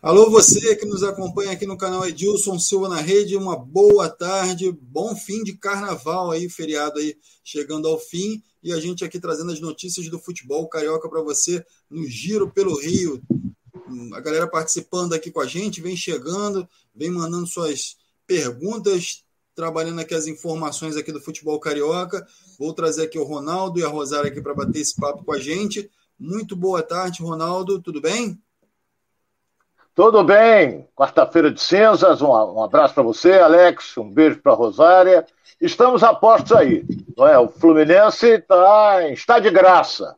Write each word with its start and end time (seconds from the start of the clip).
Alô, 0.00 0.30
você 0.30 0.76
que 0.76 0.86
nos 0.86 1.02
acompanha 1.02 1.50
aqui 1.50 1.66
no 1.66 1.76
canal 1.76 2.06
Edilson 2.06 2.56
Silva 2.56 2.88
na 2.88 3.00
Rede, 3.00 3.36
uma 3.36 3.56
boa 3.56 4.08
tarde, 4.08 4.70
bom 4.70 5.16
fim 5.16 5.42
de 5.42 5.54
carnaval 5.54 6.30
aí, 6.30 6.48
feriado 6.48 7.00
aí 7.00 7.16
chegando 7.42 7.88
ao 7.88 7.98
fim, 7.98 8.40
e 8.62 8.72
a 8.72 8.78
gente 8.78 9.04
aqui 9.04 9.18
trazendo 9.18 9.50
as 9.50 9.58
notícias 9.58 10.08
do 10.08 10.16
futebol 10.16 10.68
carioca 10.68 11.08
para 11.08 11.20
você 11.20 11.66
no 11.90 12.06
Giro 12.06 12.48
pelo 12.48 12.78
Rio. 12.78 13.20
A 14.14 14.20
galera 14.20 14.46
participando 14.46 15.14
aqui 15.14 15.32
com 15.32 15.40
a 15.40 15.48
gente, 15.48 15.80
vem 15.80 15.96
chegando, 15.96 16.68
vem 16.94 17.10
mandando 17.10 17.48
suas 17.48 17.96
perguntas, 18.24 19.24
trabalhando 19.52 20.00
aqui 20.00 20.14
as 20.14 20.28
informações 20.28 20.96
aqui 20.96 21.10
do 21.10 21.20
futebol 21.20 21.58
carioca. 21.58 22.24
Vou 22.56 22.72
trazer 22.72 23.02
aqui 23.02 23.18
o 23.18 23.24
Ronaldo 23.24 23.80
e 23.80 23.82
a 23.82 23.88
Rosária 23.88 24.30
aqui 24.30 24.40
para 24.40 24.54
bater 24.54 24.78
esse 24.78 24.94
papo 24.94 25.24
com 25.24 25.32
a 25.32 25.40
gente. 25.40 25.90
Muito 26.16 26.54
boa 26.54 26.84
tarde, 26.84 27.20
Ronaldo, 27.20 27.82
tudo 27.82 28.00
bem? 28.00 28.40
Tudo 29.98 30.22
bem, 30.22 30.86
quarta-feira 30.94 31.50
de 31.50 31.60
cinzas, 31.60 32.22
um, 32.22 32.28
um 32.28 32.62
abraço 32.62 32.94
para 32.94 33.02
você, 33.02 33.32
Alex, 33.32 33.96
um 33.96 34.08
beijo 34.08 34.40
para 34.40 34.54
Rosária. 34.54 35.26
Estamos 35.60 36.04
a 36.04 36.14
postos 36.14 36.52
aí, 36.52 36.86
não 37.16 37.26
é? 37.26 37.36
O 37.36 37.48
Fluminense 37.48 38.38
tá, 38.42 39.10
está 39.10 39.40
de 39.40 39.50
graça, 39.50 40.14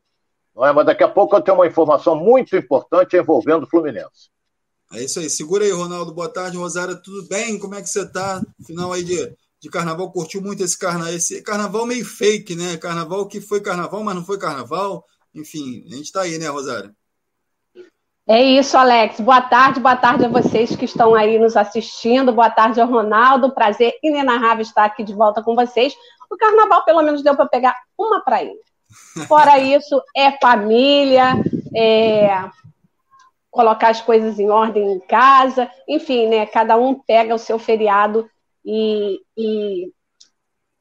não 0.55 0.66
é? 0.66 0.73
Mas 0.75 0.84
daqui 0.84 1.03
a 1.03 1.09
pouco 1.09 1.34
eu 1.34 1.41
tenho 1.41 1.56
uma 1.56 1.66
informação 1.66 2.15
muito 2.15 2.55
importante 2.55 3.16
envolvendo 3.16 3.62
o 3.62 3.66
Fluminense. 3.66 4.29
É 4.93 5.03
isso 5.03 5.19
aí, 5.19 5.30
segura 5.30 5.65
aí, 5.65 5.70
Ronaldo. 5.70 6.12
Boa 6.12 6.28
tarde, 6.28 6.59
Rosária, 6.59 6.95
tudo 6.95 7.27
bem? 7.27 7.59
Como 7.59 7.75
é 7.75 7.81
que 7.81 7.89
você 7.89 8.03
está? 8.03 8.42
Final 8.67 8.92
aí 8.92 9.03
de, 9.03 9.34
de 9.62 9.70
carnaval, 9.70 10.12
curtiu 10.12 10.42
muito 10.42 10.62
esse 10.62 10.78
carnaval, 10.78 11.15
esse 11.15 11.41
carnaval 11.41 11.87
meio 11.87 12.05
fake, 12.05 12.55
né? 12.55 12.77
Carnaval 12.77 13.27
que 13.27 13.41
foi 13.41 13.62
carnaval, 13.62 14.05
mas 14.05 14.15
não 14.15 14.27
foi 14.27 14.37
carnaval. 14.37 15.06
Enfim, 15.34 15.87
a 15.91 15.95
gente 15.95 16.05
está 16.05 16.20
aí, 16.20 16.37
né, 16.37 16.48
Rosária? 16.48 16.95
É 18.30 18.41
isso, 18.41 18.79
Alex. 18.79 19.19
Boa 19.19 19.41
tarde, 19.41 19.80
boa 19.80 19.97
tarde 19.97 20.25
a 20.25 20.29
vocês 20.29 20.77
que 20.77 20.84
estão 20.84 21.16
aí 21.16 21.37
nos 21.37 21.57
assistindo. 21.57 22.33
Boa 22.33 22.48
tarde 22.48 22.81
ao 22.81 22.86
Ronaldo. 22.86 23.53
Prazer 23.53 23.92
inenarrável 24.05 24.62
estar 24.62 24.84
aqui 24.84 25.03
de 25.03 25.12
volta 25.12 25.42
com 25.42 25.56
vocês. 25.56 25.92
O 26.31 26.36
carnaval, 26.36 26.84
pelo 26.84 27.03
menos, 27.03 27.25
deu 27.25 27.34
para 27.34 27.48
pegar 27.48 27.75
uma 27.98 28.20
prainha. 28.20 28.55
Fora 29.27 29.58
isso, 29.58 30.01
é 30.17 30.31
família, 30.39 31.42
é 31.75 32.48
colocar 33.51 33.89
as 33.89 34.01
coisas 34.01 34.39
em 34.39 34.48
ordem 34.48 34.92
em 34.92 35.01
casa, 35.01 35.69
enfim, 35.89 36.28
né? 36.28 36.47
Cada 36.47 36.77
um 36.77 36.95
pega 36.95 37.34
o 37.34 37.39
seu 37.39 37.58
feriado 37.58 38.31
e, 38.64 39.20
e, 39.36 39.92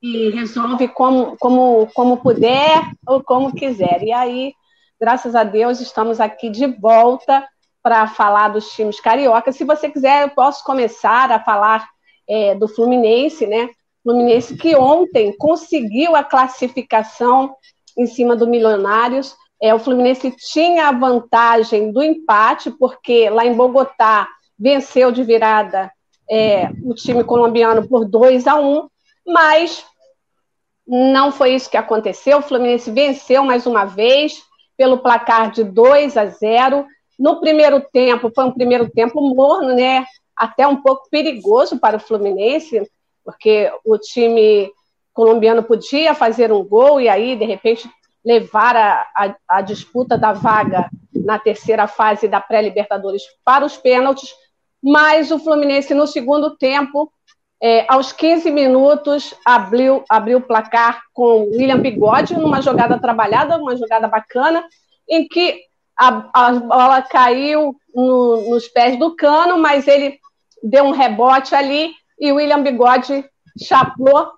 e 0.04 0.30
resolve 0.30 0.88
como, 0.90 1.36
como, 1.40 1.88
como 1.96 2.18
puder 2.18 2.92
ou 3.08 3.24
como 3.24 3.56
quiser. 3.56 4.04
E 4.04 4.12
aí 4.12 4.54
Graças 5.00 5.34
a 5.34 5.46
Deus, 5.46 5.80
estamos 5.80 6.20
aqui 6.20 6.50
de 6.50 6.68
volta 6.68 7.48
para 7.82 8.06
falar 8.08 8.50
dos 8.50 8.72
times 8.72 9.00
carioca. 9.00 9.52
Se 9.52 9.64
você 9.64 9.90
quiser, 9.90 10.24
eu 10.24 10.30
posso 10.32 10.62
começar 10.66 11.32
a 11.32 11.40
falar 11.40 11.88
é, 12.28 12.54
do 12.54 12.68
Fluminense, 12.68 13.48
né? 13.48 13.70
Fluminense 14.04 14.58
que 14.58 14.76
ontem 14.76 15.34
conseguiu 15.38 16.16
a 16.18 16.24
classificação 16.24 17.56
em 17.98 18.06
cima 18.06 18.36
do 18.36 18.46
Milionários. 18.46 19.36
É, 19.62 19.74
o 19.74 19.80
Fluminense 19.80 20.32
tinha 20.32 20.90
a 20.90 20.92
vantagem 20.92 21.94
do 21.94 22.04
empate, 22.04 22.70
porque 22.70 23.30
lá 23.30 23.46
em 23.46 23.54
Bogotá 23.54 24.28
venceu 24.58 25.14
de 25.14 25.24
virada 25.24 25.90
é, 26.30 26.70
o 26.84 26.94
time 26.94 27.24
colombiano 27.24 27.88
por 27.88 28.06
2 28.06 28.48
a 28.48 28.56
1 28.56 28.88
mas 29.26 29.86
não 30.88 31.32
foi 31.32 31.54
isso 31.54 31.70
que 31.70 31.78
aconteceu. 31.78 32.40
O 32.40 32.42
Fluminense 32.42 32.90
venceu 32.92 33.44
mais 33.44 33.68
uma 33.68 33.86
vez, 33.86 34.42
pelo 34.80 35.00
placar 35.00 35.52
de 35.52 35.62
2 35.62 36.16
a 36.16 36.26
0. 36.26 36.88
No 37.20 37.42
primeiro 37.42 37.82
tempo, 37.82 38.32
foi 38.34 38.46
um 38.46 38.52
primeiro 38.54 38.90
tempo 38.90 39.20
morno, 39.36 39.76
né? 39.76 40.06
Até 40.34 40.66
um 40.66 40.78
pouco 40.78 41.10
perigoso 41.12 41.78
para 41.78 41.98
o 41.98 42.00
Fluminense, 42.00 42.90
porque 43.26 43.70
o 43.86 43.98
time 43.98 44.72
colombiano 45.12 45.64
podia 45.64 46.16
fazer 46.16 46.50
um 46.54 46.64
gol 46.64 47.02
e 47.02 47.10
aí, 47.10 47.36
de 47.36 47.44
repente, 47.44 47.90
levar 48.24 48.74
a, 48.78 49.06
a, 49.14 49.36
a 49.50 49.62
disputa 49.62 50.18
da 50.18 50.32
vaga 50.32 50.90
na 51.14 51.38
terceira 51.38 51.86
fase 51.86 52.30
da 52.30 52.40
pré-Libertadores 52.40 53.24
para 53.44 53.66
os 53.66 53.76
pênaltis. 53.76 54.34
Mas 54.82 55.30
o 55.30 55.40
Fluminense, 55.40 55.94
no 55.94 56.08
segundo 56.08 56.56
tempo, 56.56 57.12
é, 57.62 57.86
aos 57.90 58.14
15 58.14 58.50
minutos, 58.52 59.34
abriu, 59.46 60.04
abriu 60.08 60.38
o 60.38 60.42
placar 60.42 61.02
com 61.14 61.50
William 61.50 61.80
Bigode, 61.80 62.34
numa 62.36 62.62
jogada 62.62 63.00
trabalhada, 63.00 63.58
uma 63.58 63.76
jogada 63.76 64.08
bacana, 64.08 64.64
em 65.10 65.28
que 65.28 65.62
a, 65.98 66.30
a 66.34 66.54
bola 66.54 67.02
caiu 67.02 67.76
no, 67.94 68.50
nos 68.50 68.68
pés 68.70 68.98
do 68.98 69.16
cano, 69.16 69.58
mas 69.58 69.88
ele 69.88 70.18
deu 70.64 70.86
um 70.86 70.92
rebote 70.92 71.54
ali 71.54 71.92
e 72.18 72.32
o 72.32 72.36
William 72.36 72.64
Bigode 72.64 73.26
chapou 73.62 74.32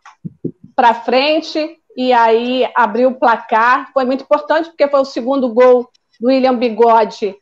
para 0.76 0.96
frente 0.96 1.78
e 1.96 2.12
aí 2.12 2.68
abriu 2.76 3.10
o 3.10 3.20
placar. 3.20 3.92
Foi 3.94 4.04
muito 4.04 4.24
importante 4.24 4.70
porque 4.70 4.88
foi 4.88 5.02
o 5.02 5.06
segundo 5.06 5.50
gol 5.50 5.88
do 6.20 6.28
William 6.30 6.56
Bigode 6.56 7.36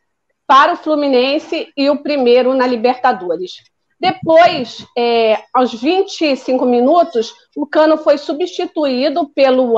para 0.46 0.74
o 0.74 0.76
Fluminense 0.76 1.72
e 1.74 1.88
o 1.88 2.02
primeiro 2.02 2.52
na 2.54 2.66
Libertadores. 2.66 3.52
Depois, 4.00 4.86
é, 4.96 5.42
aos 5.52 5.74
25 5.74 6.64
minutos, 6.64 7.34
o 7.54 7.66
Cano 7.66 7.98
foi 7.98 8.16
substituído 8.16 9.28
pelo 9.28 9.74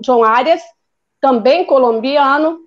John 0.00 0.24
Arias, 0.24 0.62
também 1.20 1.66
colombiano, 1.66 2.60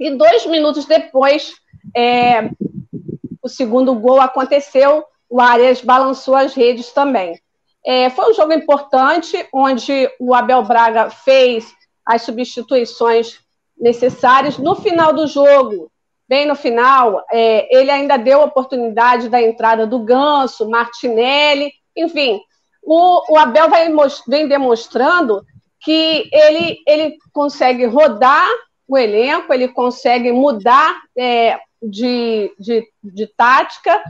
e 0.00 0.10
dois 0.10 0.44
minutos 0.46 0.84
depois, 0.84 1.54
é, 1.94 2.50
o 3.40 3.48
segundo 3.48 3.94
gol 3.94 4.20
aconteceu, 4.20 5.04
o 5.30 5.40
Arias 5.40 5.80
balançou 5.80 6.34
as 6.34 6.54
redes 6.54 6.90
também. 6.90 7.40
É, 7.86 8.10
foi 8.10 8.30
um 8.30 8.34
jogo 8.34 8.52
importante, 8.52 9.46
onde 9.52 10.10
o 10.18 10.34
Abel 10.34 10.64
Braga 10.64 11.08
fez 11.08 11.72
as 12.04 12.22
substituições 12.22 13.38
necessárias. 13.78 14.58
No 14.58 14.74
final 14.74 15.12
do 15.12 15.28
jogo, 15.28 15.91
bem 16.32 16.46
no 16.46 16.54
final, 16.54 17.22
é, 17.30 17.68
ele 17.70 17.90
ainda 17.90 18.16
deu 18.16 18.40
a 18.40 18.46
oportunidade 18.46 19.28
da 19.28 19.42
entrada 19.42 19.86
do 19.86 19.98
Ganso, 19.98 20.66
Martinelli, 20.66 21.70
enfim, 21.94 22.40
o, 22.82 23.34
o 23.34 23.36
Abel 23.36 23.68
vai, 23.68 23.86
vem 24.26 24.48
demonstrando 24.48 25.44
que 25.78 26.30
ele, 26.32 26.78
ele 26.88 27.18
consegue 27.34 27.84
rodar 27.84 28.48
o 28.88 28.96
elenco, 28.96 29.52
ele 29.52 29.68
consegue 29.68 30.32
mudar 30.32 31.02
é, 31.18 31.58
de, 31.82 32.50
de, 32.58 32.88
de, 33.04 33.26
tática, 33.36 34.02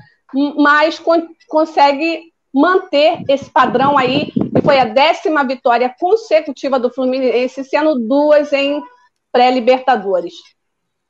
mas 0.56 1.00
con 1.00 1.26
consegue 1.48 2.30
manter 2.54 3.24
esse 3.28 3.50
padrão 3.50 3.98
aí, 3.98 4.30
que 4.30 4.62
foi 4.62 4.78
a 4.78 4.84
décima 4.84 5.42
vitória 5.42 5.92
consecutiva 5.98 6.78
do 6.78 6.88
Fluminense, 6.88 7.64
sendo 7.64 7.98
duas 7.98 8.52
em 8.52 8.80
pré-Libertadores. 9.32 10.34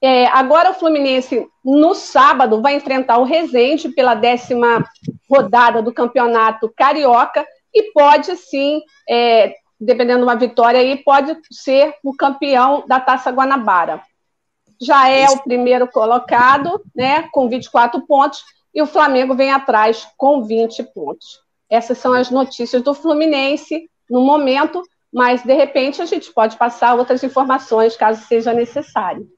É, 0.05 0.27
agora 0.27 0.73
o 0.73 0.75
Fluminense, 0.75 1.47
no 1.65 1.95
sábado, 1.95 2.61
vai 2.61 2.75
enfrentar 2.75 3.19
o 3.19 3.25
Resende 3.25 3.89
pela 3.91 4.17
décima 4.17 4.85
rodada 5.31 5.81
do 5.81 5.95
Campeonato 5.95 6.73
Carioca 6.77 7.47
e 7.73 7.93
pode 7.93 8.37
sim, 8.37 8.83
é, 9.09 9.55
dependendo 9.81 10.19
de 10.19 10.25
uma 10.25 10.35
vitória 10.35 10.81
aí, 10.81 10.97
pode 10.97 11.37
ser 11.53 11.95
o 12.03 12.17
campeão 12.17 12.85
da 12.89 12.99
Taça 12.99 13.31
Guanabara. 13.31 14.03
Já 14.81 15.09
é 15.09 15.31
o 15.31 15.39
primeiro 15.39 15.87
colocado, 15.87 16.83
né, 16.93 17.29
com 17.31 17.49
24 17.49 18.05
pontos, 18.05 18.43
e 18.75 18.83
o 18.83 18.87
Flamengo 18.87 19.37
vem 19.37 19.53
atrás 19.53 20.09
com 20.17 20.43
20 20.43 20.83
pontos. 20.93 21.41
Essas 21.71 21.99
são 21.99 22.13
as 22.13 22.29
notícias 22.29 22.83
do 22.83 22.93
Fluminense 22.93 23.89
no 24.11 24.21
momento, 24.23 24.83
mas 25.13 25.45
de 25.45 25.55
repente 25.55 26.03
a 26.03 26.07
gente 26.07 26.33
pode 26.33 26.57
passar 26.57 26.97
outras 26.97 27.23
informações 27.23 27.97
caso 27.97 28.27
seja 28.27 28.53
necessário. 28.53 29.29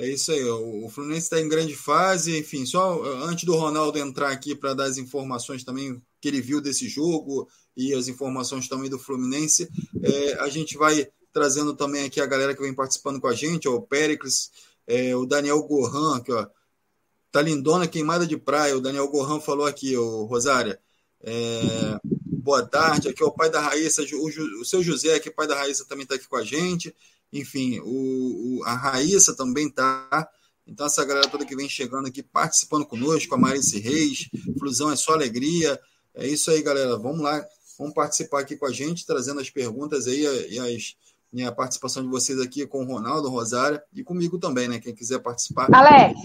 É 0.00 0.06
isso 0.06 0.30
aí, 0.30 0.44
o 0.44 0.88
Fluminense 0.88 1.24
está 1.24 1.40
em 1.40 1.48
grande 1.48 1.74
fase, 1.74 2.38
enfim, 2.38 2.64
só 2.64 3.02
antes 3.24 3.42
do 3.42 3.56
Ronaldo 3.56 3.98
entrar 3.98 4.30
aqui 4.30 4.54
para 4.54 4.72
dar 4.72 4.84
as 4.84 4.96
informações 4.96 5.64
também 5.64 6.00
que 6.20 6.28
ele 6.28 6.40
viu 6.40 6.60
desse 6.60 6.88
jogo 6.88 7.48
e 7.76 7.92
as 7.92 8.06
informações 8.06 8.68
também 8.68 8.88
do 8.88 8.96
Fluminense, 8.96 9.68
é, 10.00 10.34
a 10.34 10.48
gente 10.48 10.78
vai 10.78 11.08
trazendo 11.32 11.74
também 11.74 12.04
aqui 12.04 12.20
a 12.20 12.26
galera 12.26 12.54
que 12.54 12.62
vem 12.62 12.72
participando 12.72 13.20
com 13.20 13.26
a 13.26 13.34
gente, 13.34 13.68
ó, 13.68 13.74
o 13.74 13.82
Pericles, 13.82 14.52
é, 14.86 15.16
o 15.16 15.26
Daniel 15.26 15.60
Gohan, 15.64 16.20
que 16.20 16.32
ó, 16.32 16.46
tá 17.32 17.42
lindona 17.42 17.88
queimada 17.88 18.24
de 18.24 18.36
praia, 18.36 18.76
o 18.76 18.80
Daniel 18.80 19.08
Gohan 19.08 19.40
falou 19.40 19.66
aqui, 19.66 19.96
o 19.96 20.26
Rosária, 20.26 20.78
é, 21.20 21.98
boa 22.04 22.64
tarde, 22.64 23.08
aqui 23.08 23.20
é 23.20 23.26
o 23.26 23.32
pai 23.32 23.50
da 23.50 23.60
Raíssa, 23.60 24.04
o, 24.12 24.60
o 24.60 24.64
seu 24.64 24.80
José, 24.80 25.18
que 25.18 25.28
é 25.28 25.32
pai 25.32 25.48
da 25.48 25.56
Raíssa, 25.56 25.84
também 25.84 26.04
está 26.04 26.14
aqui 26.14 26.28
com 26.28 26.36
a 26.36 26.44
gente, 26.44 26.94
enfim, 27.32 27.78
o, 27.80 28.60
o, 28.60 28.64
a 28.64 28.74
Raíssa 28.74 29.36
também 29.36 29.70
tá. 29.70 30.28
Então, 30.66 30.86
essa 30.86 31.04
galera 31.04 31.28
toda 31.28 31.46
que 31.46 31.56
vem 31.56 31.68
chegando 31.68 32.08
aqui, 32.08 32.22
participando 32.22 32.86
conosco, 32.86 33.34
a 33.34 33.38
Marice 33.38 33.78
Reis, 33.80 34.28
Flusão 34.58 34.90
é 34.90 34.96
só 34.96 35.12
alegria. 35.12 35.78
É 36.14 36.26
isso 36.26 36.50
aí, 36.50 36.62
galera. 36.62 36.96
Vamos 36.98 37.20
lá, 37.20 37.42
vamos 37.78 37.94
participar 37.94 38.40
aqui 38.40 38.56
com 38.56 38.66
a 38.66 38.72
gente, 38.72 39.06
trazendo 39.06 39.40
as 39.40 39.48
perguntas 39.48 40.06
aí 40.06 40.24
e, 40.50 40.58
as, 40.58 40.96
e 41.32 41.42
a 41.42 41.52
participação 41.52 42.02
de 42.02 42.08
vocês 42.08 42.40
aqui 42.40 42.66
com 42.66 42.82
o 42.82 42.86
Ronaldo, 42.86 43.30
Rosária 43.30 43.82
e 43.94 44.02
comigo 44.02 44.38
também, 44.38 44.68
né? 44.68 44.78
Quem 44.78 44.94
quiser 44.94 45.20
participar. 45.20 45.68
Alex. 45.72 46.18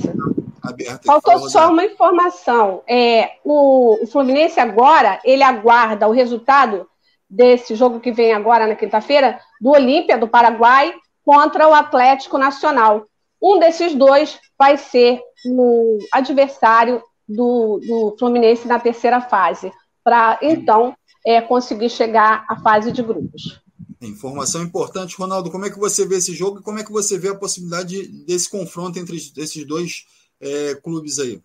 aberta. 0.62 1.04
Faltou 1.06 1.50
só 1.50 1.70
uma 1.70 1.86
informação. 1.86 2.82
É, 2.88 3.38
o, 3.44 4.04
o 4.04 4.08
Fluminense 4.08 4.60
agora, 4.60 5.22
ele 5.24 5.44
aguarda 5.44 6.08
o 6.08 6.12
resultado 6.12 6.88
desse 7.34 7.74
jogo 7.76 8.00
que 8.00 8.12
vem 8.12 8.32
agora 8.32 8.68
na 8.68 8.76
quinta-feira, 8.76 9.40
do 9.60 9.72
Olímpia, 9.72 10.18
do 10.18 10.28
Paraguai, 10.28 10.94
contra 11.26 11.68
o 11.68 11.74
Atlético 11.74 12.38
Nacional. 12.38 13.08
Um 13.42 13.60
desses 13.60 13.96
dois 13.96 14.40
vai 14.58 14.78
ser 14.78 15.20
o 15.46 15.98
adversário 16.12 17.02
do, 17.28 17.80
do 17.80 18.16
Fluminense 18.20 18.68
na 18.68 18.80
terceira 18.80 19.20
fase, 19.20 19.72
para 20.04 20.38
então 20.42 20.96
é, 21.26 21.42
conseguir 21.42 21.90
chegar 21.90 22.46
à 22.48 22.58
fase 22.58 22.92
de 22.92 23.02
grupos. 23.02 23.62
Informação 24.02 24.62
importante, 24.62 25.16
Ronaldo. 25.16 25.50
Como 25.50 25.66
é 25.66 25.70
que 25.70 25.80
você 25.80 26.06
vê 26.06 26.18
esse 26.18 26.34
jogo 26.34 26.60
e 26.60 26.64
como 26.64 26.80
é 26.80 26.84
que 26.84 26.92
você 26.92 27.18
vê 27.18 27.30
a 27.30 27.36
possibilidade 27.36 28.08
desse 28.26 28.50
confronto 28.50 29.00
entre 29.00 29.16
esses 29.16 29.66
dois 29.66 30.06
é, 30.40 30.76
clubes 30.76 31.20
aí? 31.20 31.42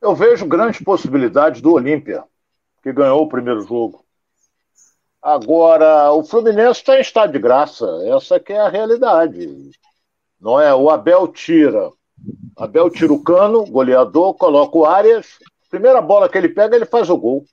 Eu 0.00 0.14
vejo 0.14 0.46
grandes 0.46 0.82
possibilidades 0.82 1.60
do 1.60 1.72
Olímpia, 1.72 2.24
que 2.86 2.92
ganhou 2.92 3.22
o 3.22 3.28
primeiro 3.28 3.62
jogo. 3.62 4.04
Agora, 5.20 6.12
o 6.12 6.22
Fluminense 6.22 6.78
está 6.78 6.96
em 6.96 7.00
estado 7.00 7.32
de 7.32 7.38
graça. 7.40 7.84
Essa 8.04 8.38
que 8.38 8.52
é 8.52 8.60
a 8.60 8.68
realidade. 8.68 9.72
Não 10.40 10.60
é? 10.60 10.72
O 10.72 10.88
Abel 10.88 11.26
tira. 11.26 11.90
Abel 12.56 12.88
tira 12.88 13.12
o 13.12 13.24
cano, 13.24 13.66
goleador, 13.66 14.34
coloca 14.34 14.78
o 14.78 14.84
Arias. 14.84 15.26
Primeira 15.68 16.00
bola 16.00 16.28
que 16.28 16.38
ele 16.38 16.48
pega, 16.48 16.76
ele 16.76 16.86
faz 16.86 17.10
o 17.10 17.16
gol. 17.16 17.44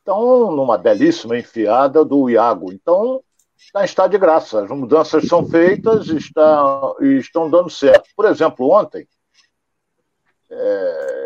Então, 0.00 0.52
numa 0.52 0.78
belíssima 0.78 1.36
enfiada 1.36 2.04
do 2.04 2.30
Iago. 2.30 2.72
Então, 2.72 3.20
está 3.58 3.82
em 3.82 3.84
estado 3.84 4.12
de 4.12 4.18
graça. 4.18 4.62
As 4.62 4.70
mudanças 4.70 5.26
são 5.26 5.44
feitas 5.44 6.06
está, 6.06 6.62
e 7.00 7.16
estão 7.16 7.50
dando 7.50 7.68
certo. 7.68 8.08
Por 8.14 8.26
exemplo, 8.26 8.70
ontem, 8.70 9.08
é, 10.48 11.24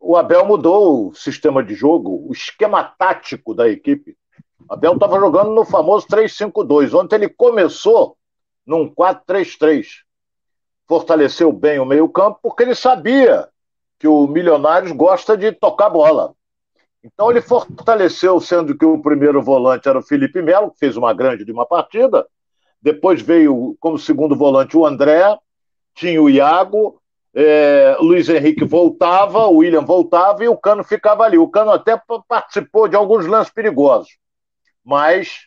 o 0.00 0.16
Abel 0.16 0.44
mudou 0.44 1.08
o 1.08 1.14
sistema 1.14 1.62
de 1.62 1.74
jogo, 1.74 2.26
o 2.28 2.32
esquema 2.32 2.84
tático 2.84 3.54
da 3.54 3.68
equipe. 3.68 4.16
O 4.68 4.72
Abel 4.72 4.94
estava 4.94 5.18
jogando 5.18 5.50
no 5.52 5.64
famoso 5.64 6.06
3-5-2. 6.06 6.94
Ontem 6.94 7.16
ele 7.16 7.28
começou 7.28 8.16
num 8.66 8.88
4-3-3. 8.92 9.86
Fortaleceu 10.86 11.52
bem 11.52 11.78
o 11.78 11.84
meio-campo, 11.84 12.38
porque 12.42 12.62
ele 12.62 12.74
sabia 12.74 13.48
que 13.98 14.06
o 14.06 14.26
Milionários 14.26 14.92
gosta 14.92 15.36
de 15.36 15.52
tocar 15.52 15.90
bola. 15.90 16.32
Então 17.02 17.30
ele 17.30 17.40
fortaleceu, 17.40 18.40
sendo 18.40 18.76
que 18.76 18.84
o 18.84 19.00
primeiro 19.00 19.42
volante 19.42 19.88
era 19.88 19.98
o 19.98 20.02
Felipe 20.02 20.42
Melo, 20.42 20.70
que 20.70 20.78
fez 20.78 20.96
uma 20.96 21.12
grande 21.12 21.44
de 21.44 21.52
uma 21.52 21.66
partida. 21.66 22.26
Depois 22.80 23.20
veio 23.20 23.76
como 23.80 23.98
segundo 23.98 24.36
volante 24.36 24.76
o 24.76 24.86
André, 24.86 25.36
tinha 25.94 26.22
o 26.22 26.30
Iago, 26.30 27.00
é, 27.34 27.96
Luiz 28.00 28.28
Henrique 28.28 28.64
voltava, 28.64 29.46
o 29.46 29.58
William 29.58 29.84
voltava 29.84 30.44
e 30.44 30.48
o 30.48 30.56
Cano 30.56 30.82
ficava 30.82 31.24
ali. 31.24 31.38
O 31.38 31.48
Cano 31.48 31.70
até 31.70 32.00
participou 32.26 32.88
de 32.88 32.96
alguns 32.96 33.26
lances 33.26 33.52
perigosos, 33.52 34.18
mas, 34.84 35.46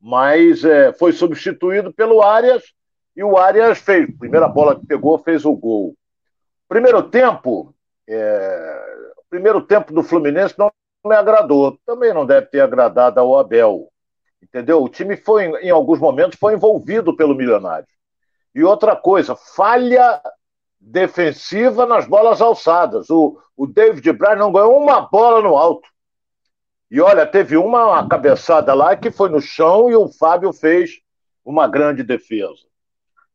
mas 0.00 0.64
é, 0.64 0.92
foi 0.92 1.12
substituído 1.12 1.92
pelo 1.92 2.22
Arias 2.22 2.62
e 3.16 3.22
o 3.22 3.36
Arias 3.36 3.78
fez. 3.78 4.06
Primeira 4.18 4.48
bola 4.48 4.78
que 4.78 4.86
pegou, 4.86 5.18
fez 5.18 5.44
o 5.44 5.54
gol. 5.54 5.94
Primeiro 6.68 7.02
tempo, 7.02 7.74
é, 8.08 8.82
primeiro 9.30 9.60
tempo 9.62 9.92
do 9.92 10.02
Fluminense 10.02 10.54
não 10.58 10.70
me 11.04 11.14
agradou. 11.14 11.78
Também 11.86 12.12
não 12.12 12.26
deve 12.26 12.46
ter 12.46 12.60
agradado 12.60 13.20
ao 13.20 13.38
Abel. 13.38 13.88
Entendeu? 14.42 14.82
O 14.82 14.88
time 14.88 15.16
foi, 15.16 15.44
em 15.62 15.70
alguns 15.70 15.98
momentos, 15.98 16.38
foi 16.38 16.54
envolvido 16.54 17.16
pelo 17.16 17.34
Milionário. 17.34 17.86
E 18.54 18.62
outra 18.62 18.94
coisa, 18.94 19.34
falha 19.34 20.20
defensiva 20.84 21.86
nas 21.86 22.06
bolas 22.06 22.40
alçadas. 22.40 23.10
O, 23.10 23.38
o 23.56 23.66
David 23.66 24.12
Braz 24.12 24.38
não 24.38 24.52
ganhou 24.52 24.80
uma 24.80 25.00
bola 25.00 25.40
no 25.42 25.56
alto. 25.56 25.88
E 26.90 27.00
olha, 27.00 27.26
teve 27.26 27.56
uma, 27.56 27.86
uma 27.86 28.08
cabeçada 28.08 28.72
lá 28.74 28.94
que 28.96 29.10
foi 29.10 29.28
no 29.28 29.40
chão 29.40 29.90
e 29.90 29.96
o 29.96 30.08
Fábio 30.08 30.52
fez 30.52 31.00
uma 31.44 31.66
grande 31.66 32.02
defesa. 32.02 32.66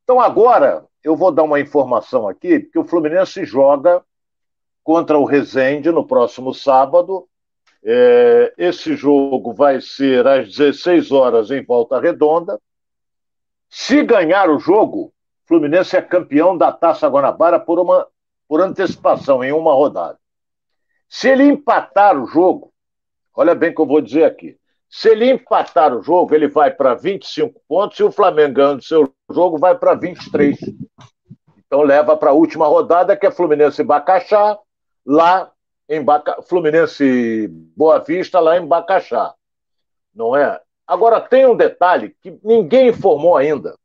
Então 0.03 0.19
agora 0.19 0.85
eu 1.03 1.15
vou 1.15 1.31
dar 1.31 1.43
uma 1.43 1.59
informação 1.59 2.27
aqui, 2.27 2.61
que 2.61 2.79
o 2.79 2.85
Fluminense 2.85 3.43
joga 3.45 4.03
contra 4.83 5.17
o 5.17 5.25
Resende 5.25 5.91
no 5.91 6.05
próximo 6.05 6.53
sábado 6.53 7.29
é, 7.83 8.53
esse 8.57 8.95
jogo 8.95 9.53
vai 9.53 9.79
ser 9.79 10.27
às 10.27 10.55
16 10.55 11.11
horas 11.11 11.49
em 11.51 11.63
Volta 11.63 11.99
Redonda. 11.99 12.59
Se 13.69 14.03
ganhar 14.03 14.49
o 14.49 14.59
jogo, 14.59 15.13
Fluminense 15.49 15.97
é 15.97 16.01
campeão 16.01 16.55
da 16.55 16.71
Taça 16.71 17.07
Guanabara 17.07 17.59
por, 17.59 17.79
uma, 17.79 18.05
por 18.47 18.61
antecipação, 18.61 19.43
em 19.43 19.51
uma 19.51 19.73
rodada. 19.73 20.19
Se 21.09 21.27
ele 21.27 21.43
empatar 21.43 22.15
o 22.21 22.27
jogo, 22.27 22.71
olha 23.35 23.55
bem 23.55 23.71
o 23.71 23.75
que 23.75 23.81
eu 23.81 23.87
vou 23.87 23.99
dizer 23.99 24.25
aqui. 24.25 24.59
Se 24.87 25.09
ele 25.09 25.27
empatar 25.27 25.91
o 25.91 26.03
jogo, 26.03 26.35
ele 26.35 26.47
vai 26.47 26.69
para 26.69 26.93
25 26.93 27.59
pontos 27.67 27.97
e 27.99 28.03
o 28.03 28.11
Flamengo 28.11 28.53
ganhando 28.53 28.83
seu 28.83 29.11
jogo 29.31 29.57
vai 29.57 29.75
para 29.75 29.95
23. 29.95 30.55
Então 31.65 31.81
leva 31.81 32.15
para 32.15 32.29
a 32.29 32.33
última 32.33 32.67
rodada, 32.67 33.17
que 33.17 33.25
é 33.25 33.31
Fluminense 33.31 33.83
Bacaxá, 33.83 34.55
lá 35.03 35.51
em 35.89 36.03
Baca... 36.03 36.43
Fluminense 36.43 37.47
Boa 37.75 37.97
Vista, 37.97 38.39
lá 38.39 38.55
em 38.55 38.67
Bacaxá. 38.67 39.33
Não 40.13 40.35
é? 40.35 40.61
Agora, 40.85 41.19
tem 41.19 41.47
um 41.47 41.57
detalhe 41.57 42.15
que 42.21 42.39
ninguém 42.43 42.89
informou 42.89 43.35
ainda. 43.35 43.75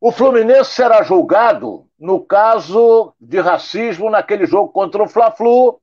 O 0.00 0.10
Fluminense 0.10 0.70
será 0.70 1.02
julgado 1.02 1.86
no 1.98 2.24
caso 2.24 3.12
de 3.20 3.38
racismo 3.38 4.08
naquele 4.08 4.46
jogo 4.46 4.72
contra 4.72 5.02
o 5.02 5.08
Fla-Flu, 5.08 5.78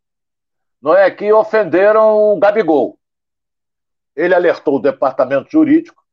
não 0.82 0.96
é 0.96 1.12
que 1.12 1.32
ofenderam 1.32 2.18
o 2.18 2.40
Gabigol. 2.40 2.98
Ele 4.16 4.34
alertou 4.34 4.78
o 4.78 4.82
departamento 4.82 5.52
jurídico, 5.52 6.04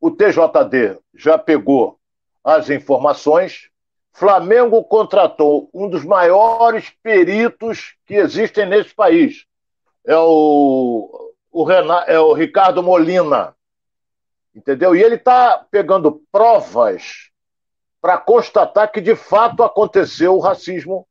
o 0.00 0.08
TJD 0.08 1.00
já 1.12 1.36
pegou 1.36 1.98
as 2.44 2.70
informações, 2.70 3.70
Flamengo 4.12 4.84
contratou 4.84 5.68
um 5.74 5.88
dos 5.88 6.04
maiores 6.04 6.90
peritos 7.02 7.96
que 8.06 8.14
existem 8.14 8.66
nesse 8.66 8.94
país. 8.94 9.46
É 10.06 10.16
o, 10.16 11.32
o, 11.50 11.72
é 11.72 12.20
o 12.20 12.32
Ricardo 12.34 12.84
Molina. 12.84 13.56
Entendeu? 14.54 14.94
E 14.94 15.02
ele 15.02 15.16
está 15.16 15.66
pegando 15.70 16.22
provas 16.30 17.31
para 18.02 18.18
constatar 18.18 18.92
que 18.92 19.00
de 19.00 19.16
fato 19.16 19.62
aconteceu 19.62 20.34
o 20.34 20.40
racismo 20.40 21.06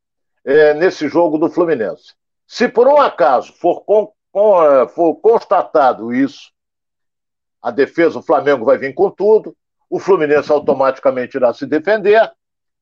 é, 0.45 0.73
nesse 0.73 1.07
jogo 1.07 1.39
do 1.39 1.49
Fluminense. 1.49 2.13
Se 2.45 2.67
por 2.67 2.87
um 2.87 3.01
acaso 3.01 3.53
for, 3.53 3.81
com, 3.81 4.11
com, 4.31 4.63
é, 4.63 4.87
for 4.89 5.15
constatado 5.15 6.13
isso, 6.13 6.51
a 7.61 7.71
defesa 7.71 8.19
do 8.19 8.21
Flamengo 8.21 8.65
vai 8.65 8.77
vir 8.77 8.93
com 8.93 9.09
tudo, 9.09 9.55
o 9.89 9.99
Fluminense 9.99 10.51
automaticamente 10.51 11.37
irá 11.37 11.53
se 11.53 11.65
defender 11.65 12.31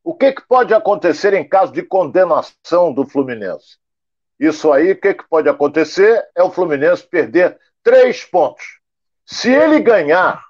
o 0.03 0.13
que, 0.15 0.31
que 0.31 0.47
pode 0.47 0.73
acontecer 0.73 1.33
em 1.33 1.47
caso 1.47 1.71
de 1.71 1.83
condenação 1.83 2.91
do 2.93 3.05
Fluminense? 3.05 3.77
Isso 4.39 4.71
aí, 4.71 4.93
o 4.93 4.99
que, 4.99 5.13
que 5.13 5.27
pode 5.29 5.49
acontecer 5.49 6.25
é 6.35 6.41
o 6.41 6.49
Fluminense 6.49 7.05
perder 7.05 7.59
três 7.83 8.23
pontos. 8.23 8.79
Se 9.25 9.51
ele 9.51 9.79
ganhar 9.79 10.43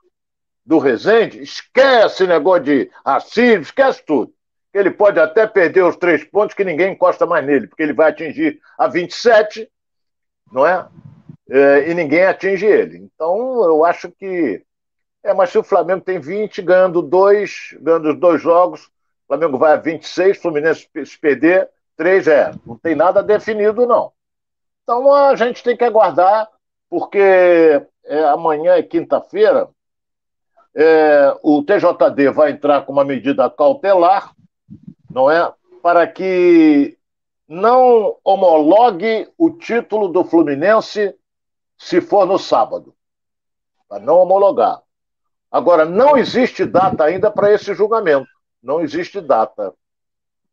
do 0.69 0.77
Rezende, 0.77 1.41
esquece 1.41 2.27
negócio 2.27 2.65
de 2.65 2.91
racismo, 3.03 3.63
esquece 3.63 4.03
tudo. 4.05 4.31
Ele 4.71 4.91
pode 4.91 5.19
até 5.19 5.47
perder 5.47 5.83
os 5.83 5.95
três 5.95 6.23
pontos 6.23 6.55
que 6.55 6.63
ninguém 6.63 6.93
encosta 6.93 7.25
mais 7.25 7.43
nele, 7.43 7.65
porque 7.65 7.81
ele 7.81 7.91
vai 7.91 8.11
atingir 8.11 8.59
a 8.77 8.87
27, 8.87 9.67
não 10.51 10.67
é? 10.67 10.87
é 11.49 11.89
e 11.89 11.93
ninguém 11.95 12.23
atinge 12.23 12.67
ele. 12.67 12.97
Então, 12.99 13.63
eu 13.63 13.83
acho 13.83 14.11
que. 14.11 14.63
É, 15.23 15.33
mas 15.33 15.49
se 15.49 15.57
o 15.57 15.63
Flamengo 15.63 16.01
tem 16.01 16.19
20, 16.19 16.61
ganhando 16.61 17.01
dois, 17.01 17.75
ganhando 17.81 18.09
os 18.11 18.19
dois 18.19 18.39
jogos, 18.39 18.91
Flamengo 19.27 19.57
vai 19.57 19.73
a 19.73 19.77
26, 19.77 20.37
Fluminense 20.37 20.87
se 21.03 21.19
perder, 21.19 21.67
3 21.97 22.27
é. 22.27 22.51
Não 22.63 22.77
tem 22.77 22.93
nada 22.93 23.23
definido, 23.23 23.87
não. 23.87 24.11
Então 24.83 25.11
a 25.11 25.35
gente 25.35 25.63
tem 25.63 25.75
que 25.75 25.83
aguardar, 25.83 26.47
porque 26.87 27.17
é, 28.05 28.23
amanhã 28.25 28.73
é 28.73 28.83
quinta-feira, 28.83 29.67
é, 30.81 31.35
o 31.43 31.63
TJD 31.63 32.31
vai 32.31 32.51
entrar 32.51 32.85
com 32.85 32.93
uma 32.93 33.03
medida 33.03 33.49
cautelar, 33.49 34.33
não 35.09 35.29
é? 35.29 35.51
Para 35.81 36.07
que 36.07 36.97
não 37.47 38.17
homologue 38.23 39.27
o 39.37 39.49
título 39.51 40.07
do 40.07 40.23
Fluminense 40.23 41.15
se 41.77 41.99
for 41.99 42.25
no 42.25 42.37
sábado. 42.37 42.93
Para 43.87 43.99
não 43.99 44.17
homologar. 44.19 44.81
Agora, 45.51 45.83
não 45.83 46.15
existe 46.15 46.65
data 46.65 47.03
ainda 47.03 47.31
para 47.31 47.51
esse 47.51 47.73
julgamento 47.73 48.29
não 48.61 48.81
existe 48.81 49.21
data. 49.21 49.73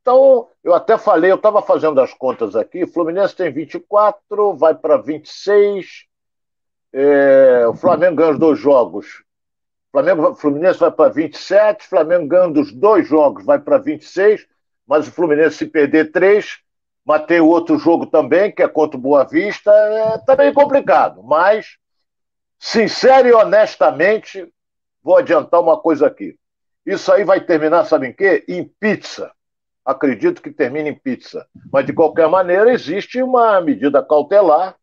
Então, 0.00 0.48
eu 0.62 0.72
até 0.74 0.96
falei, 0.96 1.30
eu 1.30 1.36
estava 1.36 1.60
fazendo 1.60 2.00
as 2.00 2.14
contas 2.14 2.54
aqui, 2.54 2.86
Fluminense 2.86 3.34
tem 3.34 3.52
24, 3.52 4.56
vai 4.56 4.74
para 4.74 4.96
26, 4.96 6.06
é, 6.92 7.66
o 7.66 7.74
Flamengo 7.74 8.16
ganha 8.16 8.30
os 8.30 8.38
dois 8.38 8.58
jogos. 8.58 9.24
O 9.96 9.98
Flamengo, 9.98 10.34
Fluminense 10.34 10.78
vai 10.78 10.90
para 10.90 11.08
27, 11.08 11.86
Flamengo 11.86 12.26
ganhando 12.26 12.60
os 12.60 12.70
dois 12.70 13.08
jogos 13.08 13.46
vai 13.46 13.58
para 13.58 13.78
26, 13.78 14.46
mas 14.86 15.08
o 15.08 15.10
Fluminense 15.10 15.56
se 15.56 15.66
perder 15.66 16.12
três, 16.12 16.58
mas 17.02 17.24
tem 17.24 17.40
outro 17.40 17.78
jogo 17.78 18.04
também, 18.04 18.52
que 18.52 18.62
é 18.62 18.68
contra 18.68 18.98
o 18.98 19.00
Boa 19.00 19.24
Vista, 19.24 19.70
é 19.70 20.18
também 20.18 20.52
complicado. 20.52 21.22
Mas, 21.22 21.78
sincero 22.58 23.26
e 23.26 23.32
honestamente, 23.32 24.46
vou 25.02 25.16
adiantar 25.16 25.62
uma 25.62 25.80
coisa 25.80 26.08
aqui. 26.08 26.36
Isso 26.84 27.10
aí 27.10 27.24
vai 27.24 27.40
terminar, 27.40 27.86
sabe 27.86 28.08
em 28.08 28.12
quê? 28.12 28.44
Em 28.46 28.70
pizza. 28.78 29.32
Acredito 29.82 30.42
que 30.42 30.50
termine 30.50 30.90
em 30.90 30.94
pizza. 30.94 31.46
Mas, 31.72 31.86
de 31.86 31.94
qualquer 31.94 32.28
maneira, 32.28 32.70
existe 32.70 33.22
uma 33.22 33.62
medida 33.62 34.04
cautelar 34.04 34.76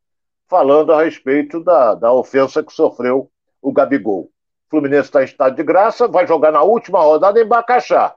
falando 0.48 0.91
a 0.91 1.03
respeito 1.03 1.63
da, 1.63 1.93
da 1.93 2.12
ofensa 2.12 2.63
que 2.63 2.74
sofreu 2.74 3.29
o 3.62 3.72
Gabigol. 3.72 4.32
Fluminense 4.73 5.09
está 5.09 5.21
em 5.21 5.25
estado 5.25 5.55
de 5.55 5.61
graça, 5.61 6.07
vai 6.07 6.25
jogar 6.25 6.51
na 6.51 6.63
última 6.63 6.99
rodada 6.99 7.39
em 7.39 7.45
Bacaxá. 7.45 8.15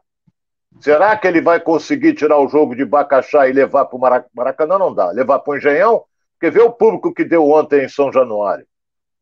Será 0.81 1.15
que 1.15 1.29
ele 1.29 1.43
vai 1.43 1.61
conseguir 1.61 2.15
tirar 2.15 2.39
o 2.39 2.49
jogo 2.49 2.75
de 2.75 2.83
Bacaxá 2.83 3.47
e 3.47 3.53
levar 3.53 3.85
para 3.85 3.97
o 3.97 4.27
Maracanã? 4.35 4.79
Não 4.79 4.95
dá. 4.95 5.11
Levar 5.11 5.41
para 5.41 5.53
o 5.53 5.57
Engenhão? 5.59 6.05
Porque 6.33 6.51
vê 6.51 6.63
o 6.63 6.73
público 6.73 7.13
que 7.13 7.27
deu 7.27 7.47
ontem 7.47 7.85
em 7.85 7.89
São 7.91 8.11
Januário. 8.11 8.67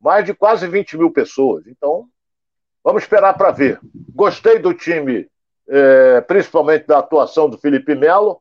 Mais 0.01 0.25
de 0.25 0.33
quase 0.33 0.69
20 0.69 0.97
mil 0.97 1.11
pessoas. 1.11 1.67
Então, 1.67 2.07
vamos 2.85 3.03
esperar 3.03 3.35
para 3.35 3.51
ver. 3.51 3.81
Gostei 4.15 4.61
do 4.61 4.73
time, 4.73 5.27
é, 5.69 6.21
principalmente 6.21 6.87
da 6.87 6.99
atuação 6.99 7.51
do 7.51 7.59
Felipe 7.59 7.97
Melo. 7.97 8.41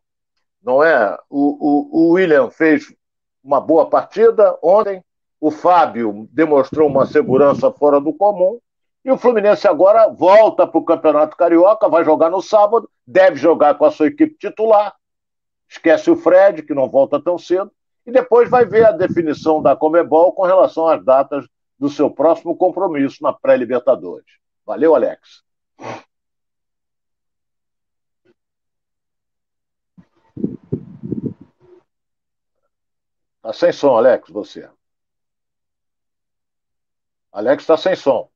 Não 0.63 0.83
é? 0.83 1.17
O, 1.31 1.57
o, 1.59 2.09
o 2.09 2.11
William 2.11 2.51
fez 2.51 2.93
uma 3.43 3.59
boa 3.59 3.89
partida 3.89 4.55
ontem. 4.61 5.03
O 5.41 5.49
Fábio 5.49 6.29
demonstrou 6.31 6.87
uma 6.87 7.07
segurança 7.07 7.71
fora 7.71 7.99
do 7.99 8.13
comum. 8.13 8.59
E 9.05 9.11
o 9.11 9.17
Fluminense 9.17 9.67
agora 9.67 10.07
volta 10.07 10.65
para 10.65 10.79
o 10.79 10.85
Campeonato 10.85 11.35
Carioca, 11.35 11.89
vai 11.89 12.05
jogar 12.05 12.29
no 12.29 12.41
sábado, 12.41 12.89
deve 13.05 13.35
jogar 13.35 13.75
com 13.75 13.85
a 13.85 13.91
sua 13.91 14.07
equipe 14.07 14.35
titular. 14.35 14.95
Esquece 15.67 16.09
o 16.09 16.15
Fred, 16.15 16.63
que 16.63 16.73
não 16.73 16.89
volta 16.89 17.21
tão 17.21 17.37
cedo. 17.37 17.71
E 18.05 18.11
depois 18.11 18.49
vai 18.49 18.65
ver 18.65 18.85
a 18.85 18.91
definição 18.91 19.61
da 19.61 19.75
Comebol 19.75 20.33
com 20.33 20.43
relação 20.43 20.87
às 20.87 21.03
datas 21.03 21.45
do 21.77 21.89
seu 21.89 22.09
próximo 22.09 22.55
compromisso 22.55 23.21
na 23.21 23.33
pré-Libertadores. 23.33 24.39
Valeu, 24.65 24.95
Alex. 24.95 25.43
Tá 33.41 33.51
sem 33.51 33.73
som, 33.73 33.97
Alex, 33.97 34.29
você. 34.29 34.69
Alex 37.31 37.63
está 37.63 37.75
sem 37.75 37.95
som. 37.95 38.32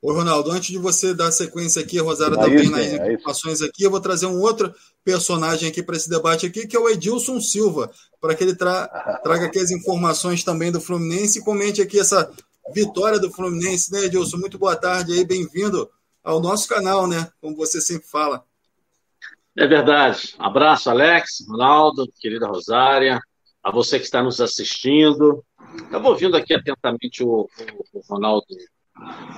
Ô, 0.00 0.12
Ronaldo, 0.12 0.52
antes 0.52 0.68
de 0.68 0.78
você 0.78 1.12
dar 1.12 1.32
sequência 1.32 1.82
aqui, 1.82 1.98
a 1.98 2.02
Rosário 2.02 2.36
também 2.36 2.66
sim, 2.66 2.70
nas 2.70 2.86
informações 2.86 3.60
aqui, 3.60 3.82
eu 3.82 3.90
vou 3.90 4.00
trazer 4.00 4.26
um 4.26 4.40
outro 4.40 4.72
personagem 5.04 5.68
aqui 5.68 5.82
para 5.82 5.96
esse 5.96 6.08
debate 6.08 6.46
aqui, 6.46 6.68
que 6.68 6.76
é 6.76 6.78
o 6.78 6.88
Edilson 6.88 7.40
Silva, 7.40 7.90
para 8.20 8.34
que 8.34 8.44
ele 8.44 8.54
tra 8.54 8.86
traga 9.24 9.46
aqui 9.46 9.58
as 9.58 9.72
informações 9.72 10.44
também 10.44 10.70
do 10.70 10.80
Fluminense 10.80 11.40
e 11.40 11.44
comente 11.44 11.82
aqui 11.82 11.98
essa 11.98 12.32
vitória 12.72 13.18
do 13.18 13.30
Fluminense, 13.32 13.92
né, 13.92 14.04
Edilson? 14.04 14.36
Muito 14.36 14.56
boa 14.56 14.76
tarde 14.76 15.12
aí, 15.12 15.24
bem-vindo 15.24 15.90
ao 16.22 16.40
nosso 16.40 16.68
canal, 16.68 17.08
né? 17.08 17.28
Como 17.40 17.56
você 17.56 17.80
sempre 17.80 18.06
fala. 18.06 18.44
É 19.56 19.66
verdade. 19.66 20.36
Abraço, 20.38 20.90
Alex, 20.90 21.44
Ronaldo, 21.48 22.06
querida 22.20 22.46
Rosária, 22.46 23.18
a 23.60 23.72
você 23.72 23.98
que 23.98 24.04
está 24.04 24.22
nos 24.22 24.40
assistindo. 24.40 25.44
Estava 25.74 26.08
ouvindo 26.08 26.36
aqui 26.36 26.54
atentamente 26.54 27.24
o, 27.24 27.48
o, 27.94 27.98
o 27.98 28.00
Ronaldo 28.08 28.46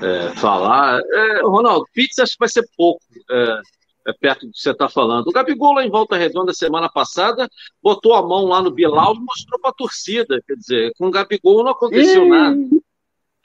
é, 0.02 0.30
falar. 0.36 1.00
É, 1.00 1.42
Ronaldo, 1.42 1.84
pizza 1.92 2.22
acho 2.22 2.32
que 2.32 2.38
vai 2.40 2.48
ser 2.48 2.66
pouco 2.76 3.00
é, 3.30 3.60
é 4.08 4.12
perto 4.12 4.46
do 4.46 4.52
que 4.52 4.58
você 4.58 4.70
está 4.70 4.88
falando. 4.88 5.28
O 5.28 5.32
Gabigol, 5.32 5.74
lá 5.74 5.84
em 5.84 5.90
Volta 5.90 6.16
Redonda, 6.16 6.52
semana 6.52 6.88
passada, 6.88 7.48
botou 7.82 8.14
a 8.14 8.22
mão 8.22 8.46
lá 8.46 8.62
no 8.62 8.70
Bilal 8.70 9.14
e 9.14 9.20
mostrou 9.20 9.60
para 9.60 9.70
a 9.70 9.74
torcida. 9.74 10.42
Quer 10.46 10.54
dizer, 10.54 10.92
com 10.96 11.08
o 11.08 11.10
Gabigol 11.10 11.62
não 11.64 11.72
aconteceu 11.72 12.24
Ih. 12.24 12.28
nada. 12.28 12.56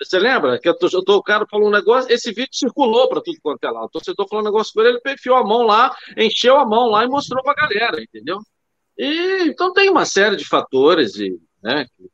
Você 0.01 0.19
lembra? 0.19 0.59
Que 0.59 0.67
eu 0.67 0.77
tô, 0.77 0.87
eu 0.91 1.03
tô, 1.03 1.15
o 1.15 1.23
cara 1.23 1.45
falou 1.49 1.69
um 1.69 1.71
negócio, 1.71 2.11
esse 2.11 2.29
vídeo 2.31 2.49
circulou 2.51 3.07
para 3.07 3.21
tudo 3.21 3.37
quanto 3.41 3.63
é 3.63 3.71
lá. 3.71 3.85
O 3.85 3.89
torcedor 3.89 4.27
falou 4.27 4.43
um 4.43 4.45
negócio 4.45 4.73
com 4.73 4.81
ele, 4.81 4.99
ele 5.03 5.13
enfiou 5.13 5.37
a 5.37 5.43
mão 5.43 5.61
lá, 5.61 5.95
encheu 6.17 6.57
a 6.57 6.65
mão 6.65 6.89
lá 6.89 7.05
e 7.05 7.07
mostrou 7.07 7.41
para 7.41 7.53
a 7.53 7.67
galera, 7.67 8.01
entendeu? 8.01 8.39
E, 8.97 9.43
então 9.47 9.71
tem 9.71 9.89
uma 9.89 10.05
série 10.05 10.35
de 10.35 10.45
fatores 10.45 11.15
e, 11.17 11.39
né, 11.63 11.85
que, 11.95 12.09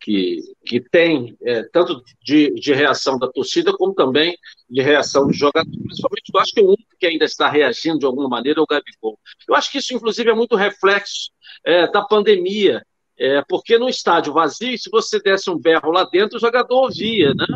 que, 0.00 0.42
que 0.64 0.80
tem 0.80 1.36
é, 1.42 1.62
tanto 1.64 2.02
de, 2.22 2.54
de 2.54 2.72
reação 2.72 3.18
da 3.18 3.28
torcida 3.28 3.76
como 3.76 3.94
também 3.94 4.36
de 4.68 4.80
reação 4.80 5.26
do 5.26 5.32
jogador. 5.32 5.70
Principalmente, 5.70 6.30
eu 6.32 6.40
acho 6.40 6.52
que 6.52 6.60
o 6.60 6.68
único 6.68 6.96
que 6.98 7.06
ainda 7.06 7.24
está 7.24 7.48
reagindo 7.48 7.98
de 7.98 8.06
alguma 8.06 8.28
maneira 8.28 8.60
é 8.60 8.62
o 8.62 8.66
Gabigol. 8.66 9.18
Eu 9.48 9.54
acho 9.54 9.70
que 9.70 9.78
isso, 9.78 9.94
inclusive, 9.94 10.30
é 10.30 10.34
muito 10.34 10.56
reflexo 10.56 11.30
é, 11.64 11.90
da 11.90 12.02
pandemia, 12.02 12.84
é, 13.18 13.42
porque 13.48 13.78
no 13.78 13.88
estádio 13.88 14.32
vazio, 14.32 14.78
se 14.78 14.88
você 14.90 15.20
desse 15.20 15.50
um 15.50 15.58
berro 15.58 15.90
lá 15.90 16.04
dentro, 16.04 16.36
o 16.36 16.40
jogador 16.40 16.84
ouvia, 16.84 17.34
né? 17.34 17.46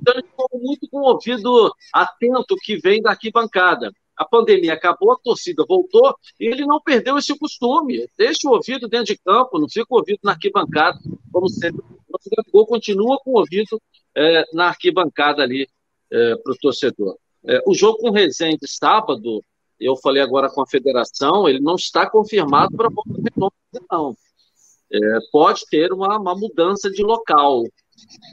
Então 0.00 0.14
ele 0.14 0.26
ficou 0.26 0.48
muito 0.52 0.88
com 0.90 0.98
o 0.98 1.12
ouvido 1.12 1.72
atento 1.94 2.56
que 2.62 2.76
vem 2.76 3.00
da 3.00 3.10
arquibancada 3.10 3.92
a 4.18 4.24
pandemia 4.24 4.74
acabou, 4.74 5.12
a 5.12 5.18
torcida 5.18 5.64
voltou 5.66 6.12
e 6.40 6.46
ele 6.46 6.66
não 6.66 6.80
perdeu 6.80 7.16
esse 7.16 7.38
costume. 7.38 8.08
Deixa 8.18 8.48
o 8.48 8.52
ouvido 8.52 8.88
dentro 8.88 9.14
de 9.14 9.18
campo, 9.18 9.60
não 9.60 9.68
fica 9.68 9.86
o 9.88 9.98
ouvido 9.98 10.18
na 10.24 10.32
arquibancada, 10.32 10.98
como 11.32 11.48
sempre. 11.48 11.84
O 12.08 12.18
Gabigol 12.36 12.66
continua 12.66 13.16
com 13.22 13.30
o 13.30 13.38
ouvido 13.38 13.80
é, 14.16 14.44
na 14.52 14.66
arquibancada 14.66 15.42
ali 15.42 15.68
é, 16.10 16.36
para 16.36 16.52
o 16.52 16.56
torcedor. 16.60 17.16
É, 17.46 17.62
o 17.64 17.74
jogo 17.74 17.98
com 17.98 18.08
o 18.08 18.12
Resende 18.12 18.66
sábado, 18.66 19.42
eu 19.78 19.96
falei 19.96 20.20
agora 20.20 20.50
com 20.50 20.62
a 20.62 20.66
federação, 20.66 21.48
ele 21.48 21.60
não 21.60 21.76
está 21.76 22.10
confirmado 22.10 22.76
para 22.76 22.90
Volta 22.90 23.22
Redonda, 23.22 23.86
não. 23.88 24.16
É, 24.90 25.18
pode 25.30 25.62
ter 25.70 25.92
uma, 25.92 26.18
uma, 26.18 26.34
mudança 26.34 26.90
de 26.90 27.02
local. 27.02 27.62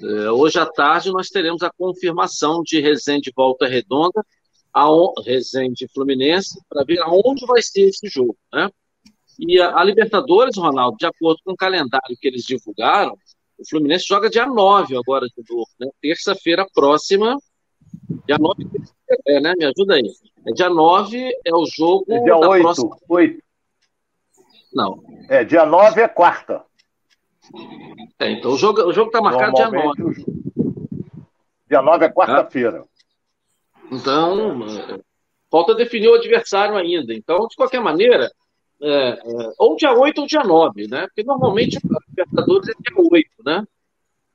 É, 0.01 0.32
hoje 0.32 0.58
à 0.58 0.65
tarde 0.65 1.12
nós 1.12 1.27
teremos 1.27 1.62
a 1.62 1.70
confirmação 1.70 2.63
de 2.63 2.80
Resende 2.80 3.32
Volta 3.36 3.68
Redonda 3.68 4.25
a 4.75 4.86
Resende 5.25 5.88
Fluminense 5.94 6.60
para 6.67 6.84
ver 6.84 7.00
aonde 7.00 7.46
vai 7.46 7.62
ser 7.62 7.88
esse 7.88 8.08
jogo, 8.08 8.36
né? 8.53 8.70
E 9.39 9.60
a, 9.60 9.77
a, 9.77 9.84
Libertadores, 9.84 10.58
Ronaldo, 10.58 10.98
de 10.98 11.05
acordo 11.05 11.39
com 11.46 11.53
o 11.53 11.58
calendário 11.58 12.17
que 12.20 12.27
eles 12.27 12.44
divulgaram, 12.44 13.17
o 13.58 13.70
Fluminense 13.70 14.05
joga 14.05 14.29
dia 14.29 14.46
9 14.46 14.98
agora 14.98 15.27
de 15.27 15.44
novo, 15.50 15.70
né? 15.79 15.88
Terça-feira 16.01 16.67
próxima, 16.74 17.38
dia 18.27 18.38
9, 18.38 18.65
é, 19.27 19.39
né? 19.39 19.53
Me 19.58 19.65
ajuda 19.65 19.96
aí. 19.96 20.12
É 20.46 20.51
dia 20.51 20.70
9 20.70 21.32
é 21.46 21.55
o 21.55 21.65
jogo 21.65 22.05
é 22.10 22.20
dia 22.20 22.38
da 22.38 22.50
8, 22.50 22.62
próxima... 22.62 22.98
8. 23.08 23.44
Não. 24.74 25.01
É, 25.29 25.46
dia 25.46 25.65
9 25.65 26.01
é 26.01 26.08
quarta. 26.10 26.65
É, 28.20 28.32
então 28.32 28.51
o 28.51 28.58
jogo, 28.58 28.82
o 28.82 28.91
jogo 28.91 29.10
tá 29.10 29.22
marcado 29.22 29.53
dia 29.53 29.72
9. 29.72 30.25
Dia 31.70 31.82
9 31.82 32.05
é 32.05 32.10
quarta-feira. 32.10 32.86
Então, 33.92 34.63
é, 34.65 35.00
falta 35.50 35.75
definir 35.75 36.10
o 36.10 36.15
adversário 36.15 36.75
ainda. 36.75 37.13
Então, 37.13 37.48
de 37.48 37.56
qualquer 37.56 37.82
maneira, 37.82 38.32
é, 38.82 39.10
é, 39.10 39.20
ou 39.58 39.75
dia 39.75 39.94
8 39.94 40.22
ou 40.22 40.27
dia 40.27 40.44
9, 40.44 40.88
né? 40.88 41.08
Porque 41.08 41.24
normalmente 41.24 41.77
o 41.77 41.82
Libertadores 42.10 42.70
é 42.70 42.74
dia 42.74 43.10
8, 43.12 43.30
né? 43.46 43.63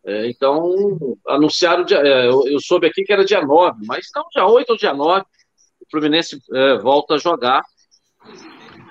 É, 0.02 0.30
então, 0.30 0.75
anunciaram, 1.26 1.85
dia, 1.85 1.99
é, 1.99 2.26
eu, 2.26 2.47
eu, 2.47 2.59
soube 2.59 2.87
aqui 2.87 3.04
que 3.04 3.12
era 3.12 3.25
dia 3.25 3.45
9, 3.45 3.85
mas 3.87 4.07
então 4.09 4.25
dia 4.33 4.47
8 4.47 4.71
ou 4.71 4.76
dia 4.76 4.95
9, 4.95 5.21
o 5.23 5.90
Fluminense 5.90 6.40
é, 6.54 6.78
volta 6.78 7.14
a 7.14 7.19
jogar 7.19 7.62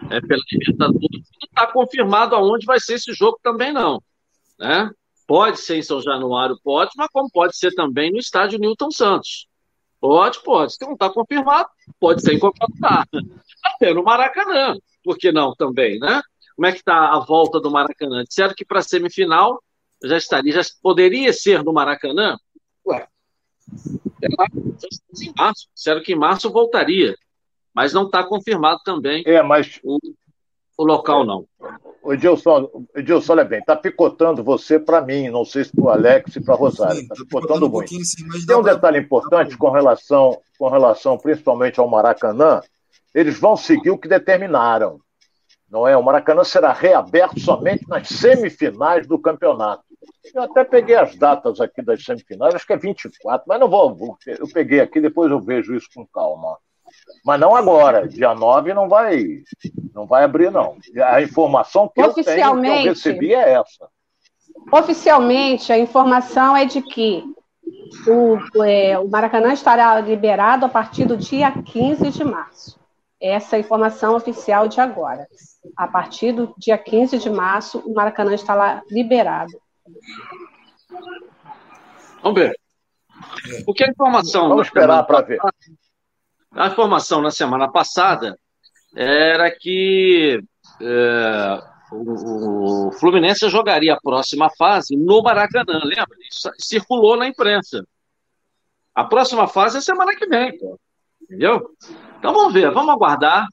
pela 0.07 0.41
Libertadores. 0.51 1.09
Não 1.11 1.47
está 1.47 1.67
confirmado 1.67 2.35
aonde 2.35 2.65
vai 2.65 2.79
ser 2.79 2.93
esse 2.95 3.11
jogo 3.13 3.39
também, 3.41 3.73
não. 3.73 4.01
Né? 4.57 4.89
Pode 5.25 5.59
ser 5.59 5.77
em 5.77 5.81
São 5.81 6.01
Januário, 6.01 6.59
pode, 6.63 6.91
mas 6.95 7.09
como 7.11 7.29
pode 7.31 7.57
ser 7.57 7.73
também 7.73 8.11
no 8.11 8.17
estádio 8.17 8.59
Newton 8.59 8.91
Santos. 8.91 9.48
Pode, 9.99 10.41
pode. 10.43 10.73
Se 10.73 10.85
não 10.85 10.93
está 10.93 11.09
confirmado, 11.09 11.69
pode 11.99 12.21
ser 12.21 12.33
em 12.33 12.39
qualquer 12.39 12.65
lugar. 12.73 13.07
Até 13.63 13.93
no 13.93 14.03
Maracanã. 14.03 14.77
Por 15.03 15.17
que 15.17 15.31
não 15.31 15.53
também, 15.55 15.99
né? 15.99 16.21
Como 16.55 16.65
é 16.65 16.71
que 16.71 16.79
está 16.79 17.13
a 17.13 17.19
volta 17.19 17.59
do 17.59 17.71
Maracanã? 17.71 18.23
Disseram 18.23 18.53
que 18.55 18.65
para 18.65 18.79
a 18.79 18.83
semifinal 18.83 19.61
já 20.03 20.17
estaria, 20.17 20.53
já 20.53 20.61
poderia 20.81 21.33
ser 21.33 21.63
no 21.63 21.73
Maracanã? 21.73 22.37
Ué, 22.85 23.07
é 24.21 24.27
em 24.27 25.33
março. 25.37 25.67
Disseram 25.73 26.01
que 26.01 26.13
em 26.13 26.17
março 26.17 26.51
voltaria. 26.51 27.15
Mas 27.73 27.93
não 27.93 28.05
está 28.05 28.23
confirmado 28.23 28.81
também 28.83 29.23
é, 29.25 29.41
mas... 29.43 29.79
o, 29.83 29.97
o 30.79 30.85
local, 30.85 31.25
não. 31.25 31.45
O 32.01 32.13
Edilson, 32.13 32.69
Edilson, 32.95 33.33
olha 33.33 33.43
bem, 33.43 33.59
está 33.59 33.75
picotando 33.75 34.41
você 34.41 34.79
para 34.79 35.01
mim, 35.01 35.29
não 35.29 35.43
sei 35.43 35.65
se 35.65 35.75
para 35.75 35.83
o 35.83 35.89
Alex 35.89 36.37
e 36.37 36.41
para 36.41 36.53
a 36.53 36.57
Rosário. 36.57 37.01
Está 37.01 37.15
picotando 37.15 37.65
um 37.65 37.69
muito. 37.69 37.89
Sim, 37.89 38.45
Tem 38.47 38.55
um 38.55 38.63
detalhe 38.63 38.99
pra... 38.99 39.05
importante 39.05 39.57
com 39.57 39.69
relação, 39.69 40.39
com 40.57 40.69
relação 40.69 41.17
principalmente 41.17 41.81
ao 41.81 41.89
Maracanã. 41.89 42.61
Eles 43.13 43.37
vão 43.37 43.57
seguir 43.57 43.89
o 43.89 43.97
que 43.97 44.07
determinaram. 44.07 45.01
Não 45.69 45.85
é? 45.85 45.97
O 45.97 46.01
Maracanã 46.01 46.45
será 46.45 46.71
reaberto 46.71 47.41
somente 47.41 47.85
nas 47.89 48.07
semifinais 48.07 49.05
do 49.05 49.19
campeonato. 49.19 49.83
Eu 50.33 50.43
até 50.43 50.63
peguei 50.63 50.95
as 50.95 51.13
datas 51.17 51.59
aqui 51.59 51.81
das 51.81 52.01
semifinais, 52.05 52.55
acho 52.55 52.65
que 52.65 52.71
é 52.71 52.77
24, 52.77 53.43
mas 53.45 53.59
não 53.59 53.69
vou. 53.69 54.17
Eu 54.25 54.47
peguei 54.53 54.79
aqui, 54.79 55.01
depois 55.01 55.29
eu 55.29 55.41
vejo 55.41 55.75
isso 55.75 55.89
com 55.93 56.07
calma. 56.07 56.57
Mas 57.25 57.39
não 57.39 57.55
agora, 57.55 58.07
dia 58.07 58.33
9 58.33 58.73
não 58.73 58.87
vai, 58.87 59.43
não 59.93 60.05
vai 60.05 60.23
abrir, 60.23 60.51
não. 60.51 60.77
A 61.03 61.21
informação 61.21 61.87
que 61.87 62.01
eu 62.01 62.13
tenho, 62.13 62.61
que 62.61 62.67
eu 62.67 62.83
recebi 62.83 63.33
é 63.33 63.53
essa. 63.53 63.87
Oficialmente, 64.71 65.71
a 65.71 65.77
informação 65.77 66.55
é 66.55 66.65
de 66.65 66.81
que 66.81 67.23
o, 68.07 68.63
é, 68.63 68.97
o 68.99 69.07
Maracanã 69.07 69.53
estará 69.53 69.99
liberado 69.99 70.65
a 70.65 70.69
partir 70.69 71.05
do 71.05 71.17
dia 71.17 71.51
15 71.51 72.09
de 72.11 72.23
março. 72.23 72.79
Essa 73.21 73.55
é 73.55 73.57
a 73.57 73.59
informação 73.59 74.15
oficial 74.15 74.67
de 74.67 74.79
agora. 74.79 75.27
A 75.75 75.87
partir 75.87 76.31
do 76.31 76.53
dia 76.57 76.77
15 76.77 77.17
de 77.17 77.29
março, 77.29 77.79
o 77.79 77.93
Maracanã 77.93 78.33
estará 78.33 78.81
liberado. 78.89 79.51
Vamos 82.23 82.39
ver. 82.39 82.57
O 83.67 83.73
que 83.73 83.83
é 83.83 83.89
informação? 83.89 84.49
Vamos 84.49 84.67
esperar 84.67 85.03
para 85.03 85.21
ver. 85.21 85.39
A 86.51 86.67
informação 86.67 87.21
na 87.21 87.31
semana 87.31 87.71
passada 87.71 88.37
era 88.95 89.49
que 89.51 90.41
é, 90.81 91.61
o, 91.91 92.87
o, 92.87 92.91
Fluminense 92.93 93.47
jogaria 93.49 93.93
a 93.93 94.01
próxima 94.01 94.49
fase 94.57 94.95
no 94.95 95.21
Maracanã, 95.21 95.79
lembra? 95.83 96.17
Isso 96.29 96.49
circulou 96.57 97.15
na 97.17 97.27
imprensa. 97.27 97.85
A 98.95 99.03
próxima 99.03 99.47
fase 99.47 99.77
é 99.77 99.81
semana 99.81 100.15
que 100.15 100.25
vem, 100.27 100.57
pô. 100.57 100.79
entendeu? 101.21 101.69
Então 102.17 102.33
vamos 102.33 102.53
ver, 102.53 102.71
vamos 102.71 102.93
aguardar. 102.93 103.47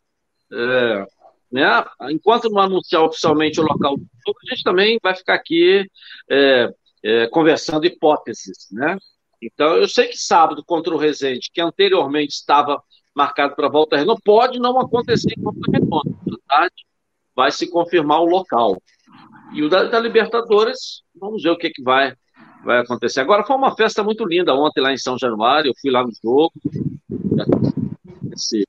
É, 0.53 1.07
né? 1.53 1.85
Enquanto 2.11 2.51
não 2.51 2.61
anunciar 2.61 3.03
oficialmente 3.03 3.61
o 3.61 3.65
local 3.65 3.97
do 3.97 4.07
jogo, 4.27 4.39
a 4.45 4.55
gente 4.55 4.65
também 4.65 4.99
vai 5.03 5.15
ficar 5.15 5.35
aqui 5.35 5.87
é, 6.31 6.71
é, 7.03 7.27
conversando 7.29 7.87
hipóteses, 7.87 8.69
né? 8.73 8.97
Então, 9.41 9.77
eu 9.77 9.89
sei 9.89 10.09
que 10.09 10.19
sábado 10.19 10.65
contra 10.65 10.95
o 10.95 10.99
Resende, 10.99 11.51
que 11.53 11.61
anteriormente 11.61 12.33
estava 12.33 12.83
marcado 13.15 13.55
para 13.55 13.69
Volta 13.69 13.97
Redonda, 13.97 14.21
pode 14.25 14.59
não 14.59 14.79
acontecer 14.79 15.33
em 15.37 15.43
Volta. 15.43 16.11
À 16.49 16.61
tarde 16.61 16.87
vai 17.35 17.51
se 17.51 17.71
confirmar 17.71 18.21
o 18.21 18.27
local. 18.27 18.81
E 19.53 19.63
o 19.63 19.69
da, 19.69 19.85
da, 19.85 20.01
Libertadores, 20.01 21.03
vamos 21.15 21.43
ver 21.43 21.51
o 21.51 21.59
que, 21.59 21.71
que 21.71 21.83
vai, 21.83 22.15
vai 22.65 22.81
acontecer. 22.81 23.21
Agora, 23.21 23.45
foi 23.45 23.57
uma 23.57 23.77
festa 23.77 24.03
muito 24.03 24.25
linda 24.25 24.55
ontem 24.55 24.81
lá 24.81 24.93
em 24.93 24.99
São 24.99 25.19
Januário, 25.19 25.71
eu 25.71 25.75
fui 25.81 25.91
lá 25.91 26.03
no 26.03 26.13
jogo. 26.23 26.53
Esse, 28.33 28.67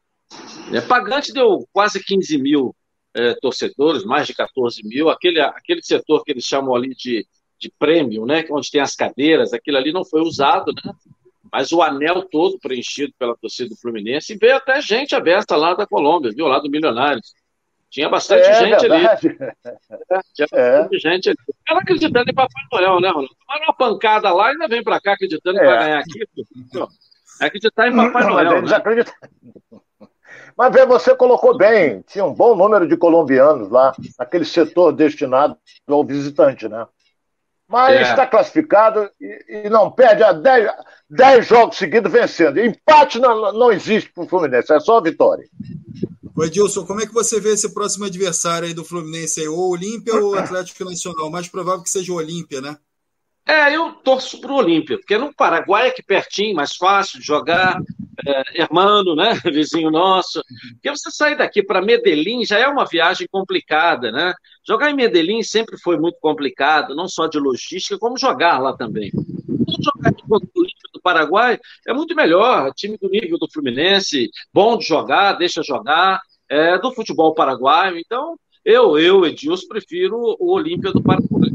é, 0.73 0.81
Pagante 0.81 1.33
deu 1.33 1.65
quase 1.71 2.03
15 2.03 2.37
mil 2.37 2.75
é, 3.15 3.33
torcedores, 3.35 4.03
mais 4.03 4.27
de 4.27 4.33
14 4.33 4.81
mil. 4.83 5.09
Aquele, 5.09 5.39
aquele 5.39 5.81
setor 5.81 6.23
que 6.23 6.31
eles 6.31 6.43
chamam 6.43 6.75
ali 6.75 6.89
de 6.89 7.25
de 7.59 7.71
prêmio, 7.77 8.25
né? 8.25 8.45
Onde 8.51 8.71
tem 8.71 8.81
as 8.81 8.95
cadeiras, 8.95 9.53
aquilo 9.53 9.77
ali 9.77 9.91
não 9.91 10.05
foi 10.05 10.21
usado, 10.21 10.71
né? 10.73 10.93
Mas 11.51 11.71
o 11.71 11.81
anel 11.81 12.23
todo 12.23 12.59
preenchido 12.59 13.13
pela 13.17 13.35
torcida 13.37 13.69
do 13.69 13.77
Fluminense 13.77 14.33
e 14.33 14.37
veio 14.37 14.57
até 14.57 14.81
gente 14.81 15.15
aberta 15.15 15.55
lá 15.55 15.73
da 15.73 15.87
Colômbia, 15.87 16.31
viu? 16.31 16.47
Lá 16.47 16.59
do 16.59 16.69
Milionários. 16.69 17.33
Tinha 17.89 18.09
bastante 18.09 18.47
é, 18.47 18.53
gente 18.53 18.81
verdade. 18.81 19.27
ali. 19.27 19.37
É, 19.41 20.19
tinha 20.33 20.47
é. 20.51 20.79
bastante 20.79 20.99
gente 20.99 21.29
ali. 21.29 21.37
Ela 21.69 21.79
acreditando 21.79 22.29
em 22.29 22.33
Papai 22.33 22.63
Noel, 22.71 22.99
né, 22.99 23.07
Ronaldo? 23.07 23.35
Tomaram 23.39 23.65
uma 23.65 23.73
pancada 23.73 24.33
lá 24.33 24.49
e 24.49 24.51
ainda 24.51 24.67
vem 24.67 24.83
pra 24.83 24.99
cá 24.99 25.13
acreditando 25.13 25.57
que 25.57 25.65
vai 25.65 25.75
é. 25.75 25.79
ganhar 25.79 25.99
aqui. 25.99 26.27
É 27.39 27.45
acreditar 27.45 27.87
em 27.87 27.95
Papai 27.95 28.23
não, 28.23 28.29
Noel. 28.31 28.61
Mas, 28.61 28.71
né? 28.71 29.05
mas 30.57 30.73
vê, 30.73 30.85
você 30.85 31.15
colocou 31.15 31.57
bem. 31.57 32.01
Tinha 32.07 32.25
um 32.25 32.33
bom 32.33 32.55
número 32.55 32.87
de 32.87 32.97
colombianos 32.97 33.69
lá, 33.69 33.93
aquele 34.19 34.43
setor 34.43 34.91
destinado 34.91 35.57
ao 35.87 36.03
visitante, 36.03 36.67
né? 36.67 36.85
Mas 37.67 37.97
é. 37.97 38.01
está 38.01 38.25
classificado 38.25 39.09
e, 39.19 39.65
e, 39.65 39.69
não 39.69 39.91
perde 39.91 40.23
há 40.23 40.33
10 41.09 41.47
jogos 41.47 41.77
seguidos 41.77 42.11
vencendo. 42.11 42.59
Empate 42.59 43.19
não, 43.19 43.51
não 43.51 43.71
existe 43.71 44.11
para 44.11 44.23
o 44.23 44.27
Fluminense, 44.27 44.71
é 44.73 44.79
só 44.79 45.01
vitória. 45.01 45.47
O 46.35 46.43
Edilson, 46.43 46.85
como 46.85 47.01
é 47.01 47.05
que 47.07 47.13
você 47.13 47.39
vê 47.39 47.53
esse 47.53 47.73
próximo 47.73 48.05
adversário 48.05 48.67
aí 48.67 48.73
do 48.73 48.85
Fluminense? 48.85 49.41
Aí, 49.41 49.47
ou 49.47 49.71
Olímpia 49.71 50.15
ou 50.15 50.37
Atlético 50.37 50.85
Nacional? 50.85 51.31
Mais 51.31 51.47
provável 51.47 51.81
que 51.81 51.89
seja 51.89 52.11
o 52.13 52.15
Olímpia, 52.15 52.61
né? 52.61 52.77
É, 53.47 53.73
eu 53.73 53.93
torço 53.93 54.41
para 54.41 54.51
o 54.51 54.57
Olímpia, 54.57 54.97
porque 54.97 55.17
no 55.17 55.33
Paraguai 55.33 55.85
é 55.85 55.89
aqui 55.89 56.03
pertinho, 56.03 56.53
mais 56.53 56.75
fácil 56.75 57.17
de 57.17 57.25
jogar, 57.25 57.79
é, 58.27 58.43
né, 59.15 59.39
vizinho 59.49 59.89
nosso. 59.89 60.43
Porque 60.73 60.89
você 60.89 61.09
sair 61.09 61.37
daqui 61.37 61.63
para 61.63 61.81
Medellín 61.81 62.43
já 62.43 62.59
é 62.59 62.67
uma 62.67 62.85
viagem 62.85 63.25
complicada, 63.31 64.11
né? 64.11 64.33
Jogar 64.67 64.91
em 64.91 64.95
Medellín 64.95 65.41
sempre 65.43 65.77
foi 65.77 65.97
muito 65.97 66.17
complicado, 66.19 66.93
não 66.93 67.07
só 67.07 67.25
de 67.25 67.39
logística, 67.39 67.97
como 67.97 68.17
jogar 68.17 68.59
lá 68.59 68.75
também. 68.75 69.11
Jogar 69.13 70.09
aqui 70.09 70.23
contra 70.27 70.49
o 70.53 70.59
Olímpia 70.59 70.89
do 70.93 71.01
Paraguai 71.01 71.57
é 71.87 71.93
muito 71.93 72.13
melhor, 72.15 72.73
time 72.75 72.97
do 72.97 73.07
nível 73.07 73.37
do 73.37 73.49
Fluminense, 73.49 74.29
bom 74.53 74.77
de 74.77 74.85
jogar, 74.85 75.33
deixa 75.33 75.63
jogar, 75.63 76.19
é, 76.49 76.77
do 76.77 76.91
futebol 76.91 77.33
paraguaio. 77.33 77.97
Então, 77.97 78.37
eu, 78.65 78.99
eu, 78.99 79.25
Edilson, 79.25 79.67
prefiro 79.69 80.35
o 80.37 80.51
Olímpia 80.51 80.91
do 80.91 81.01
Paraguai. 81.01 81.49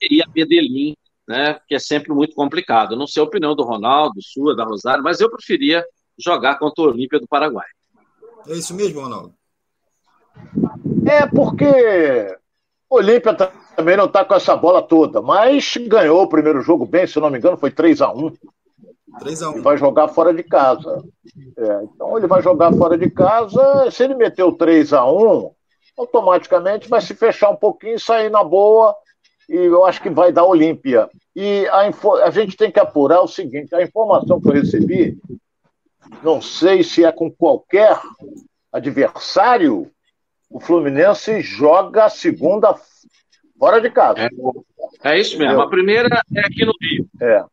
Seria 0.00 0.24
Medellín 0.34 0.96
né, 1.28 1.60
que 1.68 1.74
é 1.74 1.78
sempre 1.78 2.12
muito 2.12 2.34
complicado. 2.34 2.96
Não 2.96 3.06
sei 3.06 3.22
a 3.22 3.26
opinião 3.26 3.54
do 3.54 3.62
Ronaldo, 3.62 4.20
sua, 4.22 4.56
da 4.56 4.64
Rosário, 4.64 5.04
mas 5.04 5.20
eu 5.20 5.30
preferia 5.30 5.84
jogar 6.18 6.58
contra 6.58 6.82
o 6.82 6.88
Olímpia 6.88 7.20
do 7.20 7.28
Paraguai. 7.28 7.66
É 8.46 8.54
isso 8.54 8.74
mesmo, 8.74 9.02
Ronaldo? 9.02 9.34
É 11.06 11.26
porque 11.26 12.34
o 12.88 12.96
Olímpia 12.96 13.34
também 13.76 13.96
não 13.96 14.06
está 14.06 14.24
com 14.24 14.34
essa 14.34 14.56
bola 14.56 14.82
toda, 14.82 15.20
mas 15.20 15.76
ganhou 15.86 16.22
o 16.22 16.28
primeiro 16.28 16.62
jogo 16.62 16.86
bem, 16.86 17.06
se 17.06 17.20
não 17.20 17.28
me 17.28 17.38
engano, 17.38 17.58
foi 17.58 17.70
3 17.70 18.00
a 18.00 18.10
1 18.10 18.32
3 19.20 19.42
a 19.42 19.50
1 19.50 19.58
E 19.58 19.60
vai 19.60 19.76
jogar 19.76 20.08
fora 20.08 20.32
de 20.32 20.42
casa. 20.42 21.04
É, 21.56 21.82
então 21.84 22.16
ele 22.16 22.26
vai 22.26 22.40
jogar 22.40 22.72
fora 22.72 22.96
de 22.96 23.10
casa. 23.10 23.90
Se 23.90 24.04
ele 24.04 24.14
meteu 24.14 24.52
3 24.52 24.92
a 24.92 25.04
1 25.04 25.50
automaticamente 25.98 26.88
vai 26.88 27.00
se 27.00 27.14
fechar 27.14 27.50
um 27.50 27.56
pouquinho 27.56 27.96
e 27.96 28.00
sair 28.00 28.30
na 28.30 28.44
boa 28.44 28.94
e 29.48 29.56
eu 29.56 29.84
acho 29.86 30.02
que 30.02 30.10
vai 30.10 30.30
dar 30.30 30.44
Olímpia. 30.44 31.08
E 31.34 31.66
a, 31.68 31.90
a 32.24 32.30
gente 32.30 32.56
tem 32.56 32.70
que 32.70 32.80
apurar 32.80 33.22
o 33.22 33.28
seguinte: 33.28 33.74
a 33.74 33.82
informação 33.82 34.40
que 34.40 34.48
eu 34.48 34.52
recebi, 34.52 35.18
não 36.22 36.40
sei 36.42 36.82
se 36.82 37.04
é 37.04 37.10
com 37.10 37.30
qualquer 37.30 37.98
adversário, 38.72 39.90
o 40.50 40.60
Fluminense 40.60 41.40
joga 41.40 42.04
a 42.04 42.10
segunda 42.10 42.74
fora 43.58 43.80
de 43.80 43.90
casa. 43.90 44.20
É, 44.20 44.28
é 45.12 45.20
isso 45.20 45.38
mesmo. 45.38 45.52
Entendeu? 45.52 45.62
A 45.62 45.70
primeira 45.70 46.22
é 46.34 46.40
aqui 46.40 46.64
no 46.64 46.72
Rio. 46.80 47.08
É. 47.20 47.44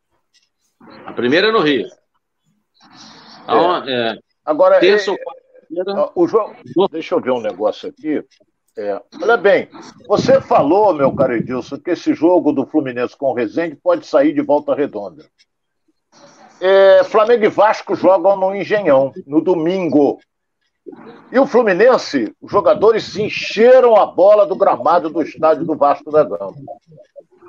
A 1.06 1.14
primeira 1.14 1.48
é 1.48 1.52
no 1.52 1.60
Rio. 1.60 1.88
Então, 3.44 3.88
é. 3.88 4.12
É, 4.12 4.20
Agora, 4.44 4.80
terça 4.80 5.12
é, 5.12 5.16
o 6.14 6.28
jogo. 6.28 6.56
Deixa 6.92 7.16
eu 7.16 7.22
ver 7.22 7.32
um 7.32 7.42
negócio 7.42 7.90
aqui. 7.90 8.24
É. 8.78 9.02
Olha 9.22 9.38
bem, 9.38 9.70
você 10.06 10.42
falou, 10.42 10.94
meu 10.94 11.14
caro 11.16 11.34
Edilson, 11.34 11.78
que 11.78 11.92
esse 11.92 12.14
jogo 12.14 12.52
do 12.52 12.66
Fluminense 12.66 13.16
com 13.16 13.28
o 13.28 13.34
Rezende 13.34 13.76
pode 13.76 14.06
sair 14.06 14.34
de 14.34 14.42
volta 14.42 14.76
redonda. 14.76 15.26
É, 16.60 17.04
Flamengo 17.06 17.46
e 17.46 17.50
Vasco 17.50 17.96
jogam 17.96 18.36
no 18.36 18.54
Engenhão, 18.54 19.14
no 19.26 19.40
domingo. 19.40 20.20
E 21.32 21.40
o 21.40 21.48
Fluminense, 21.48 22.34
os 22.42 22.52
jogadores 22.52 23.16
encheram 23.16 23.96
a 23.96 24.06
bola 24.06 24.46
do 24.46 24.56
gramado 24.56 25.10
do 25.10 25.22
estádio 25.22 25.66
do 25.66 25.76
Vasco 25.76 26.12
da 26.12 26.24
Gama. 26.24 26.56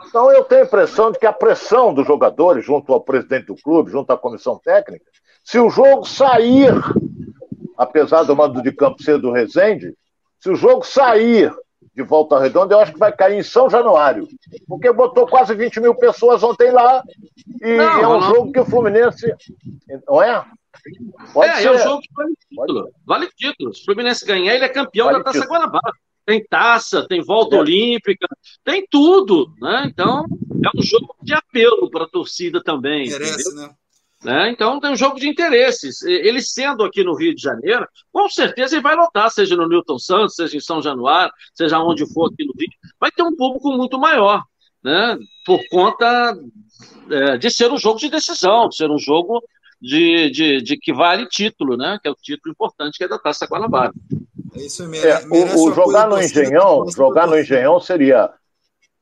Então 0.09 0.31
eu 0.31 0.45
tenho 0.45 0.63
a 0.63 0.65
impressão 0.65 1.11
de 1.11 1.19
que 1.19 1.27
a 1.27 1.33
pressão 1.33 1.93
dos 1.93 2.07
jogadores, 2.07 2.65
junto 2.65 2.93
ao 2.93 3.01
presidente 3.01 3.47
do 3.47 3.57
clube, 3.57 3.91
junto 3.91 4.13
à 4.13 4.17
comissão 4.17 4.59
técnica, 4.59 5.07
se 5.43 5.59
o 5.59 5.69
jogo 5.69 6.05
sair, 6.05 6.73
apesar 7.77 8.23
do 8.23 8.37
mando 8.37 8.63
de 8.63 8.73
campo 8.73 9.03
ser 9.03 9.19
do 9.19 9.33
Rezende, 9.33 9.95
se 10.47 10.51
o 10.51 10.55
jogo 10.55 10.85
sair 10.85 11.53
de 11.93 12.03
volta 12.05 12.39
redonda, 12.39 12.73
eu 12.73 12.79
acho 12.79 12.93
que 12.93 12.99
vai 13.01 13.11
cair 13.11 13.37
em 13.37 13.43
São 13.43 13.69
Januário. 13.69 14.29
Porque 14.69 14.93
botou 14.93 15.27
quase 15.27 15.57
20 15.57 15.81
mil 15.81 15.95
pessoas 15.97 16.41
ontem 16.43 16.71
lá. 16.71 17.03
E 17.61 17.77
não, 17.77 18.01
é 18.01 18.07
um 18.07 18.21
não. 18.21 18.21
jogo 18.21 18.53
que 18.53 18.61
o 18.61 18.65
Fluminense. 18.65 19.35
Não 20.07 20.23
é? 20.23 20.45
Pode 21.33 21.51
é, 21.51 21.57
ser. 21.57 21.67
é 21.67 21.73
um 21.73 21.79
jogo 21.79 22.01
que 22.01 22.09
vale 22.15 22.35
título. 22.37 22.83
Pode. 22.83 22.95
Vale 23.05 23.29
título. 23.37 23.75
Se 23.75 23.83
o 23.83 23.85
Fluminense 23.87 24.25
ganhar, 24.25 24.55
ele 24.55 24.65
é 24.65 24.69
campeão 24.69 25.07
vale 25.07 25.19
da 25.19 25.25
Taça 25.25 25.41
título. 25.41 25.59
Guanabara. 25.59 25.93
Tem 26.25 26.45
taça, 26.45 27.07
tem 27.09 27.23
volta 27.23 27.57
é. 27.57 27.61
olímpica, 27.61 28.27
tem 28.65 28.85
tudo, 28.91 29.53
né? 29.61 29.85
Então, 29.87 30.25
é 30.65 30.79
um 30.79 30.83
jogo 30.83 31.15
de 31.23 31.33
apelo 31.35 31.89
para 31.91 32.05
a 32.05 32.09
torcida 32.09 32.63
também. 32.63 33.09
Merece, 33.09 33.49
entendeu? 33.49 33.69
né? 33.69 33.75
Né? 34.27 34.51
Então 34.51 34.81
tem 34.81 34.91
um 34.91 34.97
jogo 34.97 35.21
de 35.21 35.29
interesses. 35.29 36.03
Ele 36.03 36.43
sendo 36.43 36.83
aqui 36.83 37.05
no 37.05 37.15
Rio 37.15 37.33
de 37.33 37.41
Janeiro, 37.41 37.87
com 38.13 38.29
certeza 38.29 38.75
ele 38.75 38.83
vai 38.83 38.97
lotar, 38.97 39.31
seja 39.31 39.55
no 39.55 39.69
Newton 39.69 40.01
Santos, 40.01 40.35
seja 40.35 40.57
em 40.57 40.61
São 40.61 40.83
Januário, 40.83 41.33
seja 41.55 41.79
onde 41.79 42.05
for 42.13 42.33
aqui 42.33 42.45
no 42.45 42.53
Rio, 42.59 42.69
vai 42.99 43.09
ter 43.13 43.23
um 43.23 43.37
público 43.37 43.71
muito 43.71 44.01
maior, 44.01 44.43
né? 44.83 45.17
por 45.45 45.61
conta 45.69 46.37
é, 47.09 47.37
de 47.39 47.49
ser 47.51 47.71
um 47.71 47.79
jogo 47.79 48.01
de 48.01 48.09
decisão, 48.09 48.69
de 48.69 48.75
ser 48.75 48.91
um 48.91 48.99
jogo 48.99 49.41
de, 49.81 50.29
de, 50.31 50.61
de, 50.61 50.77
que 50.77 50.93
vale 50.93 51.29
título, 51.29 51.77
né? 51.77 51.97
que 52.03 52.09
é 52.09 52.11
o 52.11 52.17
título 52.21 52.51
importante 52.51 52.99
que 52.99 53.05
é 53.05 53.09
da 53.09 53.21
Taça 53.21 53.47
Guanabara. 53.47 53.93
É 54.57 54.67
isso 54.67 54.89
mesmo. 54.89 55.07
É, 55.07 55.25
o, 55.29 55.69
o 55.69 55.73
jogar 55.73 56.09
no 56.09 56.21
Engenhão, 56.21 56.85
jogar 56.91 57.29
no 57.29 57.39
Engenhão 57.39 57.79
seria, 57.79 58.29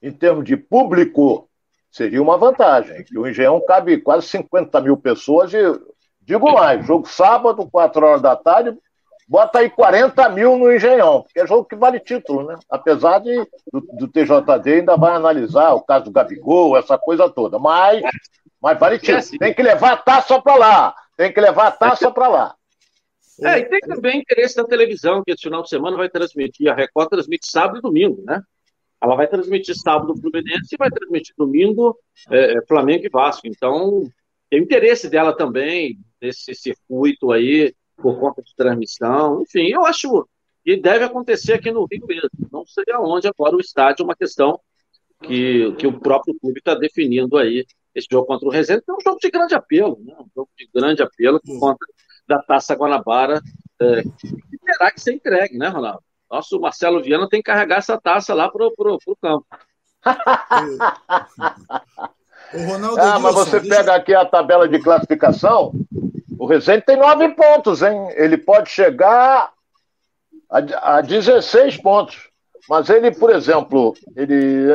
em 0.03 0.13
termos 0.13 0.45
de 0.45 0.55
público, 0.55 1.49
seria 1.95 2.21
uma 2.21 2.37
vantagem. 2.37 3.05
Que 3.05 3.17
o 3.17 3.27
Engenhão 3.27 3.65
cabe 3.65 3.99
quase 3.99 4.27
50 4.27 4.81
mil 4.81 4.97
pessoas 4.97 5.55
e, 5.55 5.59
digo 6.21 6.53
mais, 6.53 6.85
jogo 6.85 7.07
sábado, 7.07 7.69
4 7.71 8.05
horas 8.05 8.21
da 8.21 8.35
tarde, 8.35 8.77
bota 9.29 9.61
aí 9.61 9.71
40 9.71 10.29
mil 10.31 10.59
no 10.59 10.73
Engenhão, 10.73 11.23
porque 11.23 11.39
é 11.39 11.47
jogo 11.47 11.65
que 11.65 11.77
vale 11.77 12.01
título, 12.01 12.45
né? 12.49 12.57
Apesar 12.69 13.21
de 13.21 13.37
do, 13.73 13.81
do 13.93 14.09
TJD 14.09 14.81
ainda 14.81 14.97
vai 14.97 15.15
analisar 15.15 15.73
o 15.73 15.83
caso 15.83 16.07
do 16.07 16.11
Gabigol, 16.11 16.77
essa 16.77 16.99
coisa 16.99 17.31
toda. 17.31 17.61
Mas, 17.61 18.03
mas 18.61 18.79
vale 18.79 18.99
título. 18.99 19.39
Tem 19.39 19.55
que 19.55 19.63
levar 19.63 19.93
a 19.93 19.97
taça 19.97 20.43
para 20.43 20.57
lá. 20.57 20.95
Tem 21.17 21.33
que 21.33 21.41
levar 21.41 21.69
a 21.69 21.71
taça 21.71 22.11
para 22.11 22.27
lá. 22.27 22.55
É, 23.43 23.59
e 23.59 23.65
tem 23.65 23.81
também 23.81 24.21
interesse 24.21 24.57
da 24.57 24.65
televisão, 24.65 25.23
que 25.25 25.33
esse 25.33 25.43
final 25.43 25.63
de 25.63 25.69
semana 25.69 25.97
vai 25.97 26.09
transmitir. 26.09 26.71
A 26.71 26.75
Record 26.75 27.09
transmite 27.09 27.51
sábado 27.51 27.79
e 27.79 27.83
domingo, 27.83 28.23
né? 28.25 28.43
Ela 29.03 29.17
vai 29.17 29.27
transmitir 29.29 29.75
sábado 29.77 30.13
o 30.13 30.17
Fluminense 30.17 30.75
e 30.75 30.79
vai 30.79 30.91
transmitir 30.91 31.35
domingo 31.37 31.97
é, 32.31 32.55
é, 32.55 32.67
Flamengo 32.67 33.05
e 33.05 33.09
Vasco. 33.09 33.47
Então, 33.47 34.09
tem 34.51 34.63
interesse 34.63 35.09
dela 35.11 35.37
também 35.37 35.99
nesse 36.21 36.55
circuito 36.55 37.33
aí, 37.33 37.75
por 37.97 38.19
conta 38.19 38.43
de 38.43 38.55
transmissão. 38.57 39.43
Enfim, 39.43 39.69
eu 39.69 39.85
acho 39.85 40.27
que 40.65 40.77
deve 40.77 41.05
acontecer 41.05 41.55
aqui 41.55 41.71
no 41.71 41.87
Rio 41.91 42.07
mesmo. 42.07 42.31
Não 42.51 42.65
sei 42.67 42.85
aonde 42.93 43.29
agora 43.29 43.57
o 43.57 43.61
estádio 43.61 44.03
é 44.03 44.05
uma 44.05 44.17
questão 44.17 44.59
que, 45.23 45.73
que 45.73 45.87
o 45.87 46.01
próprio 46.01 46.35
clube 46.41 46.59
está 46.59 46.75
definindo 46.75 47.37
aí. 47.37 47.67
Esse 47.95 48.09
jogo 48.11 48.27
contra 48.27 48.49
o 48.49 48.51
Resende 48.51 48.83
é 48.89 48.93
um 48.93 49.01
jogo 49.01 49.19
de 49.21 49.31
grande 49.31 49.55
apelo, 49.55 50.01
né? 50.05 50.15
um 50.19 50.29
jogo 50.35 50.51
de 50.59 50.69
grande 50.75 51.03
apelo 51.03 51.41
por 51.41 51.61
conta 51.61 51.87
da 52.27 52.43
Taça 52.43 52.75
Guanabara, 52.75 53.41
é, 53.81 54.03
que 54.03 54.59
terá 54.65 54.91
que 54.91 55.01
ser 55.01 55.15
entregue, 55.15 55.57
né, 55.57 55.69
Ronaldo? 55.69 56.03
Nosso 56.31 56.61
Marcelo 56.61 57.03
Viana 57.03 57.29
tem 57.29 57.41
que 57.41 57.51
carregar 57.51 57.79
essa 57.79 58.01
taça 58.01 58.35
lá 58.35 58.49
pro, 58.49 58.75
pro, 58.75 58.99
pro 58.99 59.17
campo. 59.17 59.47
o 62.53 62.59
Ronaldo 62.67 63.01
ah, 63.01 63.19
mas 63.19 63.35
você 63.35 63.61
pega 63.61 63.95
aqui 63.95 64.15
a 64.15 64.25
tabela 64.25 64.69
de 64.69 64.79
classificação, 64.79 65.73
o 66.39 66.47
Rezende 66.47 66.85
tem 66.85 66.97
nove 66.97 67.31
pontos, 67.31 67.83
hein? 67.83 68.09
Ele 68.17 68.37
pode 68.37 68.69
chegar 68.71 69.53
a, 70.51 70.97
a 70.97 71.01
16 71.01 71.79
pontos. 71.79 72.29
Mas 72.69 72.89
ele, 72.89 73.11
por 73.11 73.31
exemplo, 73.31 73.95
ele. 74.17 74.71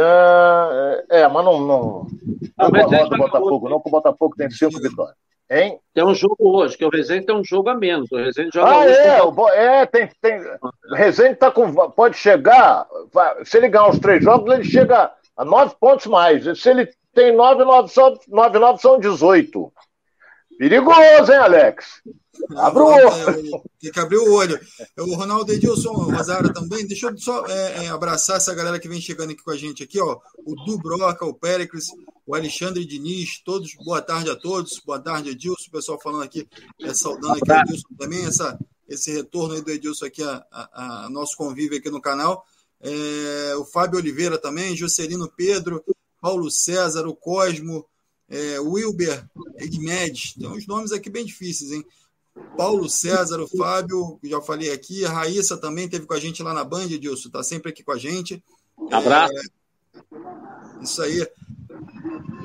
É, 1.09 1.21
é 1.21 1.27
mas 1.27 1.43
não. 1.43 1.59
Não, 1.59 2.07
não, 2.57 2.69
não 2.69 2.69
gosto 2.71 3.09
do 3.09 3.17
Botafogo, 3.17 3.69
não, 3.69 3.77
porque 3.79 3.89
o 3.89 3.91
Botafogo 3.91 4.35
tem 4.37 4.49
cinco 4.51 4.79
vitórias. 4.79 5.15
Hein? 5.49 5.79
Tem 5.93 6.03
um 6.03 6.13
jogo 6.13 6.35
hoje, 6.39 6.77
que 6.77 6.85
o 6.85 6.89
Rezende 6.89 7.25
tem 7.25 7.35
um 7.35 7.43
jogo 7.43 7.69
a 7.69 7.75
menos. 7.75 8.11
O 8.11 8.17
Rezende 8.17 8.51
joga 8.53 8.71
ah, 8.71 8.85
é, 8.85 9.23
o, 9.23 9.49
é, 9.49 9.85
tem, 9.87 10.09
tem. 10.21 10.39
O 10.91 10.95
Rezende 10.95 11.35
tá 11.35 11.49
com, 11.49 11.73
pode 11.91 12.17
chegar. 12.17 12.87
Se 13.43 13.57
ele 13.57 13.69
ganhar 13.69 13.89
os 13.89 13.99
três 13.99 14.23
jogos, 14.23 14.53
ele 14.53 14.63
chega 14.63 15.11
a 15.35 15.43
nove 15.43 15.75
pontos 15.79 16.05
mais. 16.05 16.59
Se 16.59 16.69
ele 16.69 16.87
tem 17.15 17.35
nove, 17.35 17.63
nove, 17.63 17.89
só, 17.89 18.13
nove, 18.27 18.59
nove 18.59 18.79
são 18.79 18.99
18. 18.99 19.73
Perigoso, 20.59 21.31
hein, 21.31 21.37
Alex? 21.37 22.01
Abre 22.57 22.83
o 22.83 22.87
olho. 22.87 23.63
Tem 23.79 23.91
que 23.93 23.99
abrir 23.99 24.17
o 24.17 24.33
olho. 24.33 24.59
O 24.97 25.15
Ronaldo 25.15 25.53
Edilson, 25.53 25.89
o 25.89 26.11
Rosário 26.11 26.51
também. 26.51 26.85
Deixa 26.85 27.07
eu 27.07 27.17
só 27.17 27.47
é, 27.47 27.85
é, 27.85 27.87
abraçar 27.87 28.35
essa 28.35 28.53
galera 28.53 28.77
que 28.77 28.89
vem 28.89 28.99
chegando 28.99 29.31
aqui 29.31 29.41
com 29.41 29.51
a 29.51 29.57
gente 29.57 29.83
aqui, 29.83 30.01
ó. 30.01 30.19
O 30.45 30.55
Du 30.65 30.77
Broca, 30.77 31.25
o 31.25 31.33
Péricles, 31.33 31.85
o 32.27 32.35
Alexandre 32.35 32.83
Diniz, 32.83 33.41
todos, 33.41 33.73
boa 33.75 34.01
tarde 34.01 34.29
a 34.29 34.35
todos. 34.35 34.81
Boa 34.85 34.99
tarde, 34.99 35.29
Edilson. 35.29 35.69
O 35.69 35.71
pessoal 35.71 35.97
falando 36.01 36.23
aqui, 36.23 36.45
é, 36.81 36.93
saudando 36.93 37.37
aqui 37.37 37.49
o 37.49 37.55
Edilson 37.55 37.87
também, 37.97 38.25
essa, 38.25 38.59
esse 38.89 39.13
retorno 39.13 39.55
aí 39.55 39.61
do 39.61 39.71
Edilson 39.71 40.07
aqui, 40.07 40.21
a, 40.21 40.45
a, 40.51 41.05
a 41.05 41.09
nosso 41.09 41.37
convívio 41.37 41.77
aqui 41.77 41.89
no 41.89 42.01
canal. 42.01 42.43
É, 42.81 43.55
o 43.55 43.63
Fábio 43.63 43.97
Oliveira 43.97 44.37
também, 44.37 44.75
Juscelino 44.75 45.31
Pedro, 45.37 45.81
Paulo 46.19 46.51
César, 46.51 47.07
o 47.07 47.15
Cosmo, 47.15 47.85
é, 48.29 48.59
Wilber 48.59 49.25
Egmedes, 49.57 50.33
tem 50.33 50.47
uns 50.47 50.67
nomes 50.67 50.91
aqui 50.91 51.09
bem 51.09 51.25
difíceis, 51.25 51.71
hein? 51.71 51.83
Paulo 52.55 52.87
César, 52.89 53.41
o 53.41 53.47
Fábio, 53.47 54.19
já 54.23 54.39
falei 54.39 54.71
aqui, 54.71 55.03
a 55.03 55.11
Raíssa 55.11 55.57
também 55.57 55.89
teve 55.89 56.05
com 56.05 56.13
a 56.13 56.19
gente 56.19 56.41
lá 56.43 56.53
na 56.53 56.63
Band, 56.63 56.85
Edilson, 56.85 57.27
está 57.27 57.43
sempre 57.43 57.71
aqui 57.71 57.83
com 57.83 57.91
a 57.91 57.97
gente. 57.97 58.43
Abraço. 58.91 59.33
É, 59.33 60.83
isso 60.83 61.01
aí. 61.01 61.27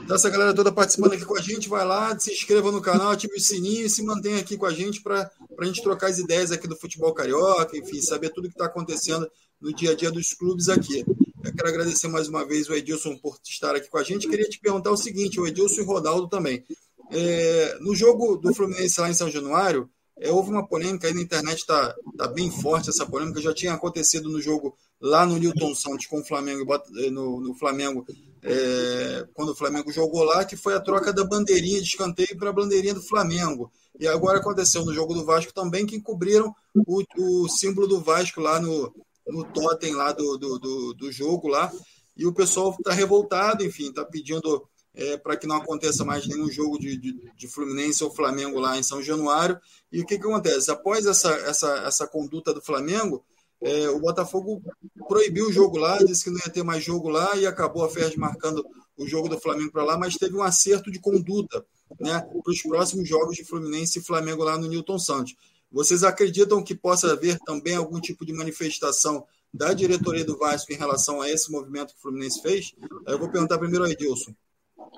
Então, 0.03 0.17
essa 0.17 0.29
galera 0.29 0.53
toda 0.55 0.73
participando 0.73 1.13
aqui 1.13 1.25
com 1.25 1.37
a 1.37 1.41
gente, 1.41 1.69
vai 1.69 1.85
lá, 1.85 2.19
se 2.19 2.33
inscreva 2.33 2.71
no 2.71 2.81
canal, 2.81 3.13
ative 3.13 3.35
o 3.37 3.41
sininho 3.41 3.87
e 3.87 3.91
se 3.91 4.03
mantenha 4.03 4.39
aqui 4.39 4.57
com 4.57 4.67
a 4.67 4.73
gente 4.73 5.01
para 5.03 5.31
a 5.59 5.65
gente 5.65 5.83
trocar 5.83 6.09
as 6.09 6.19
ideias 6.19 6.53
aqui 6.53 6.69
do 6.69 6.77
futebol 6.77 7.15
carioca, 7.15 7.77
enfim, 7.77 8.01
saber 8.03 8.31
tudo 8.31 8.49
que 8.49 8.55
está 8.55 8.67
acontecendo 8.67 9.31
no 9.61 9.73
dia 9.73 9.93
a 9.93 9.95
dia 9.95 10.11
dos 10.11 10.33
clubes 10.35 10.69
aqui. 10.69 11.05
Eu 11.45 11.53
quero 11.53 11.69
agradecer 11.69 12.09
mais 12.09 12.27
uma 12.27 12.43
vez 12.47 12.71
o 12.71 12.75
Edilson 12.75 13.19
por 13.19 13.39
estar 13.45 13.77
aqui 13.77 13.89
com 13.91 13.99
a 13.99 14.03
gente. 14.03 14.27
Queria 14.27 14.49
te 14.49 14.59
perguntar 14.59 14.91
o 14.91 14.97
seguinte, 14.97 15.39
o 15.39 15.47
Edilson 15.47 15.83
e 15.83 15.85
o 15.85 15.87
Ronaldo 15.87 16.27
também. 16.27 16.65
É, 17.13 17.77
no 17.81 17.95
jogo 17.95 18.37
do 18.37 18.55
Fluminense 18.55 18.99
lá 18.99 19.11
em 19.11 19.15
São 19.15 19.31
Januário, 19.31 19.91
é, 20.19 20.31
houve 20.31 20.51
uma 20.51 20.67
polêmica 20.67 21.07
aí 21.07 21.13
na 21.13 21.21
internet, 21.21 21.59
está 21.59 21.95
tá 22.17 22.29
bem 22.29 22.51
forte 22.51 22.89
essa 22.89 23.05
polêmica, 23.05 23.43
já 23.43 23.53
tinha 23.53 23.75
acontecido 23.75 24.31
no 24.31 24.41
jogo 24.41 24.75
lá 24.99 25.27
no 25.27 25.37
Newton 25.37 25.75
Santos 25.75 26.07
com 26.07 26.21
o 26.21 26.25
Flamengo, 26.25 26.67
eh, 26.75 27.11
no, 27.11 27.41
no 27.41 27.55
Flamengo, 27.55 28.07
é, 28.43 29.27
quando 29.35 29.51
o 29.51 29.55
Flamengo 29.55 29.93
jogou 29.93 30.25
lá, 30.25 30.47
que 30.47 30.57
foi 30.57 30.75
a 30.75 30.81
troca 30.81 31.13
da 31.13 31.25
bandeirinha 31.25 31.81
de 31.81 31.89
escanteio 31.89 32.39
para 32.39 32.49
a 32.49 32.55
bandeirinha 32.55 32.95
do 32.95 33.03
Flamengo. 33.03 33.71
E 34.01 34.09
agora 34.09 34.39
aconteceu 34.39 34.83
no 34.83 34.95
jogo 34.95 35.13
do 35.13 35.27
Vasco 35.27 35.53
também, 35.53 35.85
que 35.85 35.97
encobriram 35.97 36.55
o, 36.75 37.03
o 37.19 37.49
símbolo 37.49 37.87
do 37.87 38.01
Vasco 38.01 38.41
lá 38.41 38.59
no, 38.59 38.95
no 39.27 39.45
totem 39.45 39.95
lá 39.95 40.13
do, 40.13 40.37
do, 40.37 40.59
do, 40.59 40.95
do 40.95 41.13
jogo 41.13 41.49
lá, 41.49 41.73
e 42.17 42.27
o 42.27 42.33
pessoal 42.33 42.71
está 42.71 42.93
revoltado, 42.93 43.65
enfim, 43.65 43.89
está 43.89 44.05
pedindo 44.05 44.67
é, 44.95 45.17
para 45.17 45.37
que 45.37 45.47
não 45.47 45.57
aconteça 45.57 46.05
mais 46.05 46.27
nenhum 46.27 46.51
jogo 46.51 46.79
de, 46.79 46.97
de, 46.97 47.33
de, 47.37 47.49
Fluminense 47.49 48.05
ou 48.05 48.15
Flamengo 48.15 48.61
lá 48.61 48.79
em 48.79 48.83
São 48.83 49.03
Januário. 49.03 49.59
E 49.91 50.01
o 50.01 50.07
que, 50.07 50.19
que 50.19 50.25
acontece? 50.25 50.71
Após 50.71 51.05
essa, 51.05 51.31
essa, 51.31 51.69
essa 51.79 52.07
conduta 52.07 52.55
do 52.55 52.63
Flamengo, 52.63 53.25
é, 53.61 53.89
o 53.89 53.99
Botafogo 53.99 54.63
proibiu 55.09 55.49
o 55.49 55.53
jogo 55.53 55.79
lá, 55.79 55.99
disse 55.99 56.25
que 56.25 56.31
não 56.31 56.39
ia 56.39 56.53
ter 56.53 56.63
mais 56.63 56.85
jogo 56.85 57.09
lá 57.09 57.35
e 57.37 57.47
acabou 57.47 57.85
a 57.85 57.89
Ferdi 57.89 58.19
marcando 58.19 58.65
o 58.97 59.07
jogo 59.07 59.29
do 59.29 59.41
Flamengo 59.41 59.73
para 59.73 59.83
lá, 59.83 59.99
mas 59.99 60.15
teve 60.15 60.37
um 60.37 60.43
acerto 60.43 60.91
de 60.91 61.01
conduta 61.01 61.65
né, 61.99 62.21
para 62.21 62.51
os 62.53 62.63
próximos 62.63 63.09
jogos 63.09 63.37
de 63.37 63.45
Fluminense 63.45 63.99
e 63.99 64.03
Flamengo 64.03 64.45
lá 64.45 64.57
no 64.57 64.69
Newton 64.69 64.99
Santos. 64.99 65.35
Vocês 65.75 66.05
acreditam 66.05 66.63
que 66.63 66.73
possa 66.73 67.13
haver 67.13 67.37
também 67.41 67.75
algum 67.75 68.01
tipo 68.01 68.25
de 68.25 68.33
manifestação 68.33 69.27
da 69.53 69.73
diretoria 69.73 70.25
do 70.25 70.39
Vasco 70.39 70.73
em 70.73 70.77
relação 70.77 71.21
a 71.21 71.29
esse 71.29 71.51
movimento 71.51 71.93
que 71.93 71.99
o 71.99 72.03
Fluminense 72.03 72.41
fez? 72.41 72.73
Eu 73.05 73.19
vou 73.19 73.29
perguntar 73.29 73.59
primeiro 73.59 73.85
ao 73.85 73.91
Edilson. 73.91 74.33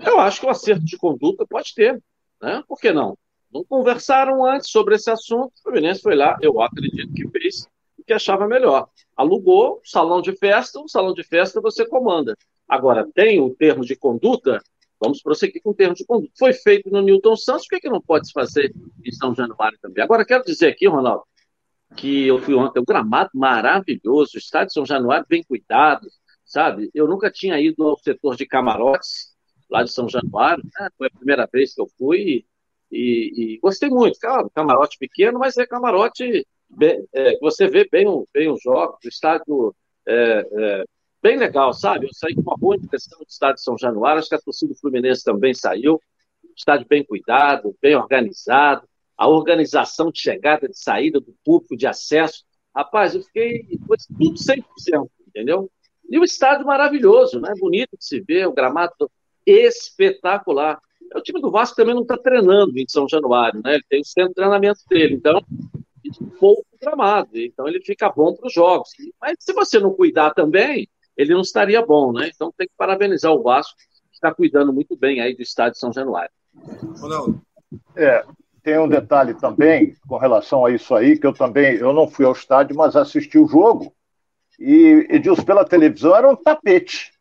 Eu 0.04 0.20
acho 0.20 0.38
que 0.38 0.46
o 0.46 0.50
acerto 0.50 0.84
de 0.84 0.98
conduta 0.98 1.46
pode 1.46 1.74
ter, 1.74 1.98
né? 2.42 2.62
Por 2.68 2.78
que 2.78 2.92
não? 2.92 3.16
Não 3.50 3.64
conversaram 3.64 4.44
antes 4.44 4.68
sobre 4.68 4.96
esse 4.96 5.10
assunto, 5.10 5.50
o 5.56 5.62
Fluminense 5.62 6.02
foi 6.02 6.14
lá, 6.14 6.36
eu 6.42 6.60
acredito 6.60 7.10
que 7.14 7.26
fez 7.26 7.66
o 7.98 8.04
que 8.04 8.12
achava 8.12 8.46
melhor. 8.46 8.86
Alugou 9.16 9.80
salão 9.82 10.20
de 10.20 10.36
festa, 10.36 10.78
o 10.78 10.86
salão 10.86 11.14
de 11.14 11.22
festa 11.22 11.58
você 11.58 11.86
comanda. 11.86 12.36
Agora, 12.68 13.08
tem 13.14 13.40
o 13.40 13.48
termo 13.48 13.82
de 13.82 13.96
conduta, 13.96 14.60
Vamos 15.00 15.22
prosseguir 15.22 15.62
com 15.62 15.70
o 15.70 15.74
termo 15.74 15.94
de 15.94 16.04
conduta. 16.04 16.32
Foi 16.38 16.52
feito 16.52 16.90
no 16.90 17.02
Newton 17.02 17.36
Santos, 17.36 17.66
por 17.66 17.76
que, 17.76 17.82
que 17.82 17.88
não 17.88 18.00
pode 18.00 18.26
se 18.26 18.32
fazer 18.32 18.72
em 19.04 19.12
São 19.12 19.34
Januário 19.34 19.78
também? 19.80 20.02
Agora, 20.02 20.24
quero 20.24 20.44
dizer 20.44 20.68
aqui, 20.68 20.86
Ronaldo, 20.86 21.24
que 21.96 22.26
eu 22.26 22.40
fui 22.40 22.54
ontem, 22.54 22.80
um 22.80 22.84
gramado 22.84 23.30
maravilhoso, 23.34 24.32
o 24.34 24.38
estádio 24.38 24.68
de 24.68 24.72
São 24.74 24.86
Januário 24.86 25.26
bem 25.28 25.42
cuidado, 25.44 26.08
sabe? 26.44 26.90
Eu 26.94 27.06
nunca 27.06 27.30
tinha 27.30 27.60
ido 27.60 27.86
ao 27.86 27.98
setor 27.98 28.36
de 28.36 28.46
camarotes, 28.46 29.34
lá 29.70 29.82
de 29.82 29.92
São 29.92 30.08
Januário, 30.08 30.64
né? 30.64 30.88
foi 30.96 31.08
a 31.08 31.18
primeira 31.18 31.48
vez 31.52 31.74
que 31.74 31.80
eu 31.80 31.88
fui 31.98 32.46
e, 32.90 33.54
e 33.54 33.58
gostei 33.58 33.90
muito. 33.90 34.18
Claro, 34.18 34.50
camarote 34.54 34.96
pequeno, 34.98 35.38
mas 35.38 35.56
é 35.58 35.66
camarote 35.66 36.46
bem, 36.68 37.06
é, 37.12 37.38
você 37.38 37.68
vê 37.68 37.88
bem, 37.90 38.06
bem 38.32 38.50
os 38.50 38.62
jogos, 38.62 38.98
o 39.04 39.08
estádio 39.08 39.74
é, 40.06 40.46
é, 40.50 40.84
bem 41.26 41.36
legal, 41.36 41.72
sabe? 41.72 42.06
Eu 42.06 42.14
saí 42.14 42.36
com 42.36 42.42
uma 42.42 42.56
boa 42.56 42.76
impressão 42.76 43.18
do 43.18 43.26
estádio 43.28 43.56
de 43.56 43.62
São 43.62 43.76
Januário, 43.76 44.20
acho 44.20 44.28
que 44.28 44.36
a 44.36 44.40
torcida 44.40 44.72
do 44.72 44.78
Fluminense 44.78 45.24
também 45.24 45.52
saiu. 45.52 46.00
Estádio 46.56 46.86
bem 46.88 47.04
cuidado, 47.04 47.76
bem 47.82 47.96
organizado, 47.96 48.88
a 49.18 49.28
organização 49.28 50.12
de 50.12 50.20
chegada, 50.20 50.68
de 50.68 50.78
saída 50.78 51.18
do 51.18 51.34
público, 51.44 51.76
de 51.76 51.84
acesso. 51.84 52.44
Rapaz, 52.74 53.16
eu 53.16 53.22
fiquei 53.22 53.66
tudo 54.16 54.34
100%, 54.36 54.62
entendeu? 55.26 55.68
E 56.08 56.16
o 56.16 56.22
estádio 56.22 56.64
maravilhoso, 56.64 57.40
né? 57.40 57.52
Bonito 57.58 57.96
de 57.98 58.04
se 58.04 58.20
ver, 58.20 58.46
o 58.46 58.52
gramado 58.52 59.10
espetacular. 59.44 60.78
O 61.12 61.20
time 61.20 61.40
do 61.40 61.50
Vasco 61.50 61.74
também 61.74 61.94
não 61.94 62.02
está 62.02 62.16
treinando 62.16 62.78
em 62.78 62.86
São 62.86 63.08
Januário, 63.08 63.60
né? 63.64 63.74
Ele 63.74 63.84
tem 63.88 64.00
o 64.00 64.04
centro 64.04 64.28
de 64.28 64.34
treinamento 64.34 64.80
dele, 64.88 65.16
então 65.16 65.40
pouco 66.38 66.64
gramado, 66.80 67.30
então 67.34 67.66
ele 67.66 67.80
fica 67.80 68.08
bom 68.10 68.32
para 68.32 68.46
os 68.46 68.52
jogos. 68.52 68.90
Mas 69.20 69.38
se 69.40 69.52
você 69.52 69.80
não 69.80 69.92
cuidar 69.92 70.32
também, 70.32 70.88
ele 71.16 71.34
não 71.34 71.40
estaria 71.40 71.84
bom, 71.84 72.12
né? 72.12 72.30
Então 72.34 72.52
tem 72.56 72.66
que 72.66 72.74
parabenizar 72.76 73.32
o 73.32 73.42
Vasco, 73.42 73.76
que 74.10 74.14
está 74.14 74.34
cuidando 74.34 74.72
muito 74.72 74.96
bem 74.96 75.20
aí 75.20 75.34
do 75.34 75.42
estádio 75.42 75.78
São 75.78 75.92
Januário. 75.92 76.30
Ronaldo. 77.00 77.40
É, 77.94 78.24
tem 78.62 78.78
um 78.78 78.88
detalhe 78.88 79.34
também 79.34 79.94
com 80.08 80.16
relação 80.16 80.64
a 80.64 80.70
isso 80.70 80.94
aí, 80.94 81.18
que 81.18 81.26
eu 81.26 81.32
também, 81.32 81.76
eu 81.76 81.92
não 81.92 82.08
fui 82.08 82.24
ao 82.24 82.32
estádio, 82.32 82.76
mas 82.76 82.96
assisti 82.96 83.38
o 83.38 83.46
jogo, 83.46 83.92
e 84.58 85.06
Edilson 85.10 85.44
pela 85.44 85.64
televisão 85.64 86.16
era 86.16 86.28
um 86.28 86.36
tapete. 86.36 87.12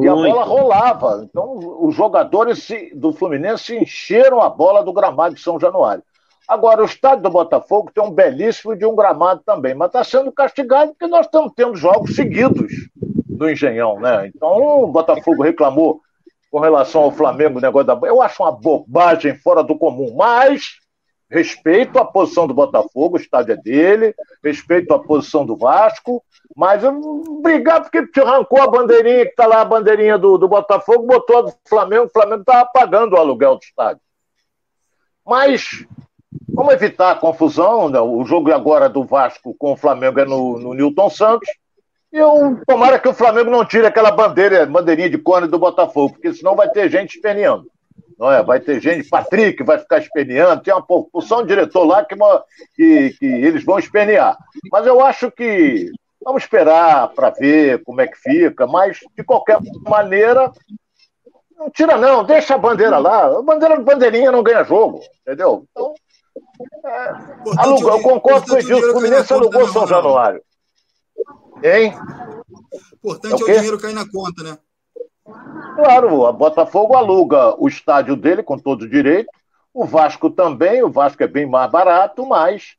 E 0.00 0.06
a 0.06 0.14
bola 0.14 0.44
rolava. 0.44 1.26
Então, 1.28 1.58
os 1.84 1.94
jogadores 1.94 2.68
do 2.94 3.12
Fluminense 3.12 3.76
encheram 3.76 4.40
a 4.40 4.48
bola 4.48 4.84
do 4.84 4.92
gramado 4.92 5.34
de 5.34 5.40
São 5.40 5.58
Januário. 5.58 6.04
Agora, 6.50 6.82
o 6.82 6.84
estádio 6.84 7.22
do 7.22 7.30
Botafogo 7.30 7.92
tem 7.94 8.02
um 8.02 8.10
belíssimo 8.10 8.74
de 8.74 8.84
um 8.84 8.96
gramado 8.96 9.40
também, 9.46 9.72
mas 9.72 9.86
está 9.86 10.02
sendo 10.02 10.32
castigado 10.32 10.90
porque 10.90 11.06
nós 11.06 11.26
estamos 11.26 11.52
tendo 11.54 11.76
jogos 11.76 12.16
seguidos 12.16 12.88
do 12.96 13.48
Engenhão, 13.48 14.00
né? 14.00 14.26
Então, 14.26 14.82
o 14.82 14.88
Botafogo 14.88 15.44
reclamou 15.44 16.00
com 16.50 16.58
relação 16.58 17.02
ao 17.02 17.12
Flamengo, 17.12 17.58
o 17.58 17.62
negócio 17.62 17.86
da. 17.86 17.96
Eu 18.04 18.20
acho 18.20 18.42
uma 18.42 18.50
bobagem 18.50 19.36
fora 19.36 19.62
do 19.62 19.78
comum, 19.78 20.12
mas 20.16 20.80
respeito 21.30 22.00
a 22.00 22.04
posição 22.04 22.48
do 22.48 22.54
Botafogo, 22.54 23.16
o 23.16 23.20
estádio 23.20 23.52
é 23.52 23.56
dele, 23.56 24.12
respeito 24.42 24.92
a 24.92 24.98
posição 24.98 25.46
do 25.46 25.56
Vasco, 25.56 26.20
mas 26.56 26.82
obrigado 26.82 27.84
porque 27.84 28.08
te 28.08 28.18
arrancou 28.18 28.60
a 28.60 28.66
bandeirinha 28.66 29.24
que 29.24 29.30
está 29.30 29.46
lá, 29.46 29.60
a 29.60 29.64
bandeirinha 29.64 30.18
do, 30.18 30.36
do 30.36 30.48
Botafogo, 30.48 31.06
botou 31.06 31.38
a 31.38 31.42
do 31.42 31.52
Flamengo, 31.68 32.06
o 32.06 32.10
Flamengo 32.10 32.40
estava 32.40 32.68
pagando 32.74 33.12
o 33.12 33.18
aluguel 33.18 33.54
do 33.54 33.62
estádio. 33.62 34.02
Mas 35.24 35.86
vamos 36.52 36.74
evitar 36.74 37.12
a 37.12 37.16
confusão, 37.16 37.88
né? 37.88 38.00
o 38.00 38.24
jogo 38.24 38.52
agora 38.52 38.88
do 38.88 39.04
Vasco 39.04 39.54
com 39.58 39.72
o 39.72 39.76
Flamengo 39.76 40.20
é 40.20 40.24
no, 40.24 40.58
no 40.58 40.74
Newton 40.74 41.10
Santos, 41.10 41.48
eu 42.12 42.60
tomara 42.66 42.98
que 42.98 43.08
o 43.08 43.14
Flamengo 43.14 43.50
não 43.50 43.64
tire 43.64 43.86
aquela 43.86 44.10
bandeira, 44.10 44.66
bandeirinha 44.66 45.08
de 45.08 45.18
cone 45.18 45.46
do 45.46 45.58
Botafogo, 45.58 46.14
porque 46.14 46.34
senão 46.34 46.56
vai 46.56 46.68
ter 46.68 46.90
gente 46.90 47.14
esperneando. 47.16 47.70
Não 48.18 48.30
é? 48.30 48.42
Vai 48.42 48.60
ter 48.60 48.82
gente, 48.82 49.08
Patrick 49.08 49.62
vai 49.62 49.78
ficar 49.78 49.98
esperneando, 49.98 50.62
tem 50.62 50.74
uma 50.74 50.82
porção 50.82 51.42
de 51.42 51.48
diretor 51.48 51.84
lá 51.84 52.04
que, 52.04 52.16
que, 52.74 53.16
que 53.18 53.26
eles 53.26 53.64
vão 53.64 53.78
espernear. 53.78 54.36
Mas 54.70 54.86
eu 54.86 55.00
acho 55.00 55.30
que 55.30 55.90
vamos 56.22 56.42
esperar 56.42 57.08
para 57.14 57.30
ver 57.30 57.82
como 57.84 58.00
é 58.00 58.06
que 58.06 58.18
fica, 58.18 58.66
mas 58.66 58.98
de 59.16 59.24
qualquer 59.24 59.58
maneira, 59.88 60.52
não 61.56 61.70
tira 61.70 61.96
não, 61.96 62.24
deixa 62.24 62.56
a 62.56 62.58
bandeira 62.58 62.98
lá. 62.98 63.38
A 63.38 63.42
bandeira 63.42 63.78
bandeirinha 63.80 64.32
não 64.32 64.42
ganha 64.42 64.64
jogo, 64.64 65.00
entendeu? 65.22 65.64
Então, 65.70 65.94
é, 66.84 67.12
alugou, 67.58 67.90
eu 67.90 68.02
concordo 68.02 68.46
com 68.46 68.54
o 68.54 68.58
Edilson, 68.58 68.86
o 68.86 68.92
Fluminense 68.92 69.32
alugou 69.32 69.68
São 69.68 69.86
Januário. 69.86 70.42
Hein? 71.62 71.94
Importante 72.94 73.42
é 73.42 73.44
o, 73.44 73.48
é 73.48 73.52
o 73.52 73.56
dinheiro 73.56 73.80
cair 73.80 73.94
na 73.94 74.08
conta, 74.08 74.42
né? 74.42 74.58
Claro, 75.76 76.26
a 76.26 76.32
Botafogo 76.32 76.94
aluga 76.96 77.54
o 77.58 77.68
estádio 77.68 78.16
dele 78.16 78.42
com 78.42 78.58
todo 78.58 78.88
direito, 78.88 79.30
o 79.72 79.84
Vasco 79.84 80.30
também, 80.30 80.82
o 80.82 80.90
Vasco 80.90 81.22
é 81.22 81.28
bem 81.28 81.46
mais 81.46 81.70
barato, 81.70 82.26
mas 82.26 82.74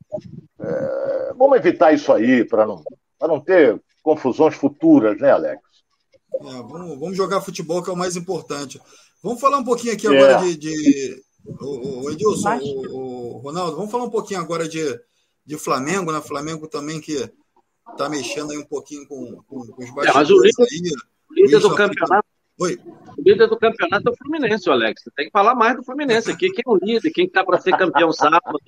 é, 0.60 1.32
vamos 1.36 1.56
evitar 1.56 1.92
isso 1.92 2.12
aí 2.12 2.44
para 2.44 2.66
não, 2.66 2.82
não 3.20 3.40
ter 3.40 3.80
confusões 4.02 4.54
futuras, 4.54 5.18
né, 5.18 5.30
Alex? 5.30 5.60
É, 6.34 6.38
vamos, 6.38 6.98
vamos, 6.98 7.16
jogar 7.16 7.40
futebol, 7.40 7.82
que 7.82 7.90
é 7.90 7.92
o 7.92 7.96
mais 7.96 8.16
importante. 8.16 8.80
Vamos 9.22 9.40
falar 9.40 9.58
um 9.58 9.64
pouquinho 9.64 9.94
aqui 9.94 10.06
agora 10.06 10.32
é. 10.32 10.38
de. 10.38 10.56
de 10.56 11.22
o, 11.44 12.04
o 12.04 12.10
Edilson, 12.10 12.58
o, 12.58 13.36
o, 13.36 13.38
Ronaldo, 13.38 13.76
vamos 13.76 13.90
falar 13.90 14.04
um 14.04 14.10
pouquinho 14.10 14.40
agora 14.40 14.68
de, 14.68 15.00
de 15.44 15.58
Flamengo, 15.58 16.12
né? 16.12 16.20
Flamengo 16.20 16.68
também 16.68 17.00
que 17.00 17.30
está 17.90 18.08
mexendo 18.08 18.52
aí 18.52 18.58
um 18.58 18.64
pouquinho 18.64 19.06
com, 19.06 19.42
com, 19.48 19.66
com 19.66 19.82
os 19.82 19.94
bastidores 19.94 20.08
é, 20.08 20.12
mas 20.14 20.30
o 20.30 20.40
líder, 20.40 20.66
aí. 20.70 20.92
O 21.30 21.34
líder 21.34 21.60
do 21.60 21.74
campeonato 21.74 22.32
Oi. 22.60 22.78
O 23.18 23.22
líder 23.22 23.48
do 23.48 23.58
campeonato 23.58 24.08
é 24.08 24.12
o 24.12 24.16
Fluminense, 24.16 24.70
Alex. 24.70 25.02
Tem 25.16 25.26
que 25.26 25.32
falar 25.32 25.54
mais 25.54 25.76
do 25.76 25.82
Fluminense 25.82 26.30
aqui. 26.30 26.48
Quem 26.50 26.62
é 26.66 26.70
o 26.70 26.76
líder? 26.76 27.10
Quem 27.10 27.26
está 27.26 27.44
para 27.44 27.60
ser 27.60 27.76
campeão 27.76 28.12
sábado, 28.12 28.58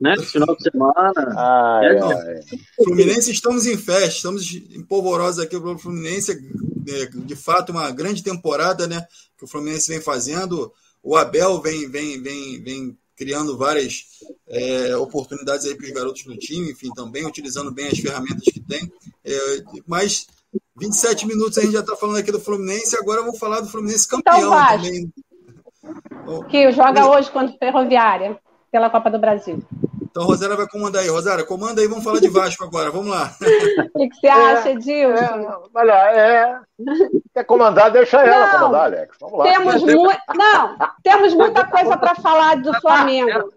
né? 0.00 0.16
Final 0.16 0.56
de 0.56 0.62
semana. 0.62 1.12
Ai, 1.36 1.86
é, 1.86 2.00
ai. 2.00 2.40
Fluminense, 2.82 3.30
estamos 3.30 3.66
em 3.66 3.76
festa, 3.76 4.16
estamos 4.16 4.50
empolvorosos 4.52 5.40
aqui 5.40 5.60
pelo 5.60 5.78
Fluminense. 5.78 6.32
É, 6.88 7.06
de 7.06 7.36
fato, 7.36 7.70
uma 7.70 7.90
grande 7.90 8.22
temporada, 8.22 8.86
né? 8.86 9.06
Que 9.36 9.44
o 9.44 9.48
Fluminense 9.48 9.92
vem 9.92 10.00
fazendo. 10.00 10.72
O 11.04 11.16
Abel 11.16 11.60
vem, 11.60 11.86
vem, 11.90 12.22
vem, 12.22 12.62
vem 12.62 12.98
criando 13.14 13.58
várias 13.58 14.06
é, 14.48 14.96
oportunidades 14.96 15.66
aí 15.66 15.76
para 15.76 15.86
os 15.86 15.92
garotos 15.92 16.24
do 16.24 16.36
time, 16.38 16.72
enfim, 16.72 16.88
também 16.94 17.26
utilizando 17.26 17.70
bem 17.70 17.88
as 17.88 17.98
ferramentas 17.98 18.44
que 18.44 18.60
tem. 18.60 18.90
É, 19.22 19.38
mas 19.86 20.26
27 20.76 21.26
minutos 21.26 21.58
a 21.58 21.60
gente 21.60 21.74
já 21.74 21.80
está 21.80 21.94
falando 21.94 22.16
aqui 22.16 22.32
do 22.32 22.40
Fluminense, 22.40 22.96
agora 22.96 23.20
vamos 23.20 23.38
falar 23.38 23.60
do 23.60 23.68
Fluminense 23.68 24.06
então, 24.06 24.22
campeão 24.22 24.50
então, 24.50 24.76
também. 24.78 25.12
Que 26.48 26.72
joga 26.72 27.06
hoje 27.06 27.30
contra 27.30 27.54
o 27.54 27.58
Ferroviária, 27.58 28.40
pela 28.72 28.88
Copa 28.88 29.10
do 29.10 29.18
Brasil. 29.18 29.62
Então, 30.14 30.28
Rosária 30.28 30.54
vai 30.54 30.68
comandar 30.68 31.02
aí. 31.02 31.08
Rosária, 31.08 31.44
comanda 31.44 31.80
aí, 31.80 31.88
vamos 31.88 32.04
falar 32.04 32.20
de 32.20 32.28
Vasco 32.28 32.62
agora, 32.62 32.88
vamos 32.88 33.08
lá. 33.08 33.32
O 33.92 33.98
que, 33.98 34.08
que 34.10 34.16
você 34.20 34.28
acha, 34.28 34.68
é, 34.68 34.72
Edilson? 34.72 35.40
É, 35.40 35.58
olha, 35.74 35.92
é. 35.92 36.60
Quer 37.34 37.44
comandar, 37.44 37.90
deixa 37.90 38.22
ela 38.22 38.46
não, 38.46 38.58
comandar, 38.60 38.84
Alex. 38.84 39.16
Vamos 39.20 39.38
lá. 39.40 39.44
Temos 39.44 39.82
mu... 39.82 40.12
Não, 40.36 40.76
temos 41.02 41.34
muita 41.34 41.66
coisa 41.66 41.96
para 41.96 42.14
falar 42.14 42.58
do 42.58 42.72
Flamengo. 42.80 43.52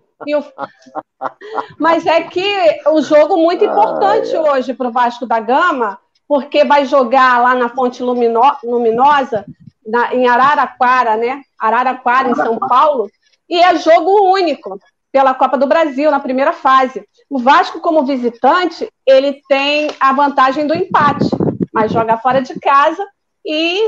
Mas 1.78 2.08
é 2.08 2.24
que 2.24 2.82
o 2.88 3.04
jogo 3.04 3.38
muito 3.38 3.64
importante 3.64 4.36
ah, 4.36 4.40
é. 4.40 4.52
hoje 4.52 4.74
para 4.74 4.88
o 4.88 4.92
Vasco 4.92 5.28
da 5.28 5.40
Gama 5.40 6.00
porque 6.28 6.66
vai 6.66 6.86
jogar 6.86 7.40
lá 7.40 7.54
na 7.54 7.70
Fonte 7.70 8.02
Lumino, 8.02 8.42
Luminosa, 8.64 9.46
na, 9.86 10.14
em 10.14 10.28
Araraquara, 10.28 11.18
né? 11.18 11.44
Araraquara, 11.60 12.30
em 12.30 12.36
São 12.36 12.58
Paulo, 12.58 13.10
e 13.48 13.60
é 13.60 13.76
jogo 13.78 14.34
único 14.34 14.80
pela 15.18 15.34
Copa 15.34 15.58
do 15.58 15.66
Brasil 15.66 16.12
na 16.12 16.20
primeira 16.20 16.54
fase. 16.54 17.04
O 17.28 17.40
Vasco, 17.40 17.80
como 17.80 18.06
visitante, 18.06 18.88
ele 19.04 19.42
tem 19.50 19.90
a 20.00 20.14
vantagem 20.14 20.68
do 20.68 20.76
empate, 20.76 21.26
mas 21.74 21.92
joga 21.92 22.20
fora 22.20 22.40
de 22.40 22.54
casa 22.60 23.04
e 23.44 23.82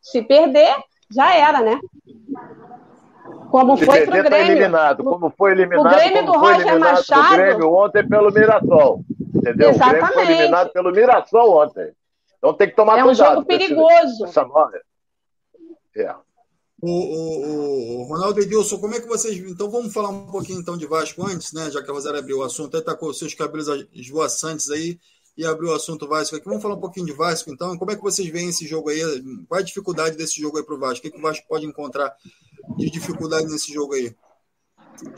se 0.00 0.22
perder, 0.22 0.74
já 1.08 1.36
era, 1.36 1.60
né? 1.60 1.78
Como 3.48 3.76
se 3.76 3.86
foi 3.86 4.04
para 4.04 4.20
o 4.20 4.22
tá 4.24 4.28
Grêmio. 4.28 4.50
Eliminado. 4.50 5.04
Como 5.04 5.30
foi 5.30 5.52
eliminado, 5.52 5.86
o 5.86 5.88
Grêmio 5.88 6.26
do 6.26 6.32
Roger 6.32 6.80
Machado. 6.80 7.36
Grêmio 7.36 7.72
ontem 7.72 8.08
pelo 8.08 8.32
Mirassol. 8.32 9.04
Entendeu? 9.36 9.70
Exatamente. 9.70 10.02
O 10.02 10.08
Grêmio 10.08 10.14
foi 10.14 10.22
eliminado 10.34 10.72
pelo 10.72 10.90
Mirassol 10.90 11.62
ontem. 11.62 11.92
Então 12.38 12.54
tem 12.54 12.68
que 12.68 12.74
tomar 12.74 12.94
cuidado. 12.94 13.08
É 13.08 13.12
um 13.12 13.34
jogo 13.34 13.44
perigoso. 13.46 14.24
Essa 14.24 14.44
É. 15.94 16.12
O, 16.82 16.90
o, 16.90 18.00
o, 18.00 18.02
Ronaldo 18.04 18.40
Edilson, 18.40 18.78
como 18.78 18.94
é 18.94 19.00
que 19.00 19.06
vocês. 19.06 19.38
Então 19.38 19.70
vamos 19.70 19.92
falar 19.92 20.08
um 20.08 20.26
pouquinho 20.26 20.60
então 20.60 20.76
de 20.76 20.84
Vasco 20.84 21.24
antes, 21.24 21.52
né? 21.52 21.70
Já 21.70 21.80
que 21.80 21.88
a 21.88 21.94
Rosário 21.94 22.18
abriu 22.18 22.38
o 22.38 22.42
assunto, 22.42 22.76
até 22.76 22.84
tá 22.84 22.96
com 22.96 23.12
seus 23.12 23.34
cabelos 23.34 23.68
esvoaçantes 23.92 24.68
aí 24.70 24.98
e 25.36 25.46
abriu 25.46 25.70
o 25.70 25.74
assunto 25.74 26.08
Vasco 26.08 26.34
aqui. 26.34 26.44
Vamos 26.44 26.60
falar 26.60 26.74
um 26.74 26.80
pouquinho 26.80 27.06
de 27.06 27.12
Vasco, 27.12 27.50
então. 27.52 27.78
Como 27.78 27.90
é 27.92 27.96
que 27.96 28.02
vocês 28.02 28.28
veem 28.28 28.48
esse 28.48 28.66
jogo 28.66 28.90
aí? 28.90 29.00
Qual 29.48 29.60
a 29.60 29.64
dificuldade 29.64 30.16
desse 30.16 30.40
jogo 30.40 30.58
aí 30.58 30.64
para 30.64 30.74
o 30.74 30.78
Vasco? 30.78 30.98
O 30.98 31.02
que, 31.02 31.10
que 31.10 31.18
o 31.18 31.22
Vasco 31.22 31.46
pode 31.48 31.64
encontrar 31.64 32.12
de 32.76 32.90
dificuldade 32.90 33.46
nesse 33.46 33.72
jogo 33.72 33.94
aí? 33.94 34.14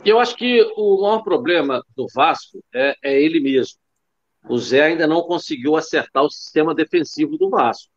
Eu 0.05 0.19
acho 0.19 0.35
que 0.35 0.61
o 0.77 1.01
maior 1.01 1.23
problema 1.23 1.83
do 1.97 2.05
Vasco 2.13 2.63
é, 2.73 2.95
é 3.03 3.21
ele 3.21 3.39
mesmo 3.39 3.77
o 4.47 4.57
Zé 4.57 4.83
ainda 4.83 5.07
não 5.07 5.23
conseguiu 5.23 5.75
acertar 5.75 6.23
o 6.23 6.29
sistema 6.29 6.73
defensivo 6.75 7.37
do 7.37 7.49
Vasco. 7.49 7.91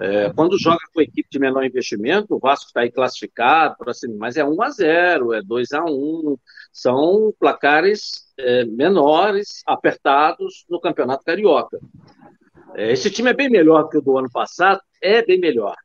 É, 0.00 0.32
quando 0.32 0.58
joga 0.58 0.80
com 0.94 1.02
equipe 1.02 1.28
de 1.30 1.38
menor 1.38 1.62
investimento, 1.62 2.34
o 2.34 2.38
Vasco 2.38 2.68
está 2.68 2.80
aí 2.80 2.90
classificado, 2.90 3.76
assim, 3.86 4.08
mas 4.16 4.38
é 4.38 4.42
1 4.42 4.62
a 4.62 4.70
0 4.70 5.34
é 5.34 5.42
2 5.42 5.72
a 5.72 5.84
1 5.84 6.38
são 6.72 7.34
placares 7.38 8.32
é, 8.38 8.64
menores, 8.64 9.62
apertados 9.66 10.64
no 10.70 10.80
Campeonato 10.80 11.22
Carioca. 11.22 11.78
É, 12.74 12.90
esse 12.90 13.10
time 13.10 13.28
é 13.28 13.34
bem 13.34 13.50
melhor 13.50 13.90
que 13.90 13.98
o 13.98 14.00
do 14.00 14.16
ano 14.16 14.30
passado, 14.30 14.80
é 15.02 15.22
bem 15.22 15.38
melhor. 15.38 15.76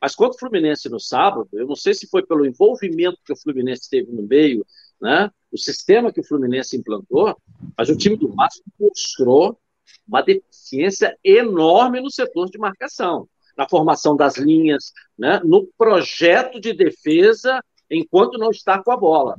Mas 0.00 0.14
contra 0.14 0.36
o 0.36 0.38
Fluminense 0.38 0.88
no 0.88 1.00
sábado, 1.00 1.48
eu 1.52 1.66
não 1.66 1.74
sei 1.74 1.94
se 1.94 2.06
foi 2.06 2.24
pelo 2.24 2.46
envolvimento 2.46 3.18
que 3.24 3.32
o 3.32 3.36
Fluminense 3.36 3.90
teve 3.90 4.12
no 4.12 4.22
meio, 4.22 4.64
né? 5.00 5.28
o 5.50 5.58
sistema 5.58 6.12
que 6.12 6.20
o 6.20 6.24
Fluminense 6.24 6.76
implantou, 6.76 7.36
mas 7.76 7.88
o 7.88 7.96
time 7.96 8.16
do 8.16 8.28
Vasco 8.28 8.64
mostrou 8.78 9.58
uma 10.06 10.22
deficiência 10.22 11.16
enorme 11.24 12.00
no 12.00 12.10
setor 12.10 12.48
de 12.50 12.58
marcação, 12.58 13.28
na 13.56 13.68
formação 13.68 14.16
das 14.16 14.36
linhas, 14.36 14.92
né? 15.18 15.40
no 15.44 15.66
projeto 15.78 16.60
de 16.60 16.72
defesa 16.72 17.62
enquanto 17.90 18.38
não 18.38 18.50
está 18.50 18.82
com 18.82 18.90
a 18.90 18.96
bola. 18.96 19.36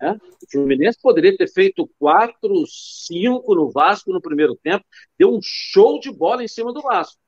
Né? 0.00 0.18
O 0.42 0.50
Fluminense 0.50 0.98
poderia 1.00 1.36
ter 1.36 1.48
feito 1.48 1.88
4, 1.98 2.64
5 2.66 3.54
no 3.54 3.70
Vasco 3.70 4.12
no 4.12 4.20
primeiro 4.20 4.56
tempo, 4.62 4.84
deu 5.18 5.34
um 5.34 5.40
show 5.42 5.98
de 6.00 6.10
bola 6.10 6.42
em 6.42 6.48
cima 6.48 6.72
do 6.72 6.80
Vasco. 6.80 7.18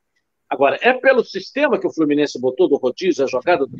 Agora, 0.48 0.78
é 0.80 0.92
pelo 0.92 1.24
sistema 1.24 1.78
que 1.78 1.86
o 1.86 1.92
Fluminense 1.92 2.40
botou 2.40 2.68
do 2.68 2.76
rodízio, 2.76 3.24
a 3.24 3.28
jogada 3.28 3.66
do 3.66 3.76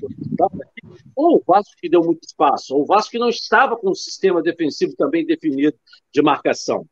ou 1.14 1.36
o 1.36 1.42
Vasco 1.46 1.74
que 1.80 1.88
deu 1.88 2.02
muito 2.02 2.24
espaço, 2.24 2.74
ou 2.74 2.82
o 2.82 2.86
Vasco 2.86 3.12
que 3.12 3.18
não 3.18 3.28
estava 3.28 3.76
com 3.76 3.90
um 3.90 3.94
sistema 3.94 4.42
defensivo 4.42 4.94
também 4.96 5.24
definido 5.24 5.76
de 6.12 6.22
marcação. 6.22 6.84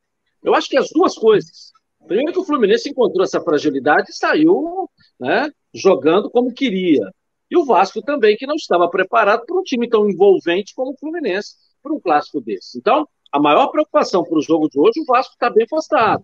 Eu 0.42 0.54
acho 0.54 0.68
que 0.68 0.78
as 0.78 0.90
duas 0.90 1.16
coisas. 1.16 1.72
Primeiro 2.06 2.32
que 2.32 2.38
o 2.38 2.44
Fluminense 2.44 2.90
encontrou 2.90 3.24
essa 3.24 3.40
fragilidade 3.40 4.10
e 4.10 4.14
saiu 4.14 4.88
né, 5.18 5.50
jogando 5.72 6.30
como 6.30 6.52
queria. 6.52 7.10
E 7.50 7.56
o 7.56 7.64
Vasco 7.64 8.02
também, 8.02 8.36
que 8.36 8.46
não 8.46 8.56
estava 8.56 8.88
preparado 8.88 9.44
para 9.46 9.56
um 9.56 9.62
time 9.62 9.88
tão 9.88 10.08
envolvente 10.08 10.74
como 10.74 10.92
o 10.92 10.96
Fluminense, 10.96 11.54
para 11.82 11.92
um 11.92 12.00
clássico 12.00 12.40
desse. 12.40 12.78
Então, 12.78 13.06
a 13.30 13.38
maior 13.40 13.68
preocupação 13.68 14.24
para 14.24 14.38
o 14.38 14.42
jogo 14.42 14.68
de 14.68 14.78
hoje, 14.78 15.00
o 15.00 15.04
Vasco 15.04 15.34
está 15.34 15.50
bem 15.50 15.66
postado. 15.66 16.22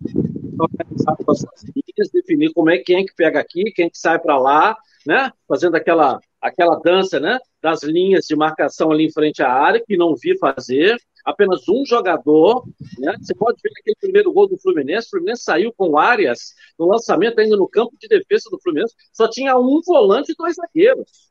Linhas, 1.64 2.10
definir 2.12 2.52
como 2.52 2.70
é 2.70 2.78
quem 2.78 3.02
é 3.02 3.04
que 3.04 3.14
pega 3.14 3.40
aqui, 3.40 3.64
quem 3.72 3.86
é 3.86 3.90
que 3.90 3.98
sai 3.98 4.18
para 4.18 4.38
lá, 4.38 4.76
né? 5.06 5.32
Fazendo 5.48 5.76
aquela 5.76 6.20
aquela 6.40 6.76
dança, 6.76 7.20
né? 7.20 7.38
Das 7.62 7.82
linhas 7.82 8.24
de 8.26 8.34
marcação 8.34 8.90
ali 8.90 9.04
em 9.06 9.12
frente 9.12 9.42
à 9.42 9.52
área 9.52 9.82
que 9.84 9.96
não 9.96 10.14
vi 10.14 10.38
fazer. 10.38 10.96
Apenas 11.24 11.68
um 11.68 11.84
jogador, 11.84 12.64
né? 12.98 13.16
Você 13.20 13.34
pode 13.34 13.60
ver 13.62 13.70
aquele 13.78 13.96
primeiro 14.00 14.32
gol 14.32 14.48
do 14.48 14.58
Fluminense. 14.58 15.08
O 15.08 15.10
Fluminense 15.10 15.42
saiu 15.42 15.72
com 15.76 15.98
áreas 15.98 16.54
no 16.78 16.86
lançamento 16.86 17.38
ainda 17.38 17.56
no 17.56 17.68
campo 17.68 17.96
de 17.98 18.08
defesa 18.08 18.48
do 18.50 18.60
Fluminense. 18.60 18.94
Só 19.12 19.28
tinha 19.28 19.56
um 19.58 19.80
volante 19.84 20.32
e 20.32 20.34
dois 20.36 20.56
zagueiros. 20.56 21.30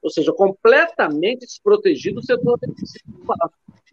Ou 0.00 0.10
seja, 0.10 0.32
completamente 0.32 1.40
desprotegido 1.40 2.20
o 2.20 2.22
setor 2.22 2.58
defensivo. 2.58 3.08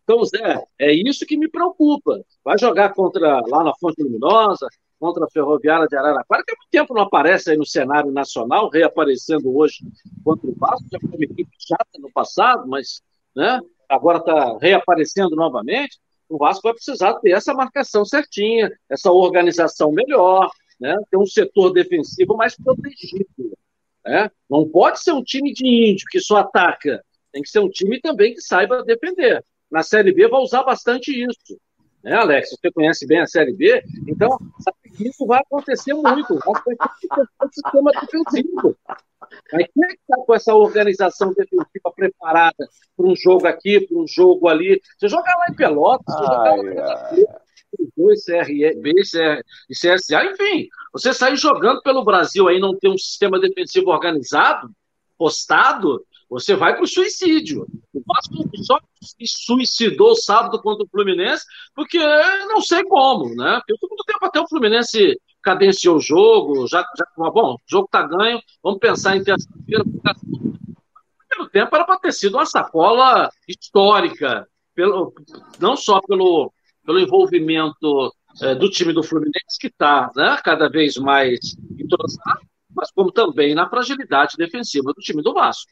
Então, 0.04 0.24
Zé, 0.24 0.64
é 0.78 0.94
isso 0.94 1.26
que 1.26 1.36
me 1.36 1.50
preocupa. 1.50 2.24
Vai 2.44 2.60
jogar 2.60 2.94
contra 2.94 3.42
lá 3.48 3.64
na 3.64 3.74
Fonte 3.76 4.04
Luminosa, 4.04 4.68
contra 5.00 5.26
a 5.26 5.30
Ferroviária 5.30 5.88
de 5.88 5.96
Araraquara, 5.96 6.44
que 6.46 6.52
há 6.52 6.56
muito 6.56 6.70
tempo 6.72 6.94
não 6.94 7.02
aparece 7.02 7.52
aí 7.52 7.58
no 7.58 7.66
cenário 7.66 8.12
nacional, 8.12 8.70
reaparecendo 8.70 9.56
hoje 9.56 9.84
contra 10.24 10.48
o 10.48 10.56
Vasco, 10.56 10.86
já 10.92 11.00
foi 11.00 11.10
uma 11.10 11.26
equipe 11.26 11.52
chata 11.60 12.00
no 12.00 12.12
passado, 12.12 12.68
mas 12.68 13.02
né, 13.36 13.60
agora 13.90 14.20
está 14.20 14.58
reaparecendo 14.60 15.36
novamente. 15.36 16.00
O 16.28 16.38
Vasco 16.38 16.64
vai 16.64 16.74
precisar 16.74 17.14
ter 17.16 17.32
essa 17.32 17.54
marcação 17.54 18.04
certinha, 18.04 18.72
essa 18.90 19.12
organização 19.12 19.92
melhor, 19.92 20.50
né, 20.80 20.96
ter 21.10 21.18
um 21.18 21.26
setor 21.26 21.72
defensivo 21.72 22.36
mais 22.36 22.56
protegido. 22.56 23.28
Né? 24.04 24.30
Não 24.50 24.68
pode 24.68 25.02
ser 25.02 25.12
um 25.12 25.24
time 25.24 25.54
de 25.54 25.66
índio 25.66 26.06
que 26.10 26.20
só 26.20 26.38
ataca, 26.38 27.04
tem 27.32 27.42
que 27.42 27.50
ser 27.50 27.60
um 27.60 27.70
time 27.70 28.00
também 28.02 28.34
que 28.34 28.42
saiba 28.42 28.84
defender. 28.84 29.44
Na 29.70 29.84
Série 29.84 30.14
B 30.14 30.28
vai 30.28 30.42
usar 30.42 30.64
bastante 30.64 31.12
isso 31.12 31.58
né, 32.06 32.14
Alex? 32.14 32.52
Você 32.52 32.72
conhece 32.72 33.08
bem 33.08 33.20
a 33.20 33.26
Série 33.26 33.52
B, 33.52 33.84
então 34.08 34.38
isso 35.00 35.26
vai 35.26 35.40
acontecer 35.40 35.94
muito. 35.94 36.36
Vai 36.36 36.76
um 37.44 37.50
sistema 37.52 37.92
defensivo. 37.92 38.78
Mas 39.52 39.68
quem 39.74 39.84
é 39.84 39.88
que 39.88 40.00
está 40.08 40.18
com 40.26 40.34
essa 40.34 40.54
organização 40.54 41.30
defensiva 41.34 41.92
preparada 41.96 42.68
para 42.96 43.06
um 43.06 43.16
jogo 43.16 43.48
aqui, 43.48 43.86
para 43.86 43.98
um 43.98 44.08
jogo 44.08 44.48
ali? 44.48 44.82
Você 44.98 45.08
joga 45.08 45.36
lá 45.38 45.48
em 45.50 45.56
Pelotas, 45.56 46.16
você 46.16 46.24
joga 46.24 46.56
lá 46.56 46.58
em 47.80 47.90
dois 47.98 48.24
CRB 48.24 48.94
e 49.70 49.74
CSA, 49.74 50.26
enfim, 50.26 50.70
você 50.94 51.14
sair 51.14 51.36
jogando 51.36 51.82
pelo 51.82 52.06
Brasil 52.06 52.48
aí 52.48 52.60
não 52.60 52.78
ter 52.78 52.88
um 52.88 52.98
sistema 52.98 53.40
defensivo 53.40 53.90
organizado, 53.90 54.70
postado, 55.18 56.06
você 56.30 56.56
vai 56.56 56.74
para 56.74 56.84
o 56.84 56.88
suicídio. 56.88 57.66
O 57.94 58.02
Vasco 58.06 58.64
só 58.64 58.80
se 59.02 59.26
suicidou 59.28 60.16
sábado 60.16 60.62
contra 60.62 60.84
o 60.84 60.90
Fluminense, 60.90 61.46
porque 61.74 62.00
não 62.48 62.62
sei 62.62 62.84
como, 62.84 63.36
né? 63.36 63.60
Porque 63.60 63.78
todo 63.80 64.04
tempo 64.06 64.26
até 64.26 64.40
o 64.40 64.48
Fluminense 64.48 65.20
cadenciou 65.46 65.98
o 65.98 66.02
jogo, 66.02 66.68
já, 66.68 66.84
já 66.98 67.06
bom, 67.30 67.54
o 67.54 67.60
jogo 67.68 67.86
está 67.86 68.02
ganho, 68.02 68.42
vamos 68.64 68.80
pensar 68.80 69.16
em 69.16 69.24
terça-feira. 69.24 69.84
Primeiro 71.30 71.52
tempo 71.52 71.76
era 71.76 71.86
para 71.86 72.00
ter 72.00 72.12
sido 72.12 72.36
uma 72.36 72.46
sacola 72.46 73.30
histórica, 73.48 74.48
pelo, 74.74 75.14
não 75.60 75.76
só 75.76 76.02
pelo, 76.02 76.52
pelo 76.84 77.00
envolvimento 77.00 78.12
é, 78.42 78.56
do 78.56 78.70
time 78.70 78.92
do 78.92 79.04
Fluminense, 79.04 79.60
que 79.60 79.68
está 79.68 80.12
né, 80.16 80.38
cada 80.44 80.68
vez 80.68 80.98
mais 80.98 81.40
entrosado, 81.80 82.42
mas 82.76 82.92
como 82.92 83.12
também 83.12 83.54
na 83.54 83.70
fragilidade 83.70 84.36
defensiva 84.38 84.92
do 84.94 85.02
time 85.02 85.22
do 85.22 85.34
Vasco. 85.34 85.72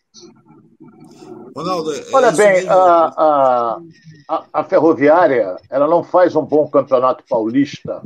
Ronaldo, 1.55 1.93
é 1.93 2.03
Olha 2.11 2.31
bem, 2.31 2.67
a, 2.67 3.79
a, 4.27 4.43
a, 4.51 4.63
Ferroviária 4.63 5.55
ela 5.69 5.87
não 5.87 6.03
faz 6.03 6.35
um 6.35 6.43
bom 6.43 6.67
campeonato 6.67 7.23
paulista. 7.29 8.01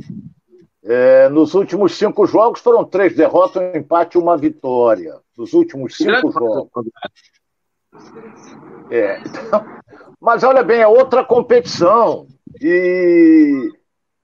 É, 0.84 1.28
nos 1.28 1.54
últimos 1.54 1.96
cinco 1.96 2.26
jogos 2.26 2.60
foram 2.60 2.84
três 2.84 3.14
derrotas, 3.14 3.62
um 3.62 3.78
empate 3.78 4.16
e 4.16 4.20
uma 4.20 4.36
vitória. 4.36 5.16
Nos 5.36 5.52
últimos 5.52 5.96
cinco 5.96 6.30
jogos. 6.30 6.70
É, 8.90 9.20
então, 9.20 9.64
mas 10.20 10.42
olha 10.42 10.62
bem, 10.62 10.80
é 10.80 10.86
outra 10.86 11.24
competição. 11.24 12.26
E, 12.60 13.70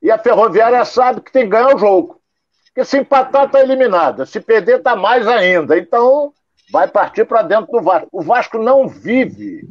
e 0.02 0.10
a 0.10 0.18
Ferroviária 0.18 0.84
sabe 0.84 1.20
que 1.20 1.32
tem 1.32 1.44
que 1.44 1.50
ganhar 1.50 1.74
o 1.74 1.78
jogo. 1.78 2.20
Porque 2.66 2.84
se 2.84 2.98
empatar, 2.98 3.46
está 3.46 3.60
eliminada. 3.60 4.26
Se 4.26 4.40
perder, 4.40 4.78
está 4.78 4.96
mais 4.96 5.26
ainda. 5.28 5.78
Então, 5.78 6.32
vai 6.70 6.88
partir 6.88 7.24
para 7.26 7.42
dentro 7.42 7.70
do 7.70 7.82
Vasco. 7.82 8.08
O 8.12 8.22
Vasco 8.22 8.58
não 8.58 8.88
vive, 8.88 9.68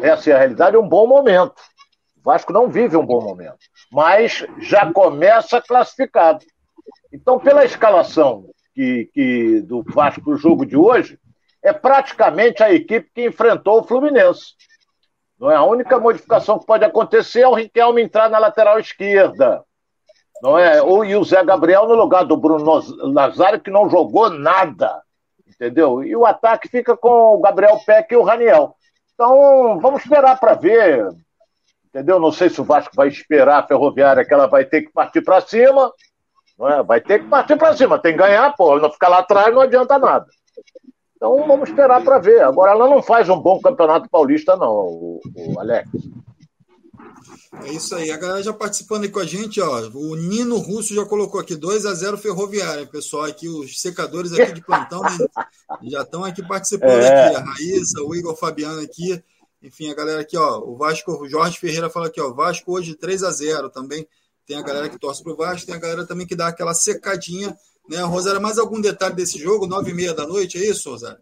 essa 0.00 0.30
é 0.30 0.34
a 0.34 0.38
realidade, 0.38 0.76
um 0.76 0.88
bom 0.88 1.06
momento. 1.06 1.60
O 2.18 2.22
Vasco 2.24 2.52
não 2.52 2.68
vive 2.68 2.96
um 2.96 3.06
bom 3.06 3.20
momento. 3.20 3.58
Mas 3.90 4.44
já 4.58 4.92
começa 4.92 5.60
classificado. 5.60 6.44
Então, 7.12 7.38
pela 7.38 7.64
escalação 7.64 8.50
que, 8.74 9.08
que 9.12 9.60
do 9.62 9.82
Vasco 9.82 10.30
no 10.30 10.36
jogo 10.36 10.66
de 10.66 10.76
hoje, 10.76 11.18
é 11.62 11.72
praticamente 11.72 12.62
a 12.62 12.72
equipe 12.72 13.10
que 13.14 13.26
enfrentou 13.26 13.80
o 13.80 13.84
Fluminense. 13.84 14.54
Não 15.38 15.50
é 15.50 15.56
a 15.56 15.64
única 15.64 15.98
modificação 15.98 16.58
que 16.58 16.66
pode 16.66 16.84
acontecer 16.84 17.40
é 17.40 17.48
o 17.48 17.54
Riquelme 17.54 18.02
entrar 18.02 18.30
na 18.30 18.38
lateral 18.38 18.78
esquerda. 18.78 19.62
Não 20.42 20.58
é? 20.58 20.82
Ou 20.82 21.04
e 21.04 21.16
o 21.16 21.24
Zé 21.24 21.42
Gabriel 21.44 21.86
no 21.86 21.94
lugar 21.94 22.24
do 22.24 22.36
Bruno 22.36 22.82
Nazário, 23.12 23.60
que 23.60 23.70
não 23.70 23.88
jogou 23.88 24.30
nada. 24.30 25.02
Entendeu? 25.56 26.04
E 26.04 26.14
o 26.14 26.26
ataque 26.26 26.68
fica 26.68 26.96
com 26.96 27.34
o 27.34 27.40
Gabriel 27.40 27.78
Peck 27.84 28.12
e 28.12 28.16
o 28.16 28.22
Raniel. 28.22 28.76
Então, 29.14 29.80
vamos 29.80 30.02
esperar 30.02 30.38
para 30.38 30.54
ver. 30.54 31.08
Entendeu? 31.86 32.20
Não 32.20 32.30
sei 32.30 32.50
se 32.50 32.60
o 32.60 32.64
Vasco 32.64 32.94
vai 32.94 33.08
esperar 33.08 33.58
a 33.58 33.66
ferroviária 33.66 34.24
que 34.24 34.34
ela 34.34 34.46
vai 34.46 34.66
ter 34.66 34.82
que 34.82 34.92
partir 34.92 35.22
para 35.22 35.40
cima. 35.40 35.90
Não 36.58 36.68
é? 36.68 36.82
Vai 36.82 37.00
ter 37.00 37.20
que 37.20 37.28
partir 37.28 37.56
para 37.56 37.74
cima. 37.74 37.98
Tem 37.98 38.12
que 38.12 38.18
ganhar, 38.18 38.54
pô. 38.54 38.78
Não 38.78 38.92
ficar 38.92 39.08
lá 39.08 39.20
atrás 39.20 39.54
não 39.54 39.62
adianta 39.62 39.98
nada. 39.98 40.26
Então 41.16 41.46
vamos 41.46 41.70
esperar 41.70 42.04
para 42.04 42.18
ver. 42.18 42.42
Agora 42.42 42.72
ela 42.72 42.88
não 42.88 43.02
faz 43.02 43.28
um 43.30 43.40
bom 43.40 43.58
campeonato 43.60 44.08
paulista, 44.10 44.54
não, 44.56 44.70
o, 44.70 45.20
o 45.34 45.58
Alex. 45.58 45.88
É 47.64 47.72
isso 47.72 47.94
aí. 47.94 48.10
A 48.10 48.16
galera 48.16 48.42
já 48.42 48.52
participando 48.52 49.04
aí 49.04 49.08
com 49.08 49.18
a 49.18 49.24
gente, 49.24 49.60
ó. 49.60 49.88
O 49.94 50.16
Nino 50.16 50.58
Russo 50.58 50.94
já 50.94 51.04
colocou 51.04 51.40
aqui 51.40 51.54
2 51.54 51.86
a 51.86 51.94
0 51.94 52.18
Ferroviária, 52.18 52.86
pessoal. 52.86 53.24
Aqui, 53.24 53.48
os 53.48 53.80
secadores 53.80 54.32
aqui 54.32 54.52
de 54.52 54.60
plantão 54.60 55.02
né, 55.02 55.18
já 55.84 56.02
estão 56.02 56.24
aqui 56.24 56.46
participando 56.46 57.00
é. 57.00 57.26
aqui. 57.26 57.36
A 57.36 57.40
Raíssa, 57.40 58.02
o 58.02 58.14
Igor 58.14 58.36
Fabiano 58.36 58.80
aqui. 58.80 59.22
Enfim, 59.62 59.90
a 59.90 59.94
galera 59.94 60.20
aqui, 60.20 60.36
ó. 60.36 60.58
O 60.60 60.76
Vasco, 60.76 61.12
o 61.12 61.28
Jorge 61.28 61.58
Ferreira 61.58 61.90
fala 61.90 62.06
aqui, 62.06 62.20
ó. 62.20 62.32
Vasco 62.32 62.72
hoje 62.72 62.94
3 62.94 63.24
a 63.24 63.30
0 63.30 63.70
também. 63.70 64.06
Tem 64.46 64.56
a 64.56 64.62
galera 64.62 64.88
que 64.88 64.98
torce 64.98 65.22
pro 65.22 65.36
Vasco, 65.36 65.66
tem 65.66 65.74
a 65.74 65.78
galera 65.78 66.06
também 66.06 66.26
que 66.26 66.36
dá 66.36 66.46
aquela 66.46 66.72
secadinha, 66.72 67.56
né? 67.88 68.00
Rosário, 68.02 68.40
mais 68.40 68.58
algum 68.58 68.80
detalhe 68.80 69.16
desse 69.16 69.38
jogo? 69.38 69.66
Nove 69.66 69.90
e 69.90 69.94
meia 69.94 70.14
da 70.14 70.24
noite, 70.24 70.56
é 70.56 70.68
isso, 70.68 70.88
Rosário? 70.88 71.18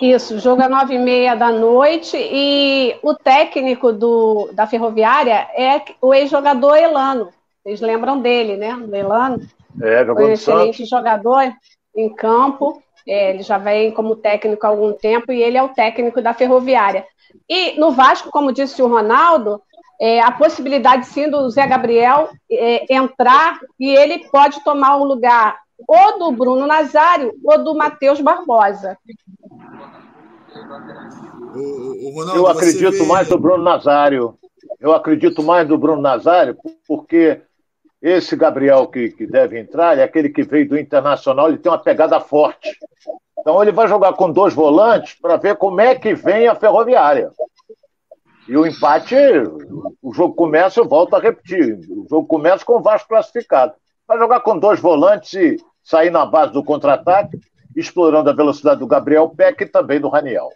Isso, 0.00 0.38
jogo 0.38 0.62
é 0.62 0.68
nove 0.68 0.94
e 0.94 0.98
meia 0.98 1.34
da 1.34 1.50
noite 1.50 2.16
e 2.16 2.96
o 3.02 3.14
técnico 3.14 3.92
do, 3.92 4.50
da 4.52 4.66
Ferroviária 4.66 5.48
é 5.54 5.82
o 6.00 6.12
ex-jogador 6.12 6.76
Elano. 6.76 7.28
Vocês 7.62 7.80
lembram 7.80 8.20
dele, 8.20 8.56
né? 8.56 8.74
Do 8.74 8.94
Elano? 8.94 9.40
É, 9.80 10.04
Foi 10.04 10.24
um 10.24 10.30
excelente 10.30 10.76
Santos. 10.78 10.88
jogador 10.88 11.52
em 11.96 12.12
campo. 12.14 12.82
É, 13.06 13.30
ele 13.30 13.42
já 13.42 13.58
vem 13.58 13.90
como 13.92 14.16
técnico 14.16 14.66
há 14.66 14.70
algum 14.70 14.92
tempo 14.92 15.32
e 15.32 15.42
ele 15.42 15.56
é 15.56 15.62
o 15.62 15.68
técnico 15.68 16.20
da 16.20 16.34
Ferroviária. 16.34 17.04
E 17.48 17.78
no 17.78 17.92
Vasco, 17.92 18.30
como 18.30 18.52
disse 18.52 18.82
o 18.82 18.88
Ronaldo, 18.88 19.60
é, 20.00 20.20
a 20.20 20.30
possibilidade 20.32 21.06
sim 21.06 21.30
do 21.30 21.48
Zé 21.48 21.66
Gabriel 21.66 22.30
é, 22.50 22.92
entrar 22.92 23.60
e 23.78 23.88
ele 23.88 24.28
pode 24.30 24.62
tomar 24.64 24.96
o 24.96 25.04
lugar 25.04 25.56
ou 25.86 26.18
do 26.18 26.32
Bruno 26.32 26.66
Nazário 26.66 27.32
ou 27.44 27.62
do 27.62 27.74
Matheus 27.74 28.20
Barbosa. 28.20 28.98
O, 31.54 32.08
o 32.08 32.14
Ronaldo, 32.14 32.40
eu 32.40 32.46
acredito 32.46 32.98
vê... 32.98 33.06
mais 33.06 33.28
no 33.28 33.38
Bruno 33.38 33.62
Nazário. 33.62 34.38
Eu 34.80 34.92
acredito 34.92 35.42
mais 35.42 35.68
no 35.68 35.78
Bruno 35.78 36.00
Nazário, 36.02 36.56
porque 36.86 37.40
esse 38.00 38.34
Gabriel 38.34 38.86
que, 38.88 39.10
que 39.10 39.26
deve 39.26 39.58
entrar 39.58 39.98
é 39.98 40.02
aquele 40.02 40.28
que 40.28 40.42
veio 40.42 40.68
do 40.68 40.78
Internacional, 40.78 41.48
ele 41.48 41.58
tem 41.58 41.70
uma 41.70 41.78
pegada 41.78 42.18
forte. 42.20 42.76
Então 43.38 43.62
ele 43.62 43.72
vai 43.72 43.88
jogar 43.88 44.12
com 44.14 44.30
dois 44.30 44.54
volantes 44.54 45.16
para 45.20 45.36
ver 45.36 45.56
como 45.56 45.80
é 45.80 45.94
que 45.94 46.14
vem 46.14 46.46
a 46.48 46.54
ferroviária. 46.54 47.30
E 48.48 48.56
o 48.56 48.66
empate, 48.66 49.14
o 50.02 50.12
jogo 50.12 50.34
começa, 50.34 50.80
eu 50.80 50.88
volto 50.88 51.14
a 51.14 51.20
repetir, 51.20 51.78
o 51.88 52.06
jogo 52.08 52.26
começa 52.26 52.64
com 52.64 52.76
o 52.76 52.82
Vasco 52.82 53.08
classificado. 53.08 53.72
Vai 54.06 54.18
jogar 54.18 54.40
com 54.40 54.58
dois 54.58 54.80
volantes 54.80 55.32
e 55.34 55.56
sair 55.82 56.10
na 56.10 56.26
base 56.26 56.52
do 56.52 56.62
contra-ataque, 56.62 57.38
explorando 57.76 58.30
a 58.30 58.34
velocidade 58.34 58.80
do 58.80 58.86
Gabriel 58.86 59.28
Peck 59.28 59.62
e 59.62 59.66
também 59.66 60.00
do 60.00 60.08
Raniel. 60.08 60.48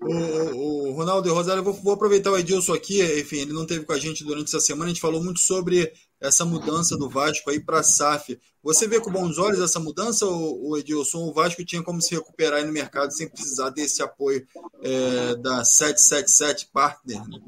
O, 0.00 0.88
o, 0.88 0.92
Ronaldo 0.92 1.28
e 1.28 1.30
Rosário, 1.30 1.60
eu 1.60 1.64
vou, 1.64 1.74
vou, 1.74 1.94
aproveitar 1.94 2.30
o 2.32 2.36
Edilson 2.36 2.74
aqui, 2.74 3.00
enfim, 3.20 3.36
ele 3.36 3.52
não 3.52 3.64
teve 3.64 3.84
com 3.84 3.92
a 3.92 3.98
gente 3.98 4.24
durante 4.24 4.48
essa 4.48 4.58
semana, 4.58 4.86
a 4.86 4.88
gente 4.88 5.00
falou 5.00 5.22
muito 5.22 5.38
sobre 5.38 5.92
essa 6.20 6.44
mudança 6.44 6.96
do 6.96 7.08
Vasco 7.08 7.50
aí 7.50 7.60
para 7.60 7.78
a 7.78 7.82
SAF. 7.84 8.38
Você 8.64 8.88
vê 8.88 9.00
com 9.00 9.12
bons 9.12 9.38
olhos 9.38 9.60
essa 9.60 9.78
mudança, 9.78 10.26
o, 10.26 10.70
o 10.70 10.76
Edilson? 10.76 11.18
O 11.18 11.32
Vasco 11.32 11.64
tinha 11.64 11.82
como 11.82 12.02
se 12.02 12.14
recuperar 12.14 12.58
aí 12.58 12.66
no 12.66 12.72
mercado 12.72 13.12
sem 13.12 13.28
precisar 13.28 13.70
desse 13.70 14.02
apoio 14.02 14.44
é, 14.82 15.36
da 15.36 15.64
777 15.64 16.70
Partner? 16.72 17.20
Né? 17.28 17.38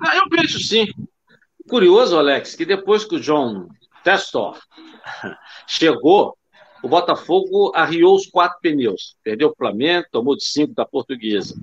Ah, 0.00 0.16
eu 0.16 0.24
vejo 0.30 0.58
sim. 0.58 0.86
Curioso, 1.68 2.16
Alex, 2.16 2.54
que 2.54 2.64
depois 2.64 3.04
que 3.04 3.16
o 3.16 3.20
John 3.20 3.68
Testor, 4.02 4.58
chegou, 5.66 6.36
o 6.82 6.88
Botafogo 6.88 7.72
arriou 7.74 8.14
os 8.14 8.26
quatro 8.26 8.58
pneus. 8.60 9.16
Perdeu 9.22 9.48
o 9.48 9.54
Flamengo, 9.56 10.06
tomou 10.10 10.36
de 10.36 10.44
cinco 10.44 10.74
da 10.74 10.84
Portuguesa. 10.84 11.54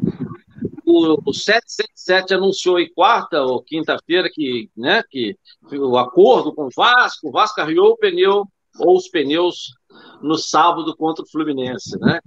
O, 0.86 1.30
o 1.30 1.34
777 1.34 2.34
anunciou 2.34 2.80
em 2.80 2.91
quarta 2.93 3.41
ou 3.41 3.61
quinta-feira 3.61 4.30
que, 4.32 4.70
né, 4.76 5.03
que 5.09 5.36
o 5.72 5.97
acordo 5.97 6.53
com 6.53 6.66
o 6.66 6.70
Vasco, 6.76 7.30
o 7.30 7.32
Vasco 7.32 7.59
arriou 7.59 7.91
o 7.91 7.97
pneu 7.97 8.45
ou 8.80 8.97
os 8.97 9.07
pneus 9.07 9.74
no 10.22 10.38
sábado 10.38 10.95
contra 10.95 11.24
o 11.24 11.30
Fluminense. 11.30 11.97
Né? 11.99 12.20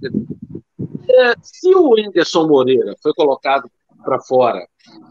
É, 1.09 1.33
se 1.41 1.73
o 1.75 1.95
Anderson 1.97 2.47
Moreira 2.47 2.95
foi 3.01 3.13
colocado 3.13 3.69
para 4.03 4.19
fora, 4.21 4.65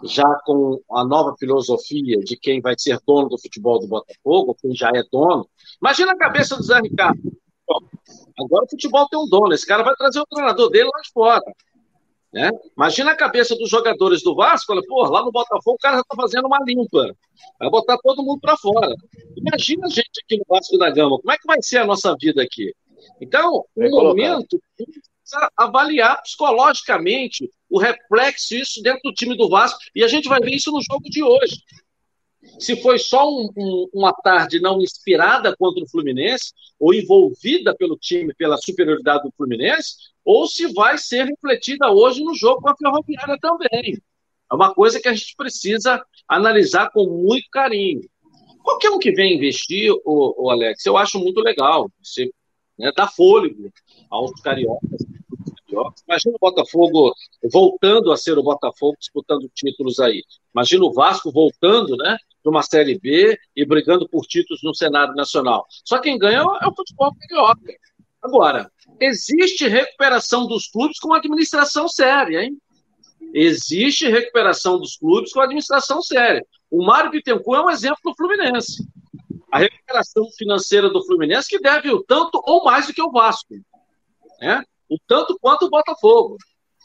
já 0.04 0.28
com 0.44 0.80
a 0.90 1.04
nova 1.04 1.34
filosofia 1.38 2.18
de 2.20 2.36
quem 2.36 2.60
vai 2.60 2.74
ser 2.76 2.98
dono 3.06 3.28
do 3.28 3.38
futebol 3.38 3.78
do 3.78 3.86
Botafogo, 3.86 4.56
quem 4.60 4.74
já 4.74 4.90
é 4.94 5.02
dono, 5.10 5.46
imagina 5.80 6.12
a 6.12 6.18
cabeça 6.18 6.56
do 6.56 6.62
Zé 6.62 6.80
Ricardo. 6.80 7.20
Agora 8.38 8.64
o 8.64 8.70
futebol 8.70 9.08
tem 9.08 9.18
um 9.18 9.28
dono, 9.28 9.52
esse 9.52 9.66
cara 9.66 9.82
vai 9.82 9.94
trazer 9.94 10.20
o 10.20 10.26
treinador 10.26 10.70
dele 10.70 10.88
lá 10.92 11.00
de 11.00 11.10
fora. 11.12 11.42
Né? 12.32 12.50
Imagina 12.76 13.12
a 13.12 13.16
cabeça 13.16 13.56
dos 13.56 13.70
jogadores 13.70 14.22
do 14.22 14.34
Vasco, 14.34 14.72
olha, 14.72 14.82
pô, 14.86 15.02
lá 15.04 15.22
no 15.22 15.32
Botafogo 15.32 15.76
o 15.76 15.78
cara 15.78 15.96
já 15.96 16.02
está 16.02 16.14
fazendo 16.14 16.46
uma 16.46 16.58
limpa, 16.64 17.14
vai 17.58 17.70
botar 17.70 17.96
todo 17.98 18.22
mundo 18.22 18.40
para 18.40 18.56
fora. 18.56 18.94
Imagina 19.36 19.86
a 19.86 19.90
gente 19.90 20.20
aqui 20.22 20.36
no 20.36 20.44
Vasco 20.48 20.76
da 20.76 20.90
Gama, 20.90 21.18
como 21.18 21.32
é 21.32 21.38
que 21.38 21.46
vai 21.46 21.60
ser 21.62 21.78
a 21.78 21.86
nossa 21.86 22.14
vida 22.20 22.42
aqui? 22.42 22.72
Então, 23.20 23.64
no 23.74 23.90
momento, 23.90 24.60
precisa 24.76 25.50
avaliar 25.56 26.20
psicologicamente 26.22 27.50
o 27.70 27.78
reflexo 27.78 28.54
isso 28.54 28.82
dentro 28.82 29.00
do 29.04 29.12
time 29.12 29.36
do 29.36 29.48
Vasco, 29.48 29.78
e 29.94 30.04
a 30.04 30.08
gente 30.08 30.28
vai 30.28 30.40
ver 30.40 30.54
isso 30.54 30.70
no 30.70 30.82
jogo 30.82 31.04
de 31.04 31.22
hoje 31.22 31.56
se 32.58 32.80
foi 32.82 32.98
só 32.98 33.28
um, 33.28 33.50
um, 33.56 33.88
uma 33.92 34.12
tarde 34.12 34.60
não 34.60 34.80
inspirada 34.80 35.54
contra 35.56 35.82
o 35.82 35.88
Fluminense, 35.88 36.52
ou 36.78 36.94
envolvida 36.94 37.74
pelo 37.74 37.96
time, 37.96 38.34
pela 38.34 38.56
superioridade 38.56 39.22
do 39.24 39.32
Fluminense, 39.36 39.94
ou 40.24 40.46
se 40.46 40.72
vai 40.72 40.98
ser 40.98 41.24
refletida 41.24 41.90
hoje 41.90 42.22
no 42.22 42.34
jogo 42.34 42.62
com 42.62 42.68
a 42.68 42.76
Ferroviária 42.76 43.38
também. 43.40 43.98
É 44.50 44.54
uma 44.54 44.74
coisa 44.74 45.00
que 45.00 45.08
a 45.08 45.14
gente 45.14 45.34
precisa 45.36 46.02
analisar 46.26 46.90
com 46.90 47.04
muito 47.04 47.48
carinho. 47.50 48.00
Qualquer 48.62 48.90
um 48.90 48.98
que 48.98 49.12
vem 49.12 49.36
investir, 49.36 49.92
o, 50.04 50.46
o 50.46 50.50
Alex, 50.50 50.84
eu 50.84 50.96
acho 50.96 51.18
muito 51.18 51.40
legal. 51.40 51.90
Você 52.02 52.30
né, 52.78 52.92
dá 52.94 53.06
fôlego 53.06 53.70
aos 54.10 54.32
cariocas, 54.40 55.06
Imagina 56.08 56.34
o 56.34 56.38
Botafogo 56.40 57.12
voltando 57.52 58.10
a 58.10 58.16
ser 58.16 58.38
o 58.38 58.42
Botafogo 58.42 58.96
disputando 58.98 59.50
títulos 59.54 60.00
aí. 60.00 60.24
Imagina 60.54 60.84
o 60.84 60.92
Vasco 60.92 61.30
voltando, 61.30 61.94
né? 61.96 62.16
De 62.48 62.50
uma 62.50 62.62
Série 62.62 62.98
B 62.98 63.38
e 63.54 63.64
brigando 63.64 64.08
por 64.08 64.26
títulos 64.26 64.62
no 64.62 64.74
cenário 64.74 65.14
nacional. 65.14 65.66
Só 65.84 65.98
quem 65.98 66.18
ganha 66.18 66.38
é 66.38 66.66
o 66.66 66.74
futebol 66.74 67.14
carioca. 67.14 67.74
Agora, 68.22 68.70
existe 69.00 69.68
recuperação 69.68 70.46
dos 70.46 70.66
clubes 70.66 70.98
com 70.98 71.12
administração 71.12 71.88
séria, 71.88 72.42
hein? 72.42 72.58
Existe 73.34 74.08
recuperação 74.08 74.78
dos 74.78 74.96
clubes 74.96 75.32
com 75.32 75.40
administração 75.40 76.00
séria. 76.02 76.44
O 76.70 76.84
Mário 76.84 77.10
Bittencourt 77.10 77.60
é 77.60 77.62
um 77.64 77.70
exemplo 77.70 77.98
do 78.04 78.14
Fluminense. 78.14 78.86
A 79.52 79.58
recuperação 79.58 80.28
financeira 80.36 80.88
do 80.88 81.04
Fluminense 81.04 81.48
que 81.48 81.60
deve 81.60 81.90
o 81.90 82.02
tanto 82.02 82.40
ou 82.44 82.64
mais 82.64 82.86
do 82.86 82.94
que 82.94 83.02
o 83.02 83.10
Vasco. 83.10 83.54
Né? 84.40 84.62
o 84.88 84.98
tanto 85.06 85.38
quanto 85.38 85.66
o 85.66 85.70
Botafogo. 85.70 86.38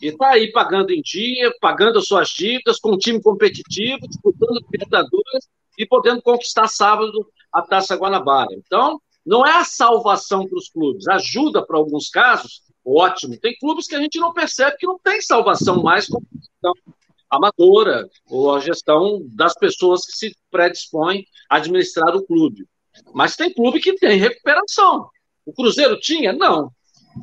E 0.04 0.08
está 0.08 0.32
aí 0.32 0.52
pagando 0.52 0.92
em 0.92 1.02
dia, 1.02 1.50
pagando 1.62 1.98
as 1.98 2.08
suas 2.08 2.28
dívidas, 2.28 2.78
com 2.78 2.92
um 2.92 2.98
time 2.98 3.22
competitivo, 3.22 4.06
disputando 4.06 4.60
Libertadores 4.70 5.48
e 5.80 5.86
podendo 5.86 6.22
conquistar 6.22 6.68
sábado 6.68 7.26
a 7.50 7.62
Taça 7.62 7.96
Guanabara. 7.96 8.50
Então, 8.52 9.00
não 9.26 9.46
é 9.46 9.56
a 9.56 9.64
salvação 9.64 10.46
para 10.46 10.58
os 10.58 10.68
clubes, 10.68 11.08
ajuda 11.08 11.66
para 11.66 11.78
alguns 11.78 12.10
casos, 12.10 12.64
ótimo. 12.86 13.40
Tem 13.40 13.56
clubes 13.56 13.88
que 13.88 13.96
a 13.96 14.02
gente 14.02 14.20
não 14.20 14.34
percebe 14.34 14.76
que 14.76 14.86
não 14.86 15.00
tem 15.00 15.22
salvação 15.22 15.82
mais 15.82 16.08
com 16.08 16.18
a 16.18 16.38
gestão 16.38 16.74
amadora 17.30 18.10
ou 18.30 18.54
a 18.54 18.60
gestão 18.60 19.22
das 19.30 19.54
pessoas 19.54 20.06
que 20.06 20.12
se 20.12 20.36
predispõem 20.52 21.26
a 21.50 21.56
administrar 21.56 22.14
o 22.14 22.26
clube. 22.26 22.68
Mas 23.14 23.38
tem 23.38 23.54
clube 23.54 23.80
que 23.80 23.96
tem 23.96 24.20
recuperação. 24.20 25.08
O 25.46 25.54
Cruzeiro 25.54 25.98
tinha? 25.98 26.34
Não. 26.34 26.74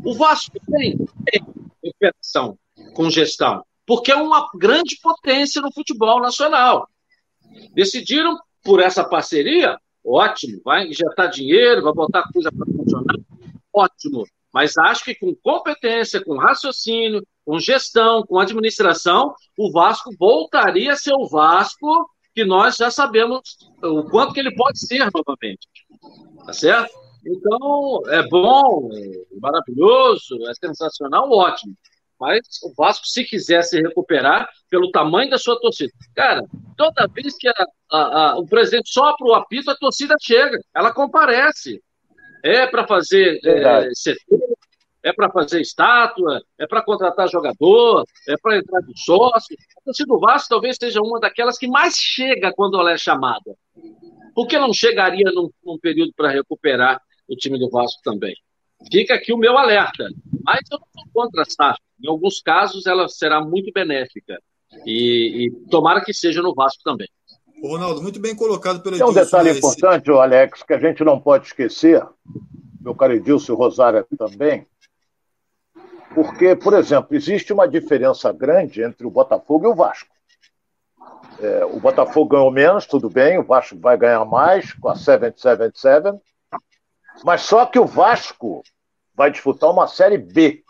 O 0.03 0.15
Vasco 0.15 0.59
tem, 0.67 0.97
tem 1.31 1.45
recuperação 1.85 2.59
com 2.95 3.11
gestão, 3.11 3.65
porque 3.87 4.13
é 4.13 4.17
uma 4.17 4.49
grande 4.55 4.99
potência 5.03 5.61
no 5.61 5.73
futebol 5.73 6.21
nacional. 6.21 6.89
Decidiram 7.73 8.39
por 8.63 8.81
essa 8.81 9.05
parceria, 9.05 9.79
ótimo, 10.05 10.61
vai 10.65 10.87
injetar 10.87 11.31
dinheiro, 11.31 11.83
vai 11.83 11.93
botar 11.93 12.31
coisa 12.33 12.51
para 12.53 12.67
funcionar, 12.67 13.17
ótimo. 13.73 14.25
Mas 14.53 14.77
acho 14.77 15.05
que 15.05 15.15
com 15.15 15.35
competência, 15.43 16.23
com 16.25 16.37
raciocínio, 16.37 17.25
com 17.45 17.59
gestão, 17.59 18.25
com 18.27 18.39
administração, 18.39 19.35
o 19.57 19.71
Vasco 19.71 20.11
voltaria 20.19 20.93
a 20.93 20.97
ser 20.97 21.15
o 21.15 21.27
Vasco 21.27 22.11
que 22.35 22.45
nós 22.45 22.77
já 22.77 22.91
sabemos 22.91 23.41
o 23.83 24.05
quanto 24.05 24.33
que 24.33 24.41
ele 24.41 24.55
pode 24.55 24.79
ser 24.79 25.09
novamente. 25.15 25.69
Tá 26.45 26.53
certo? 26.53 26.93
Então, 27.27 28.03
é 28.09 28.27
bom, 28.29 28.89
é 28.93 29.41
maravilhoso, 29.41 30.39
é 30.49 30.55
sensacional, 30.55 31.31
ótimo. 31.31 31.75
Mas 32.21 32.41
o 32.63 32.73
Vasco, 32.77 33.07
se 33.07 33.25
quiser 33.25 33.63
se 33.63 33.81
recuperar 33.81 34.49
pelo 34.69 34.91
tamanho 34.91 35.31
da 35.31 35.39
sua 35.39 35.59
torcida. 35.59 35.91
Cara, 36.15 36.45
toda 36.77 37.09
vez 37.09 37.35
que 37.39 37.49
a, 37.49 37.55
a, 37.91 37.99
a, 37.99 38.39
o 38.39 38.47
presidente 38.47 38.93
sopra 38.93 39.27
o 39.27 39.35
apito, 39.35 39.71
a 39.71 39.77
torcida 39.77 40.15
chega, 40.21 40.61
ela 40.75 40.93
comparece. 40.93 41.83
É 42.45 42.67
para 42.67 42.87
fazer 42.87 43.39
é, 43.45 43.89
é 45.03 45.13
para 45.13 45.31
fazer 45.31 45.61
estátua, 45.61 46.43
é 46.59 46.67
para 46.67 46.83
contratar 46.83 47.29
jogador, 47.29 48.05
é 48.29 48.35
para 48.41 48.59
entrar 48.59 48.81
de 48.81 49.03
sócio. 49.03 49.57
A 49.79 49.85
torcida 49.85 50.07
do 50.07 50.21
Vasco 50.21 50.49
talvez 50.51 50.77
seja 50.79 51.01
uma 51.01 51.19
daquelas 51.19 51.59
que 51.59 51.67
mais 51.67 51.97
chega 51.97 52.53
quando 52.55 52.79
ela 52.79 52.93
é 52.93 52.99
chamada. 52.99 53.57
Por 54.35 54.47
que 54.47 54.59
não 54.59 54.73
chegaria 54.73 55.31
num, 55.33 55.51
num 55.65 55.79
período 55.79 56.13
para 56.15 56.31
recuperar 56.31 57.01
o 57.29 57.37
time 57.37 57.59
do 57.59 57.71
Vasco 57.71 58.01
também. 58.03 58.35
Fica 58.91 59.15
aqui 59.15 59.33
o 59.33 59.39
meu 59.39 59.57
alerta. 59.57 60.09
Mas 60.45 60.61
eu 60.71 60.79
não 60.79 60.87
sou 60.93 61.05
contra 61.13 61.43
a 61.43 61.45
SAF. 61.45 61.79
Em 62.03 62.09
alguns 62.09 62.41
casos, 62.41 62.87
ela 62.87 63.09
será 63.09 63.41
muito 63.41 63.71
benéfica. 63.73 64.39
E, 64.87 65.47
e 65.47 65.51
tomara 65.69 66.01
que 66.03 66.15
seja 66.15 66.41
no 66.43 66.55
Vasco 66.55 66.83
também. 66.85 67.09
Ronaldo, 67.63 68.03
muito 68.03 68.21
bem 68.21 68.35
colocado 68.35 68.83
pelo 68.83 68.97
Tem 68.97 69.07
um 69.07 69.13
detalhe 69.13 69.51
importante, 69.51 70.11
Alex, 70.11 70.63
que 70.63 70.73
a 70.73 70.79
gente 70.79 71.05
não 71.05 71.21
pode 71.21 71.49
esquecer, 71.49 72.03
meu 72.81 72.95
caro 72.95 73.13
Edilson 73.13 73.53
e 73.53 73.57
Rosária 73.57 74.07
também, 74.17 74.67
porque, 76.15 76.57
por 76.57 76.73
exemplo, 76.73 77.15
existe 77.15 77.53
uma 77.53 77.69
diferença 77.69 78.33
grande 78.33 78.83
entre 78.83 79.07
o 79.07 79.11
Botafogo 79.11 79.67
e 79.67 79.69
o 79.69 79.75
Vasco. 79.75 80.09
É, 81.39 81.65
o 81.65 81.79
Botafogo 81.79 82.31
ganhou 82.31 82.51
menos, 82.51 82.87
tudo 82.87 83.09
bem, 83.09 83.39
o 83.39 83.45
Vasco 83.45 83.79
vai 83.79 83.97
ganhar 83.97 84.25
mais 84.25 84.73
com 84.75 84.89
a 84.89 84.97
777, 84.97 86.19
mas 87.25 87.43
só 87.43 87.67
que 87.67 87.79
o 87.79 87.87
Vasco 87.87 88.63
vai 89.15 89.31
disputar 89.31 89.71
uma 89.71 89.87
Série 89.87 90.19
B, 90.19 90.63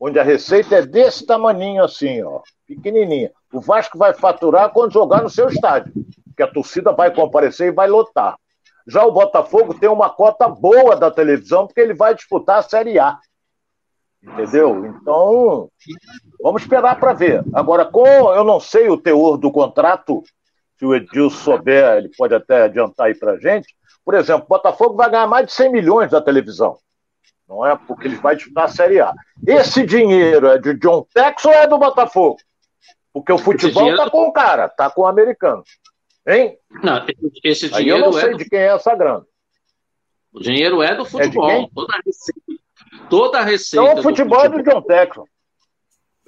onde 0.00 0.18
a 0.18 0.22
receita 0.22 0.76
é 0.76 0.82
desse 0.82 1.26
tamaninho 1.26 1.82
assim, 1.82 2.22
ó, 2.22 2.40
pequenininha. 2.66 3.30
O 3.52 3.60
Vasco 3.60 3.96
vai 3.98 4.12
faturar 4.12 4.70
quando 4.70 4.92
jogar 4.92 5.22
no 5.22 5.30
seu 5.30 5.48
estádio, 5.48 5.92
que 6.36 6.42
a 6.42 6.50
torcida 6.50 6.92
vai 6.92 7.14
comparecer 7.14 7.68
e 7.68 7.74
vai 7.74 7.88
lotar. 7.88 8.36
Já 8.86 9.04
o 9.04 9.12
Botafogo 9.12 9.74
tem 9.74 9.88
uma 9.88 10.10
cota 10.10 10.48
boa 10.48 10.94
da 10.94 11.10
televisão, 11.10 11.66
porque 11.66 11.80
ele 11.80 11.94
vai 11.94 12.14
disputar 12.14 12.58
a 12.58 12.62
Série 12.62 12.98
A. 12.98 13.18
Entendeu? 14.22 14.86
Então, 14.86 15.68
vamos 16.40 16.62
esperar 16.62 16.98
para 16.98 17.12
ver. 17.12 17.44
Agora, 17.52 17.84
com 17.84 18.06
eu 18.06 18.44
não 18.44 18.60
sei 18.60 18.88
o 18.88 18.96
teor 18.96 19.36
do 19.36 19.50
contrato, 19.50 20.22
se 20.78 20.84
o 20.84 20.94
Edilson 20.94 21.36
souber, 21.36 21.96
ele 21.96 22.10
pode 22.16 22.34
até 22.34 22.64
adiantar 22.64 23.06
aí 23.06 23.14
para 23.14 23.38
gente, 23.38 23.74
por 24.04 24.14
exemplo, 24.14 24.44
o 24.44 24.48
Botafogo 24.48 24.94
vai 24.94 25.10
ganhar 25.10 25.26
mais 25.26 25.46
de 25.46 25.52
100 25.52 25.72
milhões 25.72 26.10
da 26.10 26.20
televisão. 26.20 26.78
Não 27.48 27.64
é? 27.64 27.76
Porque 27.76 28.08
ele 28.08 28.16
vai 28.16 28.34
disputar 28.34 28.64
a 28.64 28.68
Série 28.68 29.00
A. 29.00 29.12
Esse 29.46 29.86
dinheiro 29.86 30.48
é 30.48 30.58
de 30.58 30.74
John 30.74 31.06
Tex 31.14 31.44
ou 31.44 31.52
é 31.52 31.66
do 31.66 31.78
Botafogo? 31.78 32.38
Porque 33.12 33.32
o 33.32 33.38
futebol 33.38 33.84
dinheiro... 33.84 34.04
tá 34.04 34.10
com 34.10 34.28
o 34.28 34.32
cara, 34.32 34.68
tá 34.68 34.90
com 34.90 35.02
o 35.02 35.06
americano. 35.06 35.62
Hein? 36.26 36.58
Não, 36.82 37.06
esse 37.44 37.68
dinheiro 37.68 37.76
Aí 37.76 37.88
eu 37.88 37.98
não 37.98 38.12
sei 38.12 38.30
é 38.30 38.32
do... 38.32 38.38
de 38.38 38.48
quem 38.48 38.58
é 38.58 38.66
essa 38.66 38.94
grana. 38.94 39.24
O 40.32 40.40
dinheiro 40.40 40.82
é 40.82 40.94
do 40.94 41.04
futebol. 41.04 41.50
É 41.50 41.66
toda 41.72 41.94
a 41.94 42.00
receita. 42.04 42.62
Toda 43.08 43.38
a 43.38 43.42
receita 43.42 43.90
então 43.90 44.00
o 44.00 44.02
futebol, 44.02 44.40
futebol 44.40 44.58
é 44.58 44.62
do 44.62 44.70
John 44.70 44.82
Texon. 44.82 45.24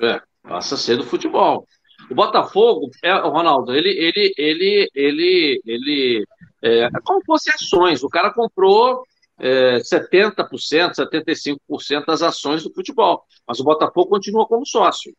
É, 0.01 0.23
passa 0.43 0.77
a 0.77 0.79
ser 0.79 0.97
do 0.97 1.05
futebol. 1.05 1.67
O 2.11 2.15
Botafogo, 2.15 2.91
é, 3.03 3.13
Ronaldo, 3.13 3.75
ele, 3.75 3.91
ele, 3.91 4.33
ele, 4.39 4.91
ele, 4.95 5.63
ele 5.67 6.25
é, 6.63 6.89
como 7.05 7.23
fosse 7.25 7.51
ações. 7.51 8.03
O 8.03 8.09
cara 8.09 8.33
comprou 8.33 9.03
é, 9.39 9.79
70%, 9.79 10.95
75% 10.95 12.07
das 12.07 12.23
ações 12.23 12.63
do 12.65 12.73
futebol. 12.73 13.25
Mas 13.47 13.61
o 13.61 13.65
Botafogo 13.65 14.11
continua 14.11 14.47
como 14.47 14.67
sócio. 14.67 15.15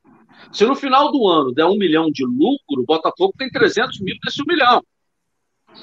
Se 0.52 0.66
no 0.66 0.76
final 0.76 1.12
do 1.12 1.28
ano 1.28 1.54
der 1.54 1.66
um 1.66 1.78
milhão 1.78 2.12
de 2.12 2.26
lucro, 2.26 2.82
o 2.82 2.86
Botafogo 2.86 3.34
tem 3.38 3.50
300 3.50 4.00
mil 4.02 4.16
desse 4.24 4.42
um 4.42 4.46
milhão. 4.48 4.84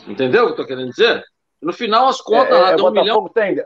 Entendeu 0.07 0.43
o 0.43 0.47
que 0.47 0.51
eu 0.53 0.63
estou 0.63 0.67
querendo 0.67 0.91
dizer? 0.91 1.25
No 1.61 1.73
final, 1.73 2.09
as 2.09 2.21
contas 2.21 2.57
é, 2.57 2.61
lá 2.61 2.71
é, 2.73 2.77
dão 2.77 2.87
um 2.89 2.91
milhão. 2.91 3.29
Tem... 3.29 3.57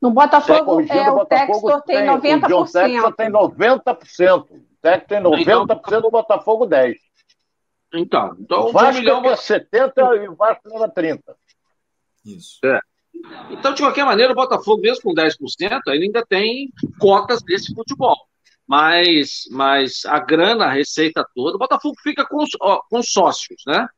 No 0.00 0.10
Botafogo, 0.10 0.80
é, 0.80 1.10
o 1.10 1.26
Textor 1.26 1.82
tem, 1.82 2.20
tem 2.20 2.40
90%. 2.40 2.44
O 2.44 2.48
John 2.48 2.64
Textor 2.64 3.14
tem 3.14 3.30
90%. 3.30 3.40
O 3.40 4.46
Textor 4.82 5.06
tem 5.06 5.20
90%, 5.20 5.76
então, 5.86 6.00
o 6.00 6.10
Botafogo 6.10 6.66
10%. 6.66 6.96
Então, 7.92 8.36
então 8.38 8.66
o 8.66 8.72
Vasco 8.72 8.96
um 8.96 9.00
milhão... 9.00 9.24
é 9.24 9.34
70% 9.34 10.22
e 10.22 10.28
o 10.28 10.34
Vasco 10.36 10.62
leva 10.68 10.88
30%. 10.88 11.20
Isso. 12.24 12.58
É. 12.64 12.80
Então, 13.50 13.74
de 13.74 13.82
qualquer 13.82 14.04
maneira, 14.04 14.32
o 14.32 14.36
Botafogo, 14.36 14.80
mesmo 14.80 15.02
com 15.02 15.14
10%, 15.14 15.80
ainda 15.88 16.24
tem 16.26 16.70
cotas 16.98 17.42
desse 17.42 17.74
futebol. 17.74 18.16
Mas, 18.66 19.48
mas 19.50 20.04
a 20.06 20.20
grana, 20.20 20.66
a 20.66 20.72
receita 20.72 21.26
toda, 21.34 21.56
o 21.56 21.58
Botafogo 21.58 21.96
fica 22.02 22.24
com, 22.24 22.44
com 22.88 23.02
sócios, 23.02 23.62
né? 23.66 23.88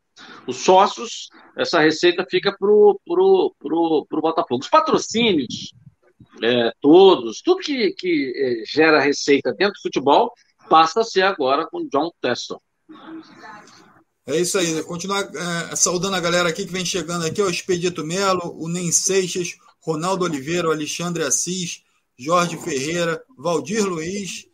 Os 0.47 0.57
sócios, 0.57 1.29
essa 1.57 1.81
receita 1.81 2.27
fica 2.29 2.55
para 2.57 2.71
o 2.71 2.99
pro, 3.05 3.55
pro, 3.59 4.07
pro 4.09 4.21
Botafogo. 4.21 4.63
Os 4.63 4.69
patrocínios, 4.69 5.75
é, 6.43 6.73
todos, 6.81 7.41
tudo 7.43 7.61
que, 7.61 7.93
que 7.93 8.33
é, 8.35 8.65
gera 8.67 9.01
receita 9.01 9.53
dentro 9.53 9.75
do 9.75 9.83
futebol, 9.83 10.33
passa 10.69 11.01
a 11.01 11.05
ser 11.05 11.23
agora 11.23 11.67
com 11.67 11.87
John 11.89 12.11
Teston. 12.21 12.61
É 14.25 14.39
isso 14.39 14.57
aí, 14.57 14.83
continuar 14.85 15.29
é, 15.35 15.75
saudando 15.75 16.15
a 16.15 16.21
galera 16.21 16.49
aqui 16.49 16.65
que 16.65 16.73
vem 16.73 16.85
chegando 16.85 17.27
aqui, 17.27 17.43
o 17.43 17.51
Expedito 17.51 18.05
Melo, 18.05 18.55
o 18.57 18.69
Nem 18.69 18.93
Seixas, 18.93 19.57
Ronaldo 19.81 20.25
Oliveira, 20.25 20.69
Alexandre 20.69 21.25
Assis, 21.25 21.83
Jorge 22.17 22.57
Ferreira, 22.57 23.21
Valdir 23.37 23.85
Luiz, 23.85 24.47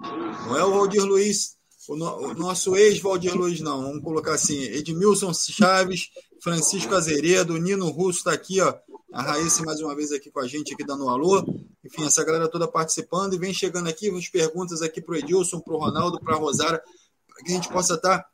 não 0.00 0.58
é 0.58 0.64
o 0.64 0.72
Valdir 0.72 1.04
Luiz, 1.04 1.56
o, 1.88 1.94
no, 1.94 2.16
o 2.16 2.34
nosso 2.34 2.74
ex-Valdir 2.74 3.36
Luiz, 3.36 3.60
não, 3.60 3.82
vamos 3.82 4.02
colocar 4.02 4.34
assim, 4.34 4.60
Edmilson 4.60 5.32
Chaves, 5.32 6.08
Francisco 6.42 6.92
Azeredo, 6.92 7.56
Nino 7.58 7.90
Russo 7.90 8.18
está 8.18 8.32
aqui, 8.32 8.60
ó, 8.60 8.74
a 9.12 9.22
Raíssa 9.22 9.62
mais 9.62 9.80
uma 9.80 9.94
vez 9.94 10.10
aqui 10.10 10.32
com 10.32 10.40
a 10.40 10.48
gente, 10.48 10.74
aqui 10.74 10.84
dando 10.84 11.04
um 11.04 11.08
alô. 11.08 11.44
Enfim, 11.84 12.04
essa 12.04 12.24
galera 12.24 12.48
toda 12.48 12.66
participando 12.66 13.34
e 13.34 13.38
vem 13.38 13.52
chegando 13.52 13.88
aqui, 13.88 14.08
as 14.08 14.28
perguntas 14.28 14.80
aqui 14.80 15.00
para 15.02 15.14
o 15.14 15.16
Edilson, 15.18 15.60
para 15.60 15.74
o 15.74 15.78
Ronaldo, 15.78 16.18
para 16.18 16.34
a 16.34 16.38
Rosara, 16.38 16.82
para 17.28 17.44
que 17.44 17.52
a 17.52 17.54
gente 17.54 17.68
possa 17.68 17.94
estar 17.94 18.18
tá 18.20 18.31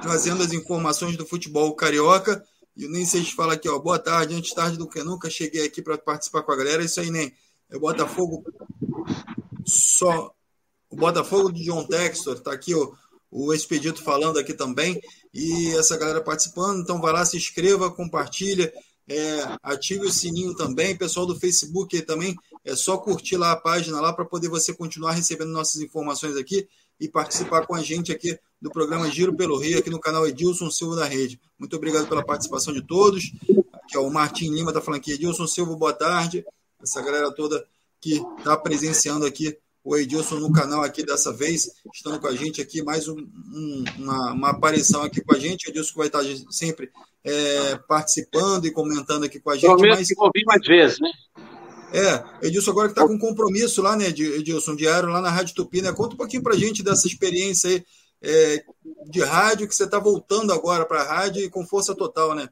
trazendo 0.00 0.42
as 0.42 0.52
informações 0.52 1.16
do 1.16 1.26
futebol 1.26 1.74
carioca. 1.74 2.44
E 2.76 2.86
o 2.86 2.90
Nem 2.90 3.04
Seis 3.04 3.30
fala 3.30 3.54
aqui, 3.54 3.68
ó, 3.68 3.78
boa 3.78 3.98
tarde, 3.98 4.34
antes 4.34 4.54
tarde 4.54 4.76
do 4.76 4.88
que 4.88 5.02
nunca, 5.02 5.28
cheguei 5.28 5.66
aqui 5.66 5.82
para 5.82 5.98
participar 5.98 6.42
com 6.42 6.52
a 6.52 6.56
galera. 6.56 6.82
É 6.82 6.86
isso 6.86 7.00
aí, 7.00 7.10
Nem. 7.10 7.32
É 7.68 7.76
o 7.76 7.80
Botafogo 7.80 8.44
só. 9.64 10.32
O 10.88 10.96
Botafogo 10.96 11.52
de 11.52 11.64
John 11.64 11.84
Textor, 11.86 12.36
está 12.36 12.52
aqui 12.52 12.74
o, 12.74 12.94
o 13.30 13.52
Expedito 13.52 14.02
falando 14.02 14.38
aqui 14.38 14.54
também. 14.54 15.00
E 15.32 15.68
essa 15.76 15.96
galera 15.96 16.20
participando. 16.20 16.80
Então 16.80 17.00
vai 17.00 17.12
lá, 17.12 17.24
se 17.24 17.36
inscreva, 17.36 17.90
compartilha. 17.90 18.72
É, 19.08 19.56
ative 19.62 20.06
o 20.06 20.12
sininho 20.12 20.54
também, 20.54 20.96
pessoal 20.96 21.26
do 21.26 21.38
Facebook 21.38 22.00
também, 22.02 22.36
é 22.64 22.76
só 22.76 22.96
curtir 22.96 23.36
lá 23.36 23.50
a 23.50 23.56
página 23.56 24.00
lá 24.00 24.12
para 24.12 24.24
poder 24.24 24.48
você 24.48 24.72
continuar 24.72 25.12
recebendo 25.12 25.50
nossas 25.50 25.80
informações 25.80 26.36
aqui 26.36 26.68
e 27.00 27.08
participar 27.08 27.66
com 27.66 27.74
a 27.74 27.82
gente 27.82 28.12
aqui 28.12 28.38
do 28.60 28.70
programa 28.70 29.10
Giro 29.10 29.34
pelo 29.34 29.58
Rio, 29.58 29.78
aqui 29.78 29.88
no 29.88 29.98
canal 29.98 30.26
Edilson 30.26 30.70
Silva 30.70 30.96
da 30.96 31.06
Rede. 31.06 31.40
Muito 31.58 31.74
obrigado 31.74 32.06
pela 32.06 32.24
participação 32.24 32.74
de 32.74 32.82
todos. 32.82 33.32
Aqui, 33.72 33.96
ó, 33.96 34.02
o 34.02 34.12
Martim 34.12 34.50
Lima 34.50 34.72
da 34.72 34.80
aqui, 34.80 35.12
Edilson 35.12 35.46
Silva, 35.46 35.74
boa 35.74 35.94
tarde. 35.94 36.44
Essa 36.82 37.00
galera 37.00 37.32
toda 37.32 37.64
que 38.00 38.22
está 38.38 38.56
presenciando 38.56 39.24
aqui 39.24 39.56
o 39.82 39.96
Edilson 39.96 40.36
no 40.36 40.52
canal 40.52 40.82
aqui 40.82 41.02
dessa 41.02 41.32
vez, 41.32 41.72
estando 41.94 42.20
com 42.20 42.26
a 42.26 42.36
gente 42.36 42.60
aqui, 42.60 42.82
mais 42.82 43.08
um, 43.08 43.16
um, 43.16 43.84
uma, 43.98 44.32
uma, 44.32 44.50
aparição 44.50 45.02
aqui 45.02 45.22
com 45.22 45.34
a 45.34 45.38
gente. 45.38 45.66
O 45.66 45.70
Edilson 45.70 45.94
vai 45.96 46.08
estar 46.08 46.22
sempre 46.50 46.90
é, 47.24 47.76
participando 47.88 48.66
e 48.66 48.70
comentando 48.70 49.24
aqui 49.24 49.40
com 49.40 49.50
a 49.50 49.54
gente. 49.54 49.66
Prometo 49.66 49.98
mas... 49.98 50.08
que 50.08 50.14
vou 50.14 50.30
vir 50.34 50.44
mais 50.44 50.66
vezes, 50.66 50.98
né? 51.00 51.10
É, 51.92 52.46
Edilson 52.46 52.70
agora 52.70 52.88
que 52.88 52.92
está 52.92 53.06
com 53.06 53.18
compromisso 53.18 53.82
lá, 53.82 53.96
né, 53.96 54.06
Edilson, 54.06 54.76
diário 54.76 55.08
lá 55.08 55.20
na 55.20 55.30
Rádio 55.30 55.54
Tupi, 55.54 55.82
né? 55.82 55.92
Conta 55.92 56.14
um 56.14 56.18
pouquinho 56.18 56.42
para 56.42 56.56
gente 56.56 56.82
dessa 56.82 57.06
experiência 57.06 57.70
aí 57.70 57.84
é, 58.22 58.62
de 59.08 59.22
rádio 59.22 59.66
que 59.66 59.74
você 59.74 59.84
está 59.84 59.98
voltando 59.98 60.52
agora 60.52 60.84
para 60.84 61.00
a 61.00 61.04
rádio 61.04 61.42
e 61.42 61.50
com 61.50 61.66
força 61.66 61.94
total, 61.94 62.34
né? 62.34 62.48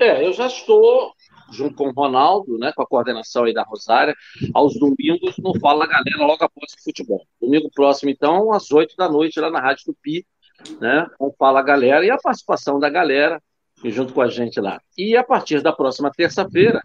É, 0.00 0.26
eu 0.26 0.32
já 0.32 0.46
estou 0.46 1.12
junto 1.50 1.76
com 1.76 1.88
o 1.88 1.92
Ronaldo, 1.92 2.58
né, 2.58 2.72
com 2.76 2.82
a 2.82 2.86
coordenação 2.86 3.44
aí 3.44 3.54
da 3.54 3.62
Rosária, 3.62 4.14
aos 4.54 4.78
domingos 4.78 5.36
no 5.38 5.58
Fala 5.58 5.86
Galera, 5.86 6.26
logo 6.26 6.44
após 6.44 6.72
o 6.72 6.84
futebol. 6.84 7.24
Domingo 7.40 7.70
próximo, 7.74 8.10
então, 8.10 8.52
às 8.52 8.70
8 8.70 8.94
da 8.96 9.08
noite, 9.08 9.40
lá 9.40 9.50
na 9.50 9.60
Rádio 9.60 9.86
Tupi, 9.86 10.26
né, 10.78 11.06
com 11.18 11.32
Fala 11.38 11.62
Galera 11.62 12.04
e 12.04 12.10
a 12.10 12.18
participação 12.18 12.78
da 12.78 12.90
galera 12.90 13.40
junto 13.84 14.12
com 14.12 14.20
a 14.20 14.28
gente 14.28 14.60
lá. 14.60 14.80
E 14.96 15.16
a 15.16 15.22
partir 15.22 15.62
da 15.62 15.72
próxima 15.72 16.10
terça-feira, 16.10 16.80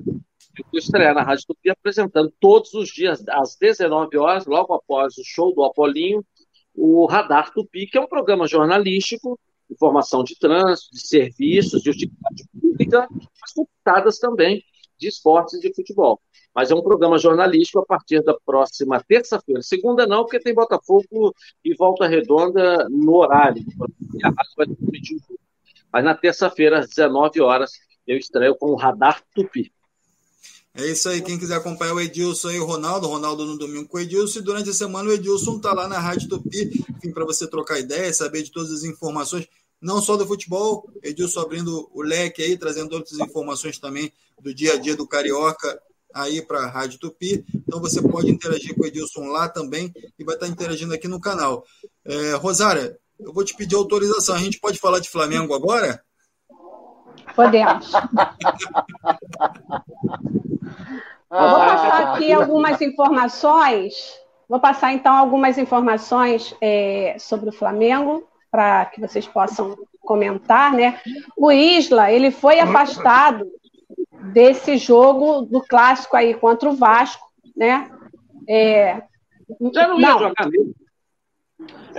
eu 0.57 0.65
vou 0.71 0.79
estrear 0.79 1.15
na 1.15 1.23
Rádio 1.23 1.45
Tupi 1.47 1.69
apresentando 1.69 2.31
todos 2.39 2.73
os 2.73 2.89
dias, 2.89 3.23
às 3.29 3.55
19 3.55 4.17
horas, 4.17 4.45
logo 4.45 4.73
após 4.73 5.17
o 5.17 5.23
show 5.23 5.53
do 5.53 5.63
Apolinho, 5.63 6.23
o 6.75 7.05
Radar 7.05 7.51
Tupi, 7.51 7.87
que 7.87 7.97
é 7.97 8.01
um 8.01 8.07
programa 8.07 8.47
jornalístico, 8.47 9.39
informação 9.69 10.23
de 10.23 10.37
trânsito, 10.37 10.91
de 10.91 11.07
serviços, 11.07 11.81
de 11.81 11.89
utilidade 11.89 12.43
pública, 12.51 13.07
mas 13.11 13.53
contadas 13.53 14.19
também 14.19 14.63
de 14.99 15.07
esportes 15.07 15.55
e 15.55 15.59
de 15.59 15.73
futebol. 15.73 16.21
Mas 16.53 16.69
é 16.69 16.75
um 16.75 16.83
programa 16.83 17.17
jornalístico 17.17 17.79
a 17.79 17.85
partir 17.85 18.21
da 18.21 18.37
próxima 18.45 19.03
terça-feira. 19.03 19.61
Segunda 19.63 20.05
não, 20.05 20.23
porque 20.23 20.39
tem 20.39 20.53
Botafogo 20.53 21.33
e 21.65 21.75
Volta 21.75 22.07
Redonda 22.07 22.87
no 22.89 23.15
horário. 23.15 23.63
A 24.23 24.27
rádio 24.27 24.53
vai 24.55 24.67
transmitir 24.67 25.17
o 25.17 25.42
Mas 25.93 26.03
na 26.03 26.15
terça-feira, 26.15 26.79
às 26.79 26.89
19 26.89 27.39
horas, 27.39 27.73
eu 28.07 28.17
estreio 28.17 28.55
com 28.55 28.71
o 28.71 28.75
Radar 28.75 29.21
Tupi. 29.35 29.71
É 30.75 30.87
isso 30.87 31.07
aí, 31.07 31.21
quem 31.21 31.37
quiser 31.37 31.55
acompanhar 31.55 31.93
o 31.93 32.01
Edilson 32.01 32.49
e 32.49 32.59
o 32.59 32.65
Ronaldo, 32.65 33.07
Ronaldo 33.07 33.45
no 33.45 33.59
domingo 33.59 33.87
com 33.87 33.97
o 33.97 33.99
Edilson, 33.99 34.39
e 34.39 34.41
durante 34.41 34.71
a 34.71 34.73
semana 34.73 35.07
o 35.07 35.13
Edilson 35.13 35.57
está 35.57 35.71
lá 35.71 35.87
na 35.87 35.99
Rádio 35.99 36.29
Tupi, 36.29 36.83
enfim, 36.89 37.11
para 37.11 37.23
você 37.23 37.45
trocar 37.45 37.79
ideias, 37.79 38.17
saber 38.17 38.41
de 38.41 38.51
todas 38.51 38.71
as 38.71 38.83
informações, 38.83 39.47
não 39.79 40.01
só 40.01 40.17
do 40.17 40.25
futebol, 40.25 40.89
Edilson 41.03 41.41
abrindo 41.41 41.87
o 41.93 42.01
leque 42.01 42.41
aí, 42.41 42.57
trazendo 42.57 42.93
outras 42.93 43.19
informações 43.19 43.77
também 43.77 44.11
do 44.41 44.51
dia 44.51 44.73
a 44.73 44.77
dia 44.77 44.95
do 44.95 45.07
Carioca 45.07 45.79
aí 46.11 46.41
para 46.41 46.63
a 46.63 46.67
Rádio 46.67 46.99
Tupi. 46.99 47.45
Então 47.53 47.79
você 47.79 48.01
pode 48.01 48.31
interagir 48.31 48.73
com 48.73 48.81
o 48.81 48.87
Edilson 48.87 49.27
lá 49.27 49.47
também 49.49 49.93
e 50.17 50.23
vai 50.23 50.35
estar 50.35 50.47
interagindo 50.47 50.93
aqui 50.93 51.07
no 51.07 51.19
canal. 51.19 51.65
É, 52.05 52.33
Rosária, 52.33 52.97
eu 53.19 53.33
vou 53.33 53.43
te 53.43 53.55
pedir 53.55 53.75
autorização. 53.75 54.35
A 54.35 54.39
gente 54.39 54.59
pode 54.59 54.79
falar 54.79 54.99
de 54.99 55.09
Flamengo 55.09 55.53
agora? 55.53 56.01
Podemos. 57.35 57.91
Ah, 61.35 61.47
Vou 61.47 61.59
passar 61.59 62.13
aqui 62.13 62.31
algumas 62.31 62.79
informações. 62.79 63.95
Vou 64.47 64.59
passar 64.59 64.93
então 64.93 65.15
algumas 65.15 65.57
informações 65.57 66.55
é, 66.61 67.15
sobre 67.17 67.49
o 67.49 67.51
Flamengo 67.51 68.23
para 68.51 68.85
que 68.85 69.01
vocês 69.01 69.27
possam 69.27 69.75
comentar, 69.99 70.73
né? 70.73 71.01
O 71.35 71.51
Isla 71.51 72.11
ele 72.11 72.29
foi 72.29 72.59
afastado 72.59 73.47
desse 74.31 74.77
jogo 74.77 75.41
do 75.41 75.59
clássico 75.59 76.15
aí 76.15 76.35
contra 76.35 76.69
o 76.69 76.75
Vasco, 76.75 77.27
né? 77.57 77.89
É, 78.47 79.01
já 79.73 79.87
não 79.87 79.99
ia 79.99 80.09
não, 80.09 80.19
jogar 80.19 80.47
mesmo. 80.47 80.75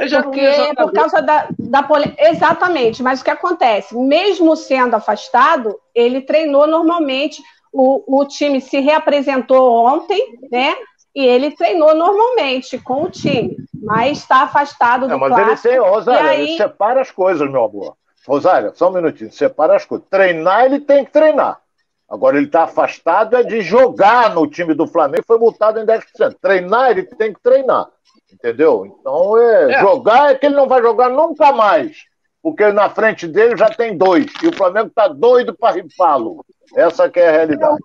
Já 0.07 0.23
porque 0.23 0.75
por 0.77 0.93
causa 0.93 1.21
da, 1.23 1.49
da 1.59 1.83
poli... 1.83 2.15
exatamente, 2.19 3.03
mas 3.03 3.21
o 3.21 3.25
que 3.25 3.31
acontece? 3.31 3.97
Mesmo 3.97 4.57
sendo 4.57 4.95
afastado, 4.95 5.79
ele 5.95 6.21
treinou 6.21 6.67
normalmente 6.67 7.43
o, 7.73 8.21
o 8.21 8.25
time 8.25 8.61
se 8.61 8.81
reapresentou 8.81 9.73
ontem, 9.87 10.39
né? 10.51 10.75
E 11.15 11.25
ele 11.25 11.53
treinou 11.53 11.95
normalmente 11.95 12.77
com 12.79 13.05
o 13.05 13.11
time, 13.11 13.57
mas 13.83 14.19
está 14.19 14.43
afastado 14.43 15.07
do 15.07 15.15
é, 15.15 15.17
mas 15.17 15.29
clássico. 15.29 15.69
Ele 15.69 15.77
tem, 15.77 15.89
Rosário, 15.89 16.29
aí... 16.29 16.41
ele 16.43 16.57
separa 16.57 17.01
as 17.01 17.11
coisas, 17.11 17.49
meu 17.49 17.65
amor. 17.65 17.97
Rosário, 18.27 18.73
só 18.75 18.89
um 18.89 18.95
minutinho, 18.95 19.31
separa 19.31 19.77
as 19.77 19.85
coisas. 19.85 20.07
Treinar, 20.09 20.65
ele 20.65 20.81
tem 20.81 21.05
que 21.05 21.12
treinar. 21.12 21.61
Agora, 22.09 22.37
ele 22.37 22.47
está 22.47 22.65
afastado 22.65 23.37
é 23.37 23.43
de 23.43 23.61
jogar 23.61 24.35
no 24.35 24.47
time 24.47 24.75
do 24.75 24.87
Flamengo, 24.87 25.25
foi 25.27 25.39
multado 25.39 25.79
em 25.81 25.87
10%. 25.87 26.37
Treinar, 26.41 26.91
ele 26.91 27.05
tem 27.05 27.33
que 27.33 27.41
treinar. 27.41 27.89
Entendeu? 28.35 28.85
Então, 28.87 29.39
é, 29.39 29.72
é. 29.72 29.80
jogar 29.80 30.30
é 30.30 30.35
que 30.35 30.47
ele 30.47 30.57
não 30.57 30.68
vai 30.68 30.82
jogar 30.82 31.09
nunca 31.09 31.53
mais. 31.53 32.05
Porque 32.43 32.70
na 32.72 32.91
frente 32.91 33.26
dele 33.26 33.57
já 33.57 33.70
tem 33.70 33.97
dois. 33.97 34.26
E 34.43 34.49
o 34.49 34.53
Flamengo 34.53 34.89
está 34.89 35.09
doido 35.09 35.55
para 35.55 35.76
ripá-lo. 35.76 36.45
Essa 36.74 37.09
que 37.09 37.20
é 37.20 37.28
a 37.28 37.32
realidade. 37.32 37.82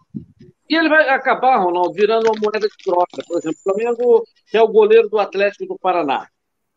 E 0.70 0.76
ele 0.76 0.90
vai 0.90 1.08
acabar, 1.10 1.58
Ronaldo, 1.58 1.94
virando 1.94 2.28
uma 2.28 2.40
moeda 2.42 2.68
de 2.68 2.84
troca. 2.84 3.24
Por 3.26 3.38
exemplo, 3.38 3.58
o 3.58 3.64
Flamengo 3.64 4.24
é 4.54 4.62
o 4.62 4.68
goleiro 4.68 5.10
do 5.10 5.18
Atlético 5.18 5.66
do 5.66 5.80
Paraná. 5.80 6.28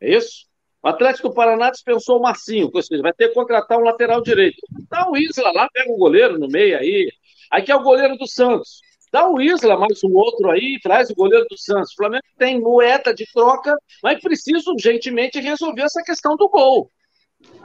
É 0.00 0.16
isso? 0.16 0.46
O 0.82 0.88
Atlético 0.88 1.28
do 1.28 1.34
Paraná 1.34 1.70
dispensou 1.70 2.18
o 2.18 2.22
Marcinho, 2.22 2.70
ou 2.72 2.82
seja, 2.82 3.02
vai 3.02 3.12
ter 3.12 3.28
que 3.28 3.34
contratar 3.34 3.78
um 3.78 3.84
lateral 3.84 4.20
direito. 4.20 4.58
Dá 4.90 5.08
o 5.08 5.16
Isla 5.16 5.52
lá, 5.52 5.68
pega 5.72 5.92
um 5.92 5.98
goleiro 5.98 6.38
no 6.38 6.48
meio 6.48 6.76
aí. 6.78 7.10
Aí 7.50 7.62
que 7.62 7.70
é 7.70 7.76
o 7.76 7.82
goleiro 7.82 8.16
do 8.16 8.26
Santos. 8.26 8.80
Dá 9.12 9.28
o 9.28 9.42
Isla, 9.42 9.76
mais 9.76 10.02
um 10.02 10.14
outro 10.14 10.50
aí, 10.50 10.80
traz 10.82 11.10
o 11.10 11.14
goleiro 11.14 11.44
do 11.50 11.58
Santos. 11.58 11.92
O 11.92 11.96
Flamengo 11.96 12.24
tem 12.38 12.58
moeda 12.58 13.14
de 13.14 13.30
troca, 13.30 13.76
mas 14.02 14.18
precisa 14.22 14.70
urgentemente 14.70 15.38
resolver 15.38 15.82
essa 15.82 16.02
questão 16.02 16.34
do 16.34 16.48
gol. 16.48 16.90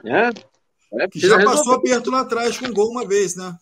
Né? 0.03 0.29
É, 0.99 1.07
Já 1.15 1.41
passou 1.41 1.75
aperto 1.75 2.11
lá 2.11 2.21
atrás 2.21 2.57
com 2.57 2.73
gol 2.73 2.89
uma 2.89 3.07
vez, 3.07 3.37
né? 3.37 3.55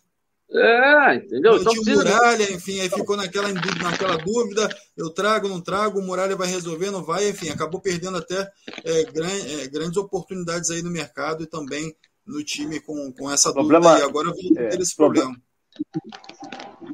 É, 0.50 1.14
entendeu? 1.14 1.56
Então, 1.56 1.72
tinha 1.72 1.96
Muralha, 1.96 2.52
enfim, 2.52 2.80
aí 2.80 2.88
ficou 2.88 3.16
naquela, 3.16 3.48
naquela 3.52 4.16
dúvida, 4.16 4.68
eu 4.96 5.10
trago, 5.10 5.48
não 5.48 5.60
trago, 5.60 6.00
o 6.00 6.02
Muralha 6.02 6.36
vai 6.36 6.48
resolver, 6.48 6.90
não 6.90 7.04
vai, 7.04 7.28
enfim, 7.28 7.50
acabou 7.50 7.80
perdendo 7.80 8.16
até 8.16 8.48
é, 8.84 9.04
gran, 9.04 9.28
é, 9.28 9.66
grandes 9.68 9.96
oportunidades 9.96 10.70
aí 10.70 10.82
no 10.82 10.90
mercado 10.90 11.42
e 11.42 11.46
também 11.46 11.94
no 12.24 12.42
time 12.44 12.80
com, 12.80 13.12
com 13.12 13.30
essa 13.30 13.52
problema, 13.52 13.90
dúvida, 13.90 14.06
e 14.06 14.08
agora 14.08 14.32
vem 14.32 14.52
é, 14.56 14.68
ter 14.68 14.80
esse 14.80 14.94
problema. 14.94 15.36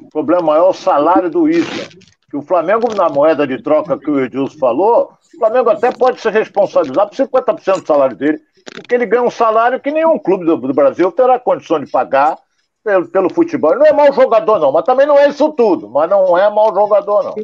O 0.03 0.09
problema 0.09 0.41
maior 0.41 0.67
é 0.67 0.69
o 0.69 0.73
salário 0.73 1.29
do 1.29 1.49
Isla, 1.49 1.87
que 2.29 2.37
o 2.37 2.41
Flamengo, 2.41 2.93
na 2.95 3.09
moeda 3.09 3.45
de 3.45 3.61
troca 3.61 3.97
que 3.97 4.09
o 4.09 4.19
Edilson 4.19 4.57
falou, 4.57 5.13
o 5.35 5.37
Flamengo 5.37 5.69
até 5.69 5.91
pode 5.91 6.21
ser 6.21 6.31
responsabilizado 6.31 7.09
por 7.09 7.17
50% 7.17 7.81
do 7.81 7.87
salário 7.87 8.15
dele, 8.15 8.39
porque 8.73 8.95
ele 8.95 9.05
ganha 9.05 9.23
um 9.23 9.31
salário 9.31 9.79
que 9.79 9.91
nenhum 9.91 10.17
clube 10.17 10.45
do, 10.45 10.57
do 10.57 10.73
Brasil 10.73 11.11
terá 11.11 11.39
condição 11.39 11.79
de 11.79 11.89
pagar 11.89 12.37
pelo, 12.83 13.07
pelo 13.07 13.33
futebol. 13.33 13.71
Ele 13.71 13.79
não 13.79 13.87
é 13.87 13.93
mau 13.93 14.11
jogador, 14.13 14.59
não, 14.59 14.71
mas 14.71 14.83
também 14.83 15.07
não 15.07 15.17
é 15.17 15.29
isso 15.29 15.51
tudo. 15.53 15.89
Mas 15.89 16.09
não 16.09 16.37
é 16.37 16.49
mau 16.49 16.73
jogador, 16.73 17.23
não. 17.23 17.35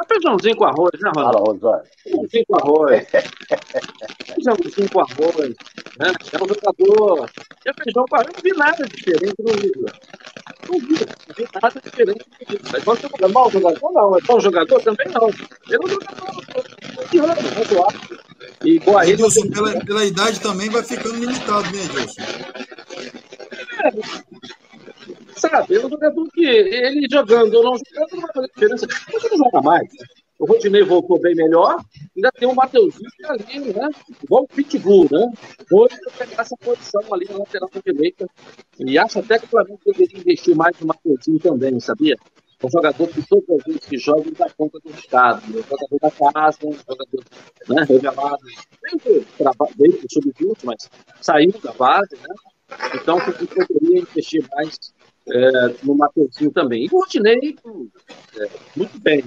É 0.00 0.06
feijãozinho 0.06 0.56
com 0.56 0.64
arroz, 0.64 0.92
né, 1.00 1.10
Ronaldo? 1.14 1.60
Fala, 1.60 1.76
Rosário. 1.76 1.90
Feijãozinho 2.02 2.44
com 2.46 2.56
arroz. 2.56 3.06
feijãozinho 4.26 4.90
com 4.90 5.00
arroz. 5.00 5.54
Né? 5.98 6.12
É 6.32 6.36
um 6.42 6.48
jogador. 6.48 7.30
É 7.66 7.72
feijão 7.82 8.04
com 8.08 8.16
arroz. 8.16 8.28
Não 8.34 8.42
vi 8.42 8.52
nada 8.56 8.86
diferente 8.86 9.34
no 9.40 9.52
livro. 9.54 9.86
Não 10.68 10.78
vi, 10.78 10.94
não 10.94 11.34
vi 11.36 11.48
nada 11.60 11.80
diferente 11.80 12.26
no 12.30 12.46
livro. 12.48 12.70
Mas 12.72 12.84
você 12.84 13.06
é 13.06 13.28
mau 13.28 13.50
jogador? 13.50 13.92
Não. 13.92 14.16
É 14.16 14.20
bom 14.20 14.40
jogador? 14.40 14.80
Também 14.82 15.08
não. 15.08 15.28
Ele 15.28 15.74
é 15.74 15.78
um 15.84 15.88
jogador. 15.88 16.28
Razoável. 17.56 18.18
E 18.64 18.78
boa 18.78 19.02
ele. 19.02 19.14
Edilson, 19.14 19.50
pela, 19.50 19.84
pela 19.84 20.04
idade 20.04 20.40
também 20.40 20.70
vai 20.70 20.82
ficando 20.82 21.16
limitado, 21.16 21.68
né, 21.72 21.84
Edilson? 21.84 22.22
Sabe, 25.38 25.76
é 25.76 25.78
um 25.78 25.88
jogador 25.88 26.28
que 26.32 26.44
ele 26.44 27.06
jogando 27.10 27.54
ou 27.54 27.64
não 27.64 27.76
jogando 27.76 28.12
não 28.12 28.20
vai 28.20 28.32
fazer 28.32 28.48
diferença. 28.48 28.86
Mas 29.12 29.24
ele 29.24 29.36
não 29.36 29.44
joga 29.44 29.62
mais. 29.62 29.88
O 30.38 30.46
Rodinei 30.46 30.84
voltou 30.84 31.18
bem 31.20 31.34
melhor, 31.34 31.82
ainda 32.16 32.30
tem 32.30 32.48
o 32.48 32.54
Mateuzinho 32.54 33.10
é 33.24 33.28
ali, 33.28 33.72
né? 33.72 33.88
Igual 34.22 34.44
o 34.44 34.48
Pitbull, 34.48 35.08
né? 35.10 35.32
Hoje 35.72 35.96
pegar 36.16 36.42
essa 36.42 36.56
posição 36.56 37.02
ali 37.12 37.26
na 37.28 37.38
lateral 37.38 37.68
direita. 37.84 38.26
E 38.78 38.96
acho 38.96 39.18
até 39.18 39.38
que 39.38 39.46
o 39.46 39.48
Flamengo 39.48 39.80
deveria 39.84 40.20
investir 40.20 40.54
mais 40.54 40.78
no 40.78 40.86
Mateuzinho 40.86 41.40
também, 41.40 41.80
sabia? 41.80 42.16
um 42.66 42.70
jogador 42.70 43.08
que 43.08 43.22
todas 43.22 43.48
as 43.50 43.64
vezes 43.64 43.84
que 43.86 43.98
joga, 43.98 44.30
dá 44.36 44.50
conta 44.50 44.78
do 44.80 44.90
estado. 44.90 45.42
Um 45.48 45.62
jogador 45.62 45.98
da 46.00 46.10
casa, 46.10 46.58
um 46.64 46.72
jogador 46.72 47.24
né, 47.68 47.84
revelado, 47.88 48.38
desde 49.76 50.06
o 50.06 50.12
sub-20, 50.12 50.56
mas 50.64 50.90
saiu 51.20 51.52
da 51.62 51.72
base, 51.72 52.16
né? 52.16 52.34
Então, 52.94 53.18
poderia 53.20 54.00
investir 54.00 54.44
mais 54.52 54.92
é, 55.30 55.74
no 55.82 55.94
Mateuzinho 55.94 56.50
também. 56.50 56.84
E 56.84 56.88
o 56.92 57.00
Rodinei, 57.00 57.56
é, 58.38 58.48
muito 58.76 58.98
bem. 59.00 59.24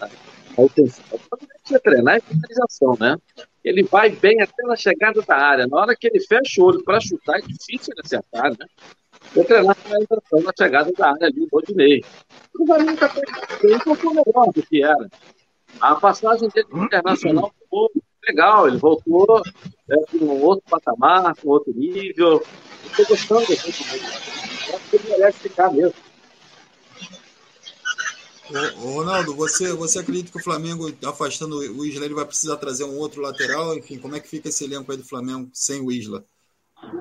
A 0.00 0.62
ofensiva. 0.62 1.18
Precisa 1.62 1.80
treinar 1.80 2.16
a 2.16 2.20
finalização, 2.20 2.96
né? 3.00 3.16
Ele 3.64 3.84
vai 3.84 4.10
bem 4.10 4.40
até 4.42 4.62
na 4.64 4.76
chegada 4.76 5.22
da 5.22 5.36
área. 5.36 5.66
Na 5.66 5.78
hora 5.78 5.96
que 5.96 6.08
ele 6.08 6.20
fecha 6.20 6.60
o 6.60 6.66
olho 6.66 6.82
para 6.84 7.00
chutar, 7.00 7.38
é 7.38 7.42
difícil 7.42 7.94
ele 7.94 8.02
acertar, 8.04 8.50
né? 8.50 8.66
Vou 9.34 9.44
treinar 9.44 9.70
a 9.70 9.74
finalização 9.74 10.40
na 10.42 10.52
chegada 10.58 10.92
da 10.92 11.10
área 11.10 11.28
ali, 11.28 11.40
o 11.40 11.48
Rodinei. 11.50 12.04
O 12.58 12.66
Valinho 12.66 12.92
está 12.92 13.08
um 13.08 14.14
melhor 14.14 14.52
do 14.52 14.62
que 14.62 14.82
era. 14.82 15.08
A 15.80 15.94
passagem 15.94 16.48
dele 16.50 16.68
internacional 16.72 17.52
foi 17.70 17.88
legal, 18.28 18.68
ele 18.68 18.76
voltou 18.76 19.42
é, 19.88 19.96
com 20.18 20.26
outro 20.40 20.64
patamar, 20.68 21.34
com 21.36 21.48
outro 21.48 21.72
nível. 21.72 22.42
Estou 22.84 23.06
gostando 23.06 23.46
desse 23.46 24.51
Acho 24.68 24.90
que 24.90 24.96
ele 24.96 25.08
merece 25.10 25.38
ficar 25.38 25.72
mesmo. 25.72 25.94
Ô, 28.82 28.96
Ronaldo, 28.96 29.34
você, 29.34 29.72
você 29.72 30.00
acredita 30.00 30.30
que 30.30 30.38
o 30.38 30.42
Flamengo, 30.42 30.92
afastando 31.06 31.56
o 31.56 31.86
Isla, 31.86 32.04
ele 32.04 32.14
vai 32.14 32.26
precisar 32.26 32.56
trazer 32.56 32.84
um 32.84 32.98
outro 32.98 33.22
lateral? 33.22 33.76
Enfim, 33.76 33.98
como 33.98 34.14
é 34.14 34.20
que 34.20 34.28
fica 34.28 34.48
esse 34.48 34.64
elenco 34.64 34.90
aí 34.92 34.98
do 34.98 35.08
Flamengo 35.08 35.48
sem 35.54 35.80
o 35.80 35.90
Isla? 35.90 36.24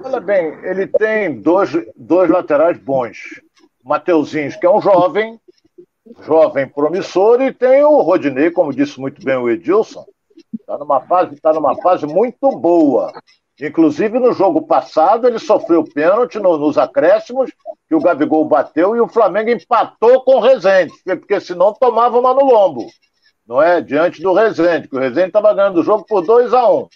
Olha 0.04 0.20
bem, 0.20 0.46
ele 0.64 0.88
tem 0.88 1.42
dois, 1.42 1.72
dois 1.96 2.30
laterais 2.30 2.78
bons. 2.78 3.42
Mateuzinho, 3.84 4.58
que 4.60 4.66
é 4.66 4.70
um 4.70 4.82
jovem, 4.82 5.40
jovem 6.22 6.68
promissor, 6.70 7.42
e 7.42 7.52
tem 7.52 7.84
o 7.84 8.02
Rodinei, 8.02 8.52
como 8.52 8.74
disse 8.74 9.00
muito 9.00 9.24
bem 9.24 9.36
o 9.38 9.50
Edilson, 9.50 10.06
está 10.54 10.78
numa 10.78 11.02
fase, 11.02 11.36
tá 11.42 11.52
numa 11.52 11.76
fase 11.82 12.06
muito 12.06 12.50
boa. 12.52 13.12
Inclusive, 13.62 14.18
no 14.18 14.34
jogo 14.34 14.64
passado, 14.64 15.28
ele 15.28 15.38
sofreu 15.38 15.84
pênalti 15.84 16.40
no, 16.40 16.58
nos 16.58 16.80
acréscimos, 16.80 17.52
que 17.88 17.94
o 17.94 18.02
Gabigol 18.02 18.44
bateu 18.46 18.96
e 18.96 19.00
o 19.00 19.08
Flamengo 19.08 19.52
empatou 19.52 20.24
com 20.24 20.38
o 20.38 20.40
Rezende, 20.40 20.92
porque 21.06 21.40
senão 21.40 21.72
tomava 21.72 22.18
uma 22.18 22.34
no 22.34 22.44
lombo, 22.44 22.88
não 23.48 23.62
é? 23.62 23.80
Diante 23.80 24.20
do 24.20 24.34
Rezende, 24.34 24.88
que 24.88 24.96
o 24.96 25.00
Rezende 25.00 25.28
estava 25.28 25.54
ganhando 25.54 25.80
o 25.80 25.84
jogo 25.84 26.04
por 26.08 26.26
2 26.26 26.54
a 26.54 26.72
1 26.72 26.78
um. 26.80 26.88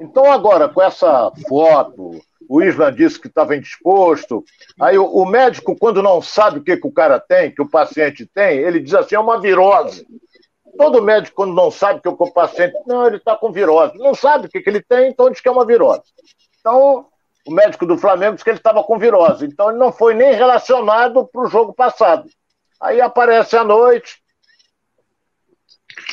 Então, 0.00 0.32
agora, 0.32 0.68
com 0.68 0.82
essa 0.82 1.30
foto, 1.48 2.20
o 2.48 2.60
Isla 2.60 2.90
disse 2.90 3.20
que 3.20 3.28
estava 3.28 3.54
indisposto. 3.54 4.42
Aí 4.80 4.98
o, 4.98 5.04
o, 5.04 5.24
médico, 5.24 5.76
quando 5.78 6.02
não 6.02 6.20
sabe 6.20 6.58
o 6.58 6.64
que, 6.64 6.76
que 6.76 6.86
o 6.86 6.92
cara 6.92 7.20
tem, 7.20 7.54
que 7.54 7.62
o 7.62 7.68
paciente 7.68 8.26
tem, 8.26 8.58
ele 8.58 8.80
diz 8.80 8.92
assim: 8.92 9.14
é 9.14 9.20
uma 9.20 9.40
virose. 9.40 10.04
Todo 10.80 11.02
médico, 11.02 11.36
quando 11.36 11.52
não 11.52 11.70
sabe 11.70 12.00
que 12.00 12.08
o 12.08 12.32
paciente. 12.32 12.74
Não, 12.86 13.06
ele 13.06 13.18
está 13.18 13.36
com 13.36 13.52
virose. 13.52 13.98
Não 13.98 14.14
sabe 14.14 14.46
o 14.46 14.48
que, 14.48 14.62
que 14.62 14.70
ele 14.70 14.80
tem, 14.80 15.10
então 15.10 15.28
diz 15.28 15.38
que 15.38 15.46
é 15.46 15.52
uma 15.52 15.66
virose. 15.66 16.04
Então, 16.58 17.06
o 17.46 17.52
médico 17.52 17.84
do 17.84 17.98
Flamengo 17.98 18.32
disse 18.32 18.44
que 18.44 18.48
ele 18.48 18.56
estava 18.56 18.82
com 18.82 18.98
virose. 18.98 19.44
Então, 19.44 19.68
ele 19.68 19.78
não 19.78 19.92
foi 19.92 20.14
nem 20.14 20.32
relacionado 20.32 21.26
para 21.26 21.42
o 21.42 21.48
jogo 21.48 21.74
passado. 21.74 22.30
Aí 22.80 22.98
aparece 22.98 23.58
à 23.58 23.62
noite, 23.62 24.22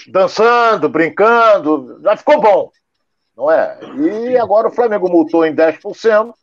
dançando, 0.09 0.89
brincando, 0.89 2.01
já 2.03 2.17
ficou 2.17 2.41
bom. 2.41 2.69
Não 3.37 3.49
é? 3.49 3.79
E 3.95 4.37
agora 4.37 4.67
o 4.67 4.73
Flamengo 4.73 5.07
multou 5.07 5.45
em 5.45 5.55
10%. 5.55 6.33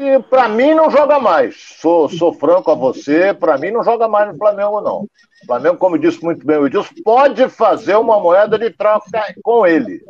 E 0.00 0.22
para 0.30 0.48
mim 0.48 0.74
não 0.74 0.88
joga 0.88 1.18
mais. 1.18 1.56
Sou, 1.80 2.08
sou 2.08 2.32
franco 2.32 2.70
a 2.70 2.74
você, 2.76 3.34
para 3.34 3.58
mim 3.58 3.72
não 3.72 3.82
joga 3.82 4.06
mais 4.06 4.30
no 4.30 4.38
Flamengo, 4.38 4.80
não. 4.80 5.00
O 5.42 5.46
Flamengo, 5.46 5.76
como 5.76 5.98
disse 5.98 6.22
muito 6.22 6.46
bem 6.46 6.56
o 6.56 6.68
Edilson, 6.68 6.94
pode 7.04 7.48
fazer 7.48 7.96
uma 7.96 8.20
moeda 8.20 8.56
de 8.56 8.70
troca 8.70 9.34
com 9.42 9.66
ele. 9.66 10.00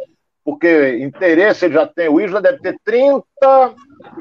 Porque 0.44 0.98
interesse 0.98 1.64
ele 1.64 1.74
já 1.74 1.86
tem, 1.86 2.06
o 2.06 2.20
Isla 2.20 2.42
deve 2.42 2.58
ter 2.58 2.78
30, 2.84 3.24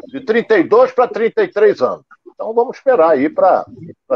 de 0.08 0.22
32 0.22 0.94
para 0.94 1.10
33 1.10 1.82
anos. 1.82 2.06
Então 2.34 2.54
vamos 2.54 2.78
esperar 2.78 3.10
aí 3.10 3.28
para 3.28 3.66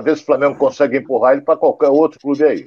ver 0.01 0.15
se 0.15 0.23
o 0.23 0.25
Flamengo 0.25 0.57
consegue 0.57 0.99
empurrar 0.99 1.33
ele 1.33 1.41
para 1.41 1.57
qualquer 1.57 1.89
outro 1.89 2.17
clube 2.17 2.45
aí. 2.45 2.65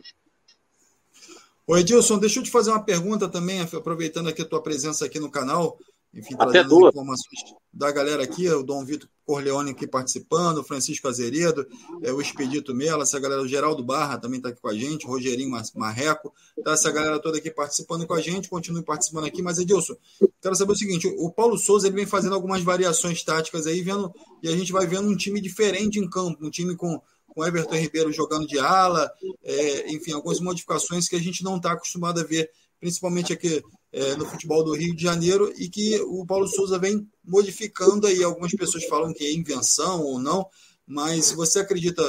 Ô 1.67 1.79
Edilson, 1.79 2.19
deixa 2.19 2.39
eu 2.39 2.43
te 2.43 2.51
fazer 2.51 2.71
uma 2.71 2.85
pergunta 2.85 3.31
também, 3.31 3.63
aproveitando 3.63 4.29
aqui 4.29 4.43
a 4.43 4.47
tua 4.47 4.63
presença 4.63 5.07
aqui 5.07 5.19
no 5.19 5.31
canal. 5.31 5.79
Enfim, 6.15 6.35
Até 6.35 6.45
trazendo 6.45 6.69
duas. 6.69 6.93
informações 6.93 7.55
da 7.73 7.91
galera 7.91 8.23
aqui, 8.23 8.49
o 8.49 8.63
Dom 8.63 8.85
Vitor 8.85 9.09
Corleone 9.27 9.73
aqui 9.73 9.87
participando, 9.87 10.59
o 10.59 10.65
Francisco 10.65 11.09
Azeredo, 11.09 11.67
é, 12.03 12.13
o 12.13 12.21
Expedito 12.21 12.73
Mela, 12.73 13.03
essa 13.03 13.19
galera, 13.19 13.43
o 13.43 13.49
Geraldo 13.49 13.83
Barra 13.83 14.19
também 14.19 14.37
está 14.37 14.51
aqui 14.51 14.61
com 14.61 14.69
a 14.69 14.75
gente, 14.75 15.07
o 15.07 15.09
Rogerinho 15.09 15.51
Marreco, 15.75 16.33
tá 16.63 16.73
essa 16.73 16.91
galera 16.93 17.19
toda 17.19 17.39
aqui 17.39 17.51
participando 17.51 18.07
com 18.07 18.15
a 18.15 18.21
gente, 18.21 18.49
continue 18.49 18.83
participando 18.83 19.25
aqui, 19.25 19.43
mas 19.43 19.59
Edilson, 19.59 19.97
quero 20.41 20.55
saber 20.55 20.73
o 20.73 20.77
seguinte, 20.77 21.13
o 21.19 21.31
Paulo 21.33 21.59
Souza 21.59 21.89
ele 21.89 21.97
vem 21.97 22.07
fazendo 22.07 22.35
algumas 22.35 22.63
variações 22.63 23.23
táticas 23.25 23.67
aí, 23.67 23.83
vendo, 23.83 24.15
e 24.43 24.49
a 24.49 24.57
gente 24.57 24.73
vai 24.73 24.87
vendo 24.87 25.09
um 25.09 25.17
time 25.17 25.41
diferente 25.41 25.99
em 25.99 26.09
campo, 26.09 26.47
um 26.47 26.51
time 26.51 26.77
com 26.77 27.01
com 27.35 27.45
Everton 27.45 27.75
Ribeiro 27.75 28.13
jogando 28.13 28.47
de 28.47 28.61
ala, 28.61 29.11
é, 29.43 29.93
enfim, 29.93 30.13
algumas 30.13 30.39
modificações 30.39 31.09
que 31.09 31.17
a 31.17 31.21
gente 31.21 31.43
não 31.43 31.57
está 31.57 31.73
acostumado 31.73 32.21
a 32.21 32.25
ver, 32.25 32.49
principalmente 32.79 33.33
aqui 33.33 33.61
é, 33.95 34.17
no 34.17 34.27
futebol 34.27 34.65
do 34.65 34.75
Rio 34.75 34.95
de 34.95 35.05
Janeiro 35.05 35.53
e 35.57 35.69
que 35.69 36.01
o 36.01 36.27
Paulo 36.27 36.49
Souza 36.49 36.81
vem 36.81 37.09
modificando 37.25 38.09
aí. 38.09 38.25
Algumas 38.25 38.53
pessoas 38.53 38.85
falam 38.87 39.15
que 39.15 39.25
é 39.25 39.33
invenção 39.33 40.03
ou 40.03 40.19
não, 40.19 40.45
mas 40.85 41.31
você 41.31 41.61
acredita 41.61 42.03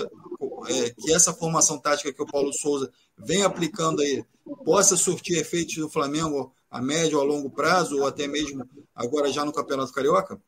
é, 0.68 0.90
que 0.90 1.14
essa 1.14 1.32
formação 1.32 1.78
tática 1.78 2.12
que 2.12 2.24
o 2.24 2.26
Paulo 2.26 2.52
Souza 2.52 2.92
vem 3.16 3.44
aplicando 3.44 4.02
aí 4.02 4.26
possa 4.66 4.98
surtir 4.98 5.38
efeitos 5.38 5.78
no 5.78 5.90
Flamengo 5.90 6.52
a 6.72 6.82
médio 6.82 7.20
ou 7.20 7.24
a 7.24 7.28
longo 7.28 7.52
prazo, 7.52 8.00
ou 8.00 8.08
até 8.08 8.28
mesmo 8.28 8.68
agora 8.96 9.32
já 9.32 9.46
no 9.46 9.54
Campeonato 9.54 9.94
Carioca? 9.94 10.42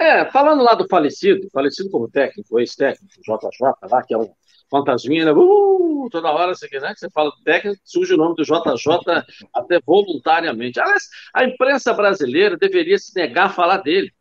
É, 0.00 0.30
falando 0.32 0.62
lá 0.62 0.74
do 0.74 0.88
falecido, 0.88 1.48
falecido 1.52 1.90
como 1.90 2.10
técnico, 2.10 2.58
ex-técnico, 2.58 3.14
JJ, 3.20 3.88
lá, 3.88 4.02
que 4.02 4.14
é 4.14 4.18
um 4.18 4.28
fantasminha, 4.70 5.24
né? 5.24 5.32
Uh, 5.32 6.08
toda 6.10 6.30
hora 6.30 6.54
você, 6.54 6.68
né, 6.78 6.94
que 6.94 7.00
você 7.00 7.10
fala 7.10 7.32
técnico, 7.44 7.80
surge 7.84 8.14
o 8.14 8.16
nome 8.16 8.36
do 8.36 8.44
JJ 8.44 9.24
até 9.54 9.80
voluntariamente. 9.84 10.80
Aliás, 10.80 11.08
a 11.34 11.44
imprensa 11.44 11.92
brasileira 11.92 12.56
deveria 12.56 12.98
se 12.98 13.14
negar 13.14 13.46
a 13.46 13.50
falar 13.50 13.78
dele. 13.78 14.12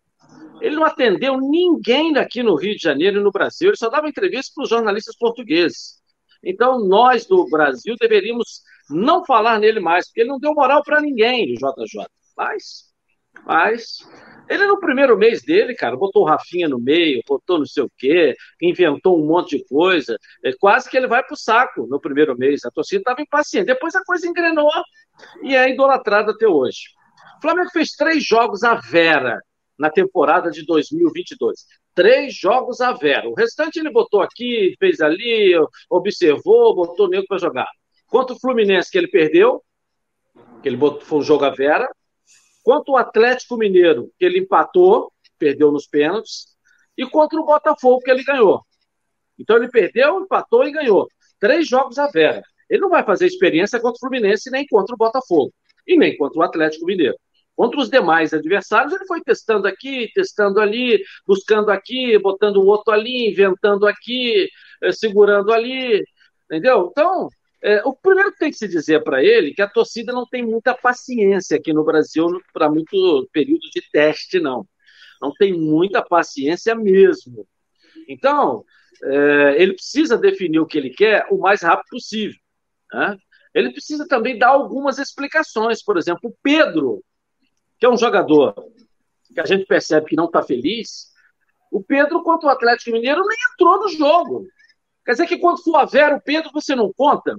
Ele 0.62 0.76
não 0.76 0.84
atendeu 0.84 1.40
ninguém 1.40 2.18
aqui 2.18 2.44
no 2.44 2.56
Rio 2.56 2.76
de 2.76 2.82
Janeiro 2.82 3.20
e 3.20 3.24
no 3.24 3.32
Brasil, 3.32 3.70
ele 3.70 3.78
só 3.78 3.90
dava 3.90 4.10
entrevista 4.10 4.52
para 4.54 4.64
os 4.64 4.70
jornalistas 4.70 5.16
portugueses. 5.16 6.00
Então, 6.44 6.80
nós 6.80 7.26
do 7.26 7.46
Brasil 7.50 7.96
deveríamos 8.00 8.62
não 8.90 9.24
falar 9.26 9.60
nele 9.60 9.80
mais, 9.80 10.08
porque 10.08 10.22
ele 10.22 10.30
não 10.30 10.40
deu 10.40 10.54
moral 10.54 10.84
para 10.84 11.02
ninguém, 11.02 11.54
o 11.54 11.56
JJ. 11.56 12.06
Mas, 12.36 12.86
mas 13.46 14.00
Ele, 14.50 14.66
no 14.66 14.80
primeiro 14.80 15.16
mês 15.16 15.44
dele, 15.44 15.76
cara, 15.76 15.96
botou 15.96 16.24
o 16.24 16.26
Rafinha 16.26 16.68
no 16.68 16.80
meio, 16.80 17.22
botou 17.28 17.60
não 17.60 17.66
sei 17.66 17.84
o 17.84 17.92
quê, 17.96 18.36
inventou 18.60 19.22
um 19.22 19.28
monte 19.28 19.58
de 19.58 19.66
coisa. 19.66 20.18
É, 20.44 20.52
quase 20.60 20.90
que 20.90 20.98
ele 20.98 21.08
vai 21.08 21.24
pro 21.24 21.38
saco 21.38 21.86
no 21.88 22.02
primeiro 22.02 22.36
mês. 22.36 22.66
A 22.66 22.72
torcida 22.72 23.02
estava 23.02 23.22
impaciente. 23.22 23.68
Depois 23.68 23.94
a 23.96 24.04
coisa 24.04 24.28
engrenou 24.28 24.72
e 25.44 25.56
é 25.56 25.70
idolatrada 25.70 26.32
até 26.32 26.48
hoje. 26.48 26.80
O 27.38 27.42
Flamengo 27.42 27.70
fez 27.70 27.92
três 27.92 28.26
jogos 28.26 28.64
à 28.64 28.74
vera 28.74 29.40
na 29.78 29.90
temporada 29.90 30.50
de 30.50 30.66
2022. 30.66 31.66
Três 31.94 32.34
jogos 32.36 32.82
à 32.82 32.92
vera. 32.92 33.30
O 33.30 33.34
restante 33.34 33.80
ele 33.80 33.92
botou 33.92 34.22
aqui, 34.22 34.76
fez 34.80 35.00
ali, 35.00 35.54
observou, 35.90 36.76
botou 36.76 37.08
nego 37.08 37.26
para 37.28 37.38
jogar. 37.38 37.70
Quanto 38.08 38.34
o 38.34 38.40
Fluminense, 38.40 38.92
que 38.92 38.98
ele 38.98 39.08
perdeu, 39.08 39.64
que 40.62 40.68
ele 40.68 40.76
botou, 40.76 41.02
foi 41.02 41.20
um 41.20 41.24
jogo 41.24 41.46
à 41.46 41.50
vera. 41.52 41.88
Quanto 42.64 42.94
o 42.94 42.98
Atlético 42.98 43.58
Mineiro, 43.58 44.12
que 44.18 44.26
ele 44.26 44.40
empatou, 44.40 45.12
perdeu 45.38 45.72
nos 45.72 45.88
pênaltis. 45.88 46.48
E 46.98 47.06
contra 47.06 47.40
o 47.40 47.46
Botafogo, 47.46 48.02
que 48.02 48.12
ele 48.12 48.24
ganhou. 48.24 48.62
Então 49.38 49.56
ele 49.56 49.70
perdeu, 49.70 50.22
empatou 50.22 50.66
e 50.66 50.72
ganhou. 50.72 51.08
Três 51.40 51.68
jogos 51.68 51.98
à 51.98 52.08
vera. 52.08 52.44
Ele 52.70 52.82
não 52.82 52.90
vai 52.90 53.04
fazer 53.04 53.26
experiência 53.26 53.80
contra 53.80 53.96
o 53.96 54.00
Fluminense, 54.00 54.52
nem 54.52 54.68
contra 54.68 54.94
o 54.94 54.98
Botafogo. 54.98 55.54
E 55.88 55.98
nem 55.98 56.16
contra 56.18 56.40
o 56.40 56.44
Atlético 56.44 56.86
Mineiro. 56.86 57.16
Contra 57.56 57.80
os 57.80 57.90
demais 57.90 58.34
adversários, 58.34 58.94
ele 58.94 59.06
foi 59.06 59.22
testando 59.22 59.68
aqui, 59.68 60.10
testando 60.14 60.62
ali, 60.62 61.04
buscando 61.28 61.72
aqui, 61.72 62.18
botando 62.18 62.58
o 62.58 62.66
outro 62.66 62.94
ali, 62.94 63.30
inventando 63.30 63.86
aqui, 63.88 64.48
eh, 64.82 64.92
segurando 64.94 65.52
ali, 65.52 66.02
entendeu? 66.46 66.88
Então, 66.92 67.28
é, 67.62 67.82
o 67.84 67.94
primeiro 67.94 68.32
que 68.32 68.40
tem 68.40 68.52
que 68.52 68.58
se 68.58 68.68
dizer 68.68 69.04
para 69.04 69.24
ele 69.24 69.52
é 69.52 69.54
que 69.54 69.62
a 69.62 69.68
torcida 69.68 70.14
não 70.14 70.26
tem 70.26 70.46
muita 70.46 70.74
paciência 70.74 71.58
aqui 71.58 71.74
no 71.74 71.84
Brasil 71.84 72.28
para 72.54 72.70
muito 72.70 73.30
período 73.34 73.70
de 73.74 73.82
teste, 73.92 74.40
não. 74.40 74.68
Não 75.22 75.34
tem 75.34 75.54
muita 75.54 76.02
paciência 76.02 76.74
mesmo. 76.74 77.46
Então, 78.08 78.64
é, 79.04 79.62
ele 79.62 79.74
precisa 79.74 80.18
definir 80.18 80.60
o 80.60 80.66
que 80.66 80.78
ele 80.78 80.90
quer 80.90 81.28
o 81.30 81.38
mais 81.38 81.62
rápido 81.62 81.90
possível. 81.90 82.40
Né? 82.94 83.18
Ele 83.54 83.72
precisa 83.72 84.08
também 84.08 84.38
dar 84.38 84.50
algumas 84.50 84.98
explicações. 84.98 85.84
Por 85.84 85.98
exemplo, 85.98 86.30
o 86.30 86.36
Pedro, 86.42 87.04
que 87.78 87.86
é 87.86 87.90
um 87.90 87.98
jogador 87.98 88.56
que 89.34 89.40
a 89.40 89.46
gente 89.46 89.66
percebe 89.66 90.08
que 90.08 90.16
não 90.16 90.26
está 90.26 90.42
feliz, 90.42 91.10
o 91.72 91.84
Pedro, 91.84 92.24
contra 92.24 92.48
o 92.48 92.52
Atlético 92.52 92.92
Mineiro, 92.92 93.22
nem 93.26 93.38
entrou 93.54 93.80
no 93.80 93.90
jogo. 93.90 94.48
Quer 95.10 95.14
dizer 95.14 95.26
que 95.26 95.40
quando 95.40 95.64
for 95.64 95.76
a 95.76 95.86
Vera, 95.86 96.18
o 96.18 96.22
Pedro 96.22 96.52
você 96.54 96.76
não 96.76 96.94
conta? 96.96 97.36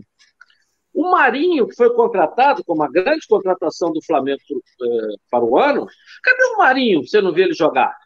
O 0.93 1.09
Marinho, 1.09 1.69
que 1.69 1.77
foi 1.77 1.95
contratado 1.95 2.65
como 2.65 2.83
a 2.83 2.91
grande 2.91 3.25
contratação 3.29 3.93
do 3.93 4.03
Flamengo 4.03 4.41
eh, 4.51 5.15
para 5.31 5.45
o 5.45 5.57
ano, 5.57 5.87
cadê 6.21 6.43
o 6.47 6.59
Marinho? 6.59 7.07
Você 7.07 7.21
não 7.21 7.33
vê 7.33 7.43
ele 7.43 7.55
jogar? 7.55 7.97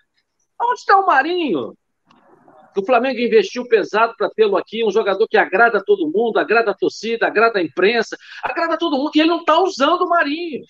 Onde 0.61 0.81
está 0.81 0.99
o 1.01 1.07
Marinho? 1.07 1.73
O 2.77 2.85
Flamengo 2.85 3.19
investiu 3.19 3.67
pesado 3.67 4.13
para 4.19 4.29
tê-lo 4.29 4.59
aqui, 4.59 4.85
um 4.85 4.91
jogador 4.91 5.27
que 5.27 5.39
agrada 5.39 5.83
todo 5.83 6.13
mundo, 6.15 6.39
agrada 6.39 6.73
a 6.73 6.77
torcida, 6.77 7.27
agrada 7.27 7.59
a 7.59 7.63
imprensa, 7.63 8.19
agrada 8.43 8.77
todo 8.77 8.99
mundo, 8.99 9.13
e 9.15 9.21
ele 9.21 9.31
não 9.31 9.41
está 9.41 9.59
usando 9.59 10.03
o 10.03 10.09
Marinho. 10.11 10.63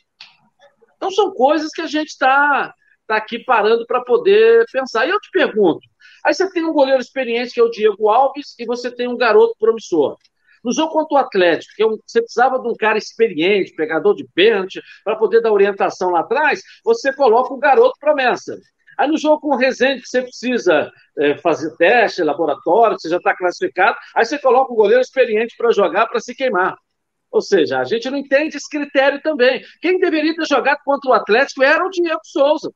Então 0.96 1.10
são 1.10 1.32
coisas 1.32 1.72
que 1.72 1.82
a 1.82 1.88
gente 1.88 2.10
está 2.10 2.72
tá 3.08 3.16
aqui 3.16 3.40
parando 3.40 3.84
para 3.88 4.04
poder 4.04 4.64
pensar. 4.70 5.04
E 5.04 5.10
eu 5.10 5.18
te 5.18 5.30
pergunto, 5.32 5.80
aí 6.24 6.34
você 6.34 6.50
tem 6.50 6.64
um 6.64 6.72
goleiro 6.72 7.00
experiente, 7.00 7.52
que 7.52 7.60
é 7.60 7.62
o 7.62 7.70
Diego 7.70 8.08
Alves, 8.08 8.54
e 8.58 8.64
você 8.64 8.90
tem 8.90 9.08
um 9.08 9.16
garoto 9.16 9.54
promissor. 9.58 10.16
No 10.64 10.72
jogo 10.72 10.92
contra 10.92 11.14
o 11.14 11.18
Atlético, 11.18 11.74
que 11.76 11.82
é 11.82 11.86
um, 11.86 11.98
você 12.06 12.22
precisava 12.22 12.58
de 12.58 12.66
um 12.66 12.74
cara 12.74 12.96
experiente, 12.96 13.74
pegador 13.74 14.14
de 14.14 14.26
pênalti, 14.34 14.80
para 15.04 15.14
poder 15.14 15.42
dar 15.42 15.52
orientação 15.52 16.10
lá 16.10 16.20
atrás, 16.20 16.62
você 16.82 17.12
coloca 17.12 17.52
um 17.52 17.58
garoto 17.58 17.98
promessa. 18.00 18.58
Aí 18.96 19.08
no 19.08 19.18
jogo 19.18 19.40
com 19.40 19.48
o 19.48 19.56
Rezende, 19.56 20.00
que 20.00 20.08
você 20.08 20.22
precisa 20.22 20.90
é, 21.18 21.36
fazer 21.38 21.76
teste, 21.76 22.22
laboratório, 22.22 22.98
você 22.98 23.08
já 23.08 23.18
está 23.18 23.36
classificado, 23.36 23.96
aí 24.14 24.24
você 24.24 24.38
coloca 24.38 24.72
um 24.72 24.76
goleiro 24.76 25.02
experiente 25.02 25.54
para 25.58 25.72
jogar, 25.72 26.06
para 26.06 26.20
se 26.20 26.34
queimar. 26.34 26.76
Ou 27.30 27.42
seja, 27.42 27.80
a 27.80 27.84
gente 27.84 28.08
não 28.08 28.16
entende 28.16 28.56
esse 28.56 28.70
critério 28.70 29.20
também. 29.20 29.62
Quem 29.82 29.98
deveria 29.98 30.34
ter 30.34 30.46
jogado 30.46 30.78
contra 30.84 31.10
o 31.10 31.14
Atlético 31.14 31.62
era 31.64 31.84
o 31.84 31.90
Diego 31.90 32.20
Souza. 32.22 32.72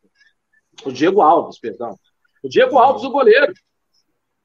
O 0.85 0.91
Diego 0.91 1.23
Alves, 1.23 1.59
perdão. 1.61 1.97
O 2.43 2.49
Diego 2.49 2.79
Alves, 2.79 3.05
o 3.05 3.11
goleiro. 3.11 3.53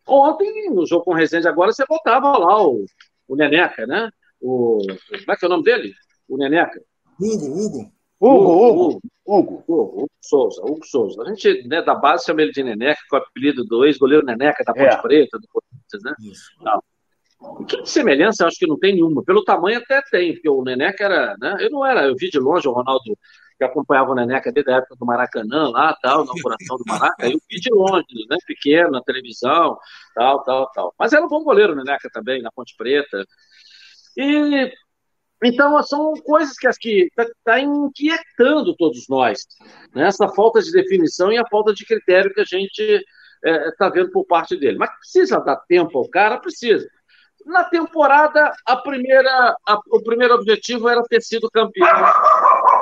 Ontem, 0.07 0.69
no 0.69 0.85
jogo 0.85 1.05
com 1.05 1.11
o 1.11 1.15
Rezende, 1.15 1.47
agora 1.47 1.71
você 1.71 1.85
botava 1.87 2.37
lá 2.37 2.61
o, 2.61 2.85
o 3.27 3.35
Neneca, 3.35 3.87
né? 3.87 4.09
O, 4.41 4.79
como 5.09 5.31
é 5.31 5.35
que 5.35 5.45
é 5.45 5.47
o 5.47 5.51
nome 5.51 5.63
dele? 5.63 5.93
O 6.27 6.37
Neneca. 6.37 6.81
Hugo, 7.19 7.45
Hugo. 7.45 7.93
Hugo, 8.19 8.51
Hugo. 8.51 9.01
Hugo. 9.25 9.63
Hugo, 9.67 10.09
Souza, 10.21 10.61
Hugo 10.61 10.85
Souza. 10.85 11.21
A 11.23 11.29
gente, 11.29 11.67
né, 11.67 11.81
da 11.81 11.95
base, 11.95 12.25
chama 12.25 12.41
ele 12.41 12.51
de 12.51 12.63
Neneca, 12.63 12.99
com 13.09 13.15
o 13.15 13.19
apelido 13.19 13.63
do 13.63 13.85
ex-goleiro 13.85 14.25
Neneca, 14.25 14.63
da 14.63 14.73
Ponte 14.73 14.95
é. 14.95 15.01
Preta, 15.01 15.39
do 15.39 15.47
Corinthians, 15.47 16.03
né? 16.03 16.13
Não. 16.61 17.65
Que 17.65 17.85
semelhança, 17.85 18.43
eu 18.43 18.47
acho 18.47 18.57
que 18.57 18.67
não 18.67 18.79
tem 18.79 18.93
nenhuma. 18.93 19.23
Pelo 19.23 19.43
tamanho 19.43 19.77
até 19.77 20.01
tem, 20.09 20.33
porque 20.33 20.49
o 20.49 20.63
Neneca 20.63 21.03
era, 21.03 21.35
né? 21.39 21.57
Eu 21.59 21.69
não 21.69 21.85
era, 21.85 22.05
eu 22.07 22.15
vi 22.15 22.29
de 22.29 22.39
longe 22.39 22.67
o 22.67 22.71
Ronaldo 22.71 23.17
que 23.57 23.63
acompanhava 23.63 24.11
o 24.11 24.15
Neneca 24.15 24.51
desde 24.51 24.71
a 24.71 24.77
época 24.77 24.95
do 24.95 25.05
Maracanã, 25.05 25.69
lá, 25.69 25.97
tal, 26.01 26.25
na 26.25 26.33
coração 26.41 26.77
do 26.77 26.83
Maraca, 26.87 27.25
eu 27.25 27.39
vi 27.49 27.59
de 27.59 27.69
longe, 27.73 28.05
né, 28.29 28.37
pequeno, 28.45 28.91
na 28.91 29.01
televisão, 29.01 29.77
tal, 30.15 30.43
tal, 30.43 30.71
tal. 30.71 30.95
Mas 30.97 31.13
era 31.13 31.25
um 31.25 31.29
bom 31.29 31.43
goleiro, 31.43 31.73
o 31.73 31.75
Neneca 31.75 32.09
também, 32.11 32.41
na 32.41 32.51
Ponte 32.51 32.75
Preta. 32.77 33.25
E 34.17 34.71
então, 35.43 35.81
são 35.83 36.13
coisas 36.23 36.57
que 36.57 36.69
que 36.79 37.07
está 37.07 37.25
tá 37.43 37.59
inquietando 37.59 38.75
todos 38.77 39.07
nós. 39.09 39.45
Né? 39.93 40.07
Essa 40.07 40.29
falta 40.29 40.61
de 40.61 40.71
definição 40.71 41.31
e 41.31 41.37
a 41.37 41.45
falta 41.49 41.73
de 41.73 41.85
critério 41.85 42.33
que 42.33 42.39
a 42.39 42.45
gente 42.45 42.79
está 42.79 43.05
é, 43.43 43.71
tá 43.77 43.89
vendo 43.89 44.09
por 44.11 44.25
parte 44.25 44.55
dele. 44.55 44.77
Mas 44.77 44.95
precisa 44.97 45.39
dar 45.39 45.57
tempo 45.67 45.97
ao 45.97 46.09
cara? 46.09 46.39
Precisa. 46.39 46.87
Na 47.45 47.65
temporada, 47.65 48.53
a 48.65 48.77
primeira, 48.77 49.53
a, 49.67 49.79
o 49.91 50.01
primeiro 50.01 50.33
objetivo 50.35 50.87
era 50.87 51.03
ter 51.03 51.21
sido 51.21 51.49
campeão 51.51 51.89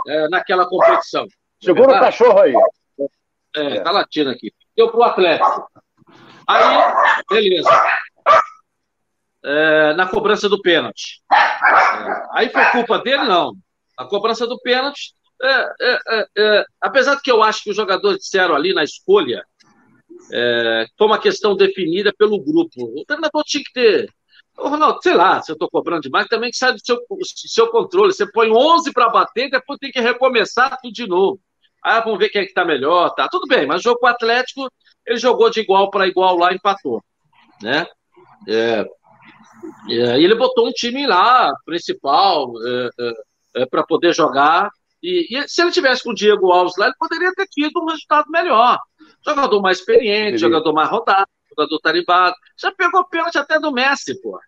é, 0.07 0.29
naquela 0.29 0.67
competição. 0.67 1.25
Segura 1.61 1.97
o 1.97 1.99
cachorro 1.99 2.39
aí. 2.39 2.53
É, 3.55 3.81
tá 3.81 3.91
latindo 3.91 4.29
aqui. 4.29 4.51
Deu 4.75 4.89
pro 4.89 5.03
Atlético. 5.03 5.69
Aí, 6.47 6.93
beleza. 7.29 7.69
É, 9.43 9.93
na 9.93 10.07
cobrança 10.07 10.47
do 10.47 10.61
pênalti. 10.61 11.21
É, 11.31 11.37
aí 12.33 12.49
foi 12.49 12.65
culpa 12.65 12.99
dele? 12.99 13.23
Não. 13.23 13.53
A 13.97 14.05
cobrança 14.05 14.47
do 14.47 14.59
pênalti, 14.59 15.13
é, 15.41 15.73
é, 15.81 16.25
é, 16.37 16.65
apesar 16.79 17.15
de 17.15 17.21
que 17.21 17.31
eu 17.31 17.43
acho 17.43 17.63
que 17.63 17.71
os 17.71 17.75
jogadores 17.75 18.19
disseram 18.19 18.55
ali 18.55 18.73
na 18.73 18.83
escolha, 18.83 19.43
é, 20.31 20.85
foi 20.97 21.07
uma 21.07 21.19
questão 21.19 21.55
definida 21.55 22.13
pelo 22.17 22.41
grupo. 22.41 22.71
O 22.77 23.05
treinador 23.05 23.43
tinha 23.43 23.63
que 23.63 23.73
ter 23.73 24.09
Ô, 24.57 24.67
Ronaldo, 24.67 24.99
sei 25.01 25.13
lá, 25.13 25.41
se 25.41 25.51
eu 25.51 25.53
estou 25.53 25.69
cobrando 25.69 26.01
demais, 26.01 26.27
também 26.27 26.51
que 26.51 26.57
sai 26.57 26.73
do 26.73 26.85
seu, 26.85 26.97
seu 27.23 27.67
controle. 27.67 28.13
Você 28.13 28.29
põe 28.29 28.51
11 28.51 28.91
para 28.91 29.09
bater, 29.09 29.49
depois 29.49 29.79
tem 29.79 29.91
que 29.91 29.99
recomeçar 29.99 30.77
tudo 30.81 30.93
de 30.93 31.07
novo. 31.07 31.39
Ah, 31.83 31.99
vamos 31.99 32.19
ver 32.19 32.29
quem 32.29 32.41
é 32.41 32.43
que 32.43 32.51
está 32.51 32.63
melhor, 32.63 33.09
tá? 33.15 33.27
Tudo 33.27 33.47
bem, 33.47 33.65
mas 33.65 33.81
o 33.81 33.83
jogo 33.83 33.99
com 33.99 34.05
o 34.05 34.09
Atlético, 34.09 34.71
ele 35.05 35.17
jogou 35.17 35.49
de 35.49 35.61
igual 35.61 35.89
para 35.89 36.07
igual 36.07 36.37
lá, 36.37 36.53
empatou, 36.53 37.03
né? 37.61 37.87
É, 38.47 38.85
é, 39.89 40.19
e 40.19 40.23
ele 40.23 40.35
botou 40.35 40.67
um 40.67 40.71
time 40.71 41.07
lá, 41.07 41.51
principal, 41.65 42.53
é, 42.63 42.89
é, 42.99 43.61
é 43.63 43.65
para 43.65 43.83
poder 43.83 44.13
jogar. 44.13 44.69
E, 45.01 45.35
e, 45.35 45.47
se 45.47 45.61
ele 45.61 45.71
tivesse 45.71 46.03
com 46.03 46.11
o 46.11 46.15
Diego 46.15 46.51
Alves 46.51 46.77
lá, 46.77 46.85
ele 46.85 46.95
poderia 46.99 47.31
ter 47.33 47.47
tido 47.47 47.81
um 47.81 47.87
resultado 47.87 48.29
melhor. 48.29 48.77
Jogador 49.25 49.59
mais 49.61 49.79
experiente, 49.79 50.37
jogador 50.37 50.73
mais 50.73 50.89
rodado 50.89 51.27
jogador 51.55 51.79
tarimbado. 51.79 52.35
Já 52.57 52.71
pegou 52.71 53.07
pênalti 53.07 53.37
até 53.37 53.59
do 53.59 53.71
Messi, 53.71 54.19
pô. 54.21 54.39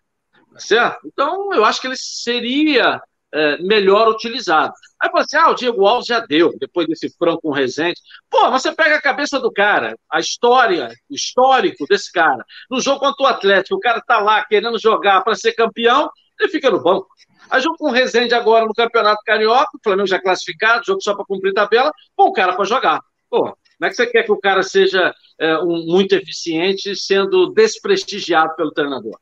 Tá 0.52 0.60
certo? 0.60 1.06
Então, 1.06 1.52
eu 1.52 1.64
acho 1.64 1.80
que 1.80 1.86
ele 1.86 1.96
seria 1.96 3.00
é, 3.34 3.58
melhor 3.58 4.08
utilizado. 4.08 4.72
Aí 5.02 5.10
você, 5.10 5.36
assim, 5.36 5.44
ah, 5.44 5.50
o 5.50 5.54
Diego 5.54 5.84
Alves 5.84 6.06
já 6.06 6.20
deu, 6.20 6.56
depois 6.58 6.86
desse 6.86 7.10
franco 7.18 7.42
com 7.42 7.48
o 7.48 7.52
Rezende. 7.52 8.00
Pô, 8.30 8.50
você 8.50 8.72
pega 8.72 8.96
a 8.96 9.02
cabeça 9.02 9.40
do 9.40 9.52
cara, 9.52 9.96
a 10.10 10.20
história, 10.20 10.88
o 11.10 11.14
histórico 11.14 11.84
desse 11.88 12.12
cara. 12.12 12.44
No 12.70 12.80
jogo 12.80 13.00
contra 13.00 13.24
o 13.24 13.26
Atlético, 13.26 13.74
o 13.74 13.80
cara 13.80 14.00
tá 14.00 14.20
lá 14.20 14.44
querendo 14.44 14.78
jogar 14.78 15.22
para 15.22 15.34
ser 15.34 15.52
campeão, 15.52 16.08
ele 16.38 16.48
fica 16.48 16.70
no 16.70 16.80
banco. 16.80 17.08
Aí 17.50 17.60
jogo 17.60 17.76
com 17.76 17.88
o 17.88 17.92
Rezende 17.92 18.34
agora 18.34 18.64
no 18.64 18.72
Campeonato 18.72 19.22
Carioca, 19.24 19.76
o 19.76 19.80
Flamengo 19.82 20.06
já 20.06 20.20
classificado, 20.20 20.86
jogo 20.86 21.02
só 21.02 21.14
para 21.14 21.24
cumprir 21.24 21.52
tabela, 21.52 21.92
pô, 22.16 22.26
o 22.26 22.32
cara 22.32 22.54
para 22.54 22.64
jogar. 22.64 23.00
Pô, 23.28 23.56
como 23.78 23.86
é 23.86 23.90
que 23.90 23.96
você 23.96 24.06
quer 24.06 24.22
que 24.22 24.32
o 24.32 24.40
cara 24.40 24.62
seja 24.62 25.14
é, 25.38 25.58
um, 25.58 25.84
muito 25.86 26.14
eficiente 26.14 26.94
sendo 26.96 27.52
desprestigiado 27.52 28.54
pelo 28.56 28.72
treinador? 28.72 29.18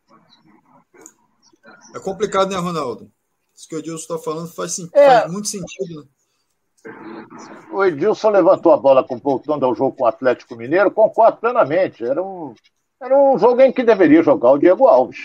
É 1.95 1.99
complicado, 2.01 2.51
né, 2.51 2.57
Ronaldo? 2.57 3.11
Isso 3.55 3.69
que 3.69 3.77
o 3.77 3.79
Edilson 3.79 4.15
está 4.15 4.19
falando 4.19 4.49
faz, 4.49 4.79
é. 4.79 5.21
faz, 5.21 5.33
muito 5.33 5.49
sentido. 5.49 6.03
Né? 6.03 7.27
O 7.73 7.85
Edilson 7.85 8.31
levantou 8.31 8.73
a 8.73 8.77
bola 8.77 9.07
voltando 9.23 9.65
ao 9.65 9.75
jogo 9.75 9.97
com 9.97 10.05
o 10.05 10.09
Atlético 10.09 10.57
Mineiro, 10.57 10.91
concordo 10.91 11.39
plenamente. 11.39 12.05
Era 12.05 12.23
um, 12.23 12.55
era 13.01 13.17
um 13.17 13.39
jogo 13.39 13.61
em 13.61 13.73
que 13.73 13.83
deveria 13.83 14.23
jogar 14.23 14.53
o 14.53 14.59
Diego 14.59 14.87
Alves. 14.87 15.19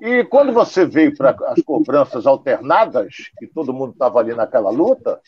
E 0.00 0.24
quando 0.24 0.52
você 0.52 0.84
veio 0.84 1.16
para 1.16 1.36
as 1.48 1.62
cobranças 1.62 2.26
alternadas, 2.26 3.30
que 3.38 3.46
todo 3.46 3.72
mundo 3.72 3.92
estava 3.92 4.18
ali 4.18 4.34
naquela 4.34 4.70
luta, 4.70 5.20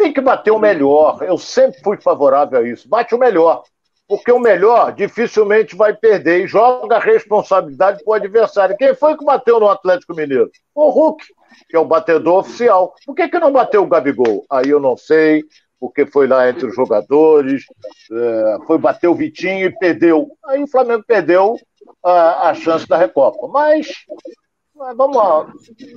tem 0.00 0.12
que 0.14 0.20
bater 0.20 0.50
o 0.50 0.58
melhor. 0.58 1.22
Eu 1.22 1.36
sempre 1.36 1.78
fui 1.82 1.98
favorável 2.00 2.58
a 2.58 2.66
isso. 2.66 2.88
Bate 2.88 3.14
o 3.14 3.18
melhor. 3.18 3.62
Porque 4.08 4.32
o 4.32 4.40
melhor 4.40 4.92
dificilmente 4.92 5.76
vai 5.76 5.94
perder 5.94 6.44
e 6.44 6.48
joga 6.48 6.96
a 6.96 7.00
responsabilidade 7.00 8.02
para 8.02 8.10
o 8.10 8.14
adversário. 8.14 8.76
Quem 8.76 8.94
foi 8.94 9.16
que 9.16 9.24
bateu 9.24 9.60
no 9.60 9.68
Atlético 9.68 10.14
Mineiro? 10.14 10.50
O 10.74 10.88
Hulk, 10.88 11.24
que 11.68 11.76
é 11.76 11.78
o 11.78 11.84
batedor 11.84 12.38
oficial. 12.40 12.94
Por 13.04 13.14
que, 13.14 13.28
que 13.28 13.38
não 13.38 13.52
bateu 13.52 13.82
o 13.82 13.86
Gabigol? 13.86 14.44
Aí 14.50 14.70
eu 14.70 14.80
não 14.80 14.96
sei, 14.96 15.44
porque 15.78 16.06
foi 16.06 16.26
lá 16.26 16.48
entre 16.48 16.66
os 16.66 16.74
jogadores, 16.74 17.62
é, 18.10 18.56
foi 18.66 18.78
bater 18.78 19.06
o 19.06 19.14
Vitinho 19.14 19.66
e 19.66 19.78
perdeu. 19.78 20.28
Aí 20.46 20.62
o 20.62 20.68
Flamengo 20.68 21.04
perdeu 21.06 21.56
a, 22.02 22.48
a 22.48 22.54
chance 22.54 22.88
da 22.88 22.96
Recopa. 22.96 23.46
Mas 23.48 23.86
vamos 24.96 25.16
lá, 25.16 25.46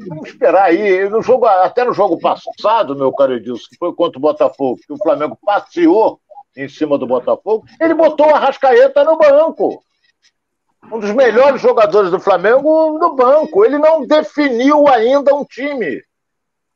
vamos 0.07 0.29
esperar 0.29 0.65
aí. 0.65 1.07
No 1.09 1.21
jogo, 1.21 1.45
até 1.45 1.85
no 1.85 1.93
jogo 1.93 2.19
passado, 2.19 2.95
meu 2.95 3.11
caro 3.13 3.33
Edilson, 3.33 3.67
que 3.69 3.77
foi 3.77 3.93
contra 3.93 4.17
o 4.17 4.21
Botafogo, 4.21 4.79
que 4.85 4.93
o 4.93 4.97
Flamengo 4.97 5.37
passeou 5.43 6.19
em 6.55 6.67
cima 6.67 6.97
do 6.97 7.07
Botafogo, 7.07 7.65
ele 7.79 7.93
botou 7.93 8.29
a 8.29 8.39
Rascaeta 8.39 9.03
no 9.03 9.17
banco. 9.17 9.81
Um 10.91 10.99
dos 10.99 11.11
melhores 11.11 11.61
jogadores 11.61 12.11
do 12.11 12.19
Flamengo 12.19 12.99
no 12.99 13.15
banco. 13.15 13.63
Ele 13.63 13.77
não 13.77 14.05
definiu 14.05 14.87
ainda 14.87 15.33
um 15.33 15.45
time. 15.45 16.03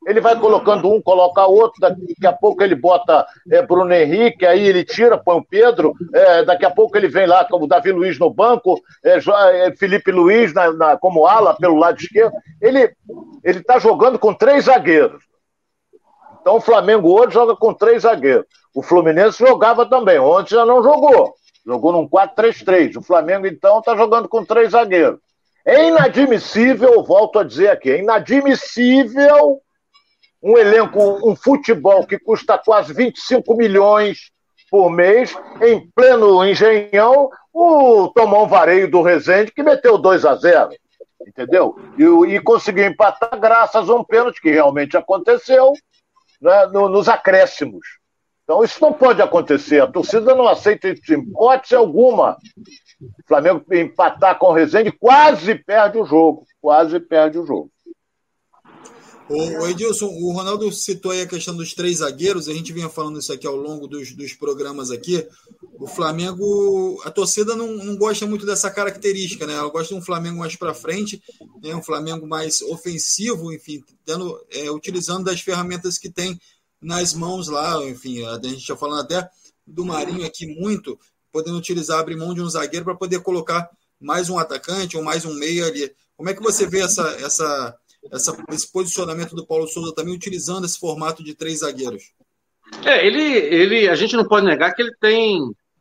Ele 0.08 0.22
vai 0.22 0.40
colocando 0.40 0.90
um, 0.90 1.02
coloca 1.02 1.44
outro, 1.44 1.78
daqui 1.78 2.26
a 2.26 2.32
pouco 2.32 2.62
ele 2.62 2.74
bota 2.74 3.26
é, 3.50 3.60
Bruno 3.60 3.92
Henrique, 3.92 4.46
aí 4.46 4.66
ele 4.66 4.82
tira, 4.82 5.18
põe 5.18 5.36
o 5.36 5.44
Pedro, 5.44 5.92
é, 6.14 6.44
daqui 6.44 6.64
a 6.64 6.70
pouco 6.70 6.96
ele 6.96 7.08
vem 7.08 7.26
lá 7.26 7.44
como 7.44 7.66
Davi 7.66 7.92
Luiz 7.92 8.18
no 8.18 8.30
banco, 8.30 8.80
é, 9.04 9.18
é, 9.18 9.76
Felipe 9.76 10.10
Luiz 10.10 10.54
na, 10.54 10.72
na, 10.72 10.96
como 10.96 11.26
ala 11.26 11.54
pelo 11.56 11.76
lado 11.76 12.00
esquerdo. 12.00 12.32
Ele 12.58 12.90
está 13.44 13.78
jogando 13.78 14.18
com 14.18 14.32
três 14.32 14.64
zagueiros. 14.64 15.22
Então 16.40 16.56
o 16.56 16.60
Flamengo 16.60 17.12
hoje 17.12 17.34
joga 17.34 17.54
com 17.54 17.74
três 17.74 18.04
zagueiros. 18.04 18.46
O 18.74 18.82
Fluminense 18.82 19.44
jogava 19.46 19.84
também, 19.84 20.18
ontem 20.18 20.54
já 20.54 20.64
não 20.64 20.82
jogou. 20.82 21.34
Jogou 21.66 21.92
num 21.92 22.08
4-3-3. 22.08 22.96
O 22.96 23.02
Flamengo, 23.02 23.46
então, 23.46 23.80
está 23.80 23.94
jogando 23.94 24.26
com 24.26 24.42
três 24.42 24.70
zagueiros. 24.70 25.20
É 25.66 25.86
inadmissível, 25.86 27.04
volto 27.04 27.38
a 27.38 27.44
dizer 27.44 27.68
aqui, 27.68 27.90
é 27.90 27.98
inadmissível 27.98 29.60
um 30.42 30.56
elenco, 30.56 31.28
um 31.28 31.34
futebol 31.34 32.06
que 32.06 32.18
custa 32.18 32.58
quase 32.58 32.92
25 32.92 33.56
milhões 33.56 34.30
por 34.70 34.90
mês, 34.90 35.34
em 35.62 35.88
pleno 35.94 36.44
engenhão, 36.44 37.30
o 37.52 38.08
Tomão 38.14 38.46
Vareio 38.46 38.90
do 38.90 39.02
Rezende, 39.02 39.52
que 39.52 39.62
meteu 39.62 39.98
2 39.98 40.24
a 40.24 40.34
0 40.34 40.70
entendeu? 41.26 41.76
E, 41.98 42.34
e, 42.34 42.40
conseguiu 42.40 42.86
empatar 42.86 43.38
graças 43.38 43.88
a 43.88 43.94
um 43.94 44.04
pênalti 44.04 44.40
que 44.40 44.50
realmente 44.50 44.96
aconteceu 44.96 45.72
né, 46.40 46.66
no, 46.66 46.88
nos 46.88 47.08
acréscimos. 47.08 47.84
Então 48.44 48.64
isso 48.64 48.80
não 48.80 48.92
pode 48.92 49.20
acontecer. 49.20 49.82
A 49.82 49.86
torcida 49.86 50.34
não 50.34 50.48
aceita 50.48 50.88
isso 50.88 51.12
em 51.12 51.20
hipótese 51.20 51.74
alguma. 51.74 52.38
O 53.00 53.26
Flamengo 53.26 53.62
empatar 53.72 54.38
com 54.38 54.46
o 54.46 54.52
Rezende 54.52 54.90
quase 54.90 55.54
perde 55.54 55.98
o 55.98 56.04
jogo. 56.04 56.44
Quase 56.60 56.98
perde 56.98 57.38
o 57.38 57.46
jogo. 57.46 57.70
O, 59.28 59.66
Edilson, 59.66 60.06
o 60.06 60.32
Ronaldo 60.32 60.72
citou 60.72 61.12
aí 61.12 61.20
a 61.20 61.26
questão 61.26 61.54
dos 61.54 61.74
três 61.74 61.98
zagueiros, 61.98 62.48
a 62.48 62.54
gente 62.54 62.72
vinha 62.72 62.88
falando 62.88 63.18
isso 63.18 63.32
aqui 63.32 63.46
ao 63.46 63.56
longo 63.56 63.86
dos, 63.86 64.12
dos 64.12 64.32
programas 64.32 64.90
aqui. 64.90 65.26
O 65.78 65.86
Flamengo, 65.86 67.00
a 67.04 67.10
torcida 67.10 67.54
não, 67.54 67.72
não 67.76 67.96
gosta 67.96 68.26
muito 68.26 68.46
dessa 68.46 68.70
característica, 68.70 69.46
né? 69.46 69.54
Ela 69.54 69.68
gosta 69.68 69.94
de 69.94 70.00
um 70.00 70.04
Flamengo 70.04 70.38
mais 70.38 70.56
para 70.56 70.72
frente, 70.72 71.22
né? 71.62 71.74
um 71.74 71.82
Flamengo 71.82 72.26
mais 72.26 72.62
ofensivo, 72.62 73.52
enfim, 73.52 73.84
tendo, 74.04 74.40
é, 74.50 74.70
utilizando 74.70 75.24
das 75.24 75.40
ferramentas 75.40 75.98
que 75.98 76.08
tem 76.08 76.40
nas 76.80 77.12
mãos 77.12 77.48
lá, 77.48 77.84
enfim, 77.84 78.24
a 78.24 78.40
gente 78.42 78.66
já 78.66 78.76
falando 78.76 79.02
até 79.02 79.28
do 79.66 79.84
Marinho 79.84 80.24
aqui 80.24 80.46
muito, 80.46 80.98
podendo 81.30 81.58
utilizar, 81.58 81.98
abrir 82.00 82.16
mão 82.16 82.32
de 82.32 82.40
um 82.40 82.48
zagueiro 82.48 82.84
para 82.84 82.94
poder 82.94 83.20
colocar 83.20 83.68
mais 84.00 84.30
um 84.30 84.38
atacante 84.38 84.96
ou 84.96 85.02
mais 85.02 85.24
um 85.24 85.34
meia 85.34 85.66
ali. 85.66 85.92
Como 86.16 86.30
é 86.30 86.34
que 86.34 86.42
você 86.42 86.66
vê 86.66 86.80
essa, 86.80 87.02
essa 87.20 87.76
essa, 88.12 88.36
esse 88.50 88.70
posicionamento 88.70 89.34
do 89.34 89.46
Paulo 89.46 89.66
Souza 89.66 89.94
também 89.94 90.14
utilizando 90.14 90.64
esse 90.64 90.78
formato 90.78 91.22
de 91.22 91.34
três 91.34 91.60
zagueiros. 91.60 92.12
É, 92.84 93.06
ele, 93.06 93.22
ele, 93.22 93.88
a 93.88 93.94
gente 93.94 94.16
não 94.16 94.26
pode 94.26 94.46
negar 94.46 94.74
que 94.74 94.82
ele 94.82 94.94
tem 95.00 95.40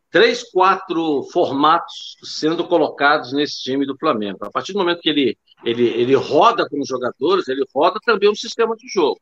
três, 0.09 0.43
quatro 0.51 1.23
formatos 1.31 2.17
sendo 2.23 2.65
colocados 2.65 3.33
nesse 3.33 3.61
time 3.61 3.85
do 3.85 3.97
Flamengo. 3.97 4.39
A 4.41 4.51
partir 4.51 4.73
do 4.73 4.79
momento 4.79 5.01
que 5.01 5.09
ele, 5.09 5.37
ele, 5.63 5.87
ele 5.87 6.15
roda 6.15 6.67
com 6.69 6.79
os 6.79 6.87
jogadores, 6.87 7.47
ele 7.47 7.63
roda 7.73 7.99
também 8.05 8.29
um 8.29 8.35
sistema 8.35 8.75
de 8.75 8.87
jogo. 8.87 9.19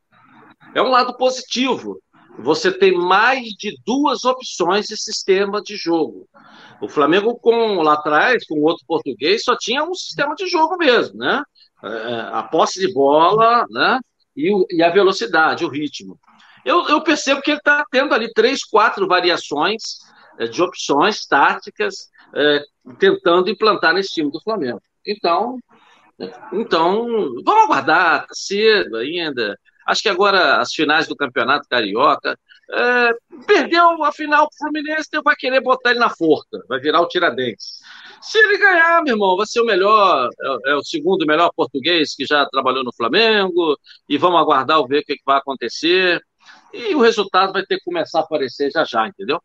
É 0.74 0.82
um 0.82 0.90
lado 0.90 1.16
positivo. 1.16 2.00
Você 2.38 2.70
tem 2.70 2.92
mais 2.92 3.44
de 3.58 3.78
duas 3.84 4.24
opções 4.24 4.86
de 4.86 4.96
sistema 4.96 5.62
de 5.62 5.74
jogo. 5.74 6.28
O 6.82 6.88
Flamengo, 6.88 7.34
com 7.36 7.80
lá 7.80 7.94
atrás, 7.94 8.46
com 8.46 8.58
o 8.58 8.64
outro 8.64 8.84
português, 8.86 9.42
só 9.42 9.56
tinha 9.56 9.82
um 9.82 9.94
sistema 9.94 10.34
de 10.34 10.46
jogo 10.46 10.76
mesmo, 10.76 11.16
né? 11.16 11.42
É, 11.84 12.20
a 12.32 12.42
posse 12.42 12.80
de 12.80 12.92
bola 12.92 13.66
né? 13.70 13.98
e, 14.34 14.52
o, 14.52 14.66
e 14.70 14.82
a 14.82 14.90
velocidade, 14.90 15.64
o 15.64 15.68
ritmo. 15.68 16.18
Eu, 16.64 16.88
eu 16.88 17.00
percebo 17.02 17.40
que 17.42 17.50
ele 17.50 17.58
está 17.58 17.84
tendo 17.90 18.14
ali 18.14 18.32
três, 18.32 18.64
quatro 18.64 19.06
variações 19.06 20.00
é, 20.38 20.46
de 20.46 20.62
opções 20.62 21.26
táticas 21.26 22.10
é, 22.34 22.64
tentando 22.98 23.50
implantar 23.50 23.94
nesse 23.94 24.14
time 24.14 24.30
do 24.30 24.40
Flamengo. 24.40 24.82
Então, 25.06 25.58
então 26.52 27.06
vamos 27.44 27.64
aguardar, 27.64 28.26
tá 28.26 28.34
cedo 28.34 28.96
ainda. 28.96 29.58
Acho 29.86 30.02
que 30.02 30.08
agora 30.08 30.56
as 30.56 30.72
finais 30.72 31.06
do 31.06 31.16
Campeonato 31.16 31.68
Carioca. 31.68 32.36
É, 32.68 33.10
perdeu 33.46 34.02
a 34.02 34.10
final 34.10 34.48
pro 34.48 34.58
Fluminense, 34.58 35.06
então 35.06 35.22
vai 35.22 35.36
querer 35.36 35.60
botar 35.60 35.90
ele 35.90 36.00
na 36.00 36.10
forca, 36.10 36.58
vai 36.68 36.80
virar 36.80 37.00
o 37.00 37.06
Tiradentes. 37.06 37.78
Se 38.26 38.38
ele 38.38 38.58
ganhar, 38.58 39.02
meu 39.04 39.14
irmão, 39.14 39.36
vai 39.36 39.46
ser 39.46 39.60
o 39.60 39.64
melhor, 39.64 40.28
é, 40.40 40.70
é, 40.72 40.74
o 40.74 40.82
segundo 40.82 41.24
melhor 41.24 41.50
português 41.54 42.12
que 42.14 42.26
já 42.26 42.44
trabalhou 42.46 42.82
no 42.82 42.92
Flamengo, 42.92 43.78
e 44.08 44.18
vamos 44.18 44.40
aguardar 44.40 44.84
ver 44.86 44.98
o 44.98 45.04
que, 45.04 45.14
que 45.14 45.22
vai 45.24 45.38
acontecer. 45.38 46.20
E 46.72 46.92
o 46.94 47.00
resultado 47.00 47.52
vai 47.52 47.64
ter 47.64 47.76
que 47.78 47.84
começar 47.84 48.20
a 48.20 48.22
aparecer 48.22 48.70
já 48.72 48.84
já, 48.84 49.06
entendeu? 49.06 49.40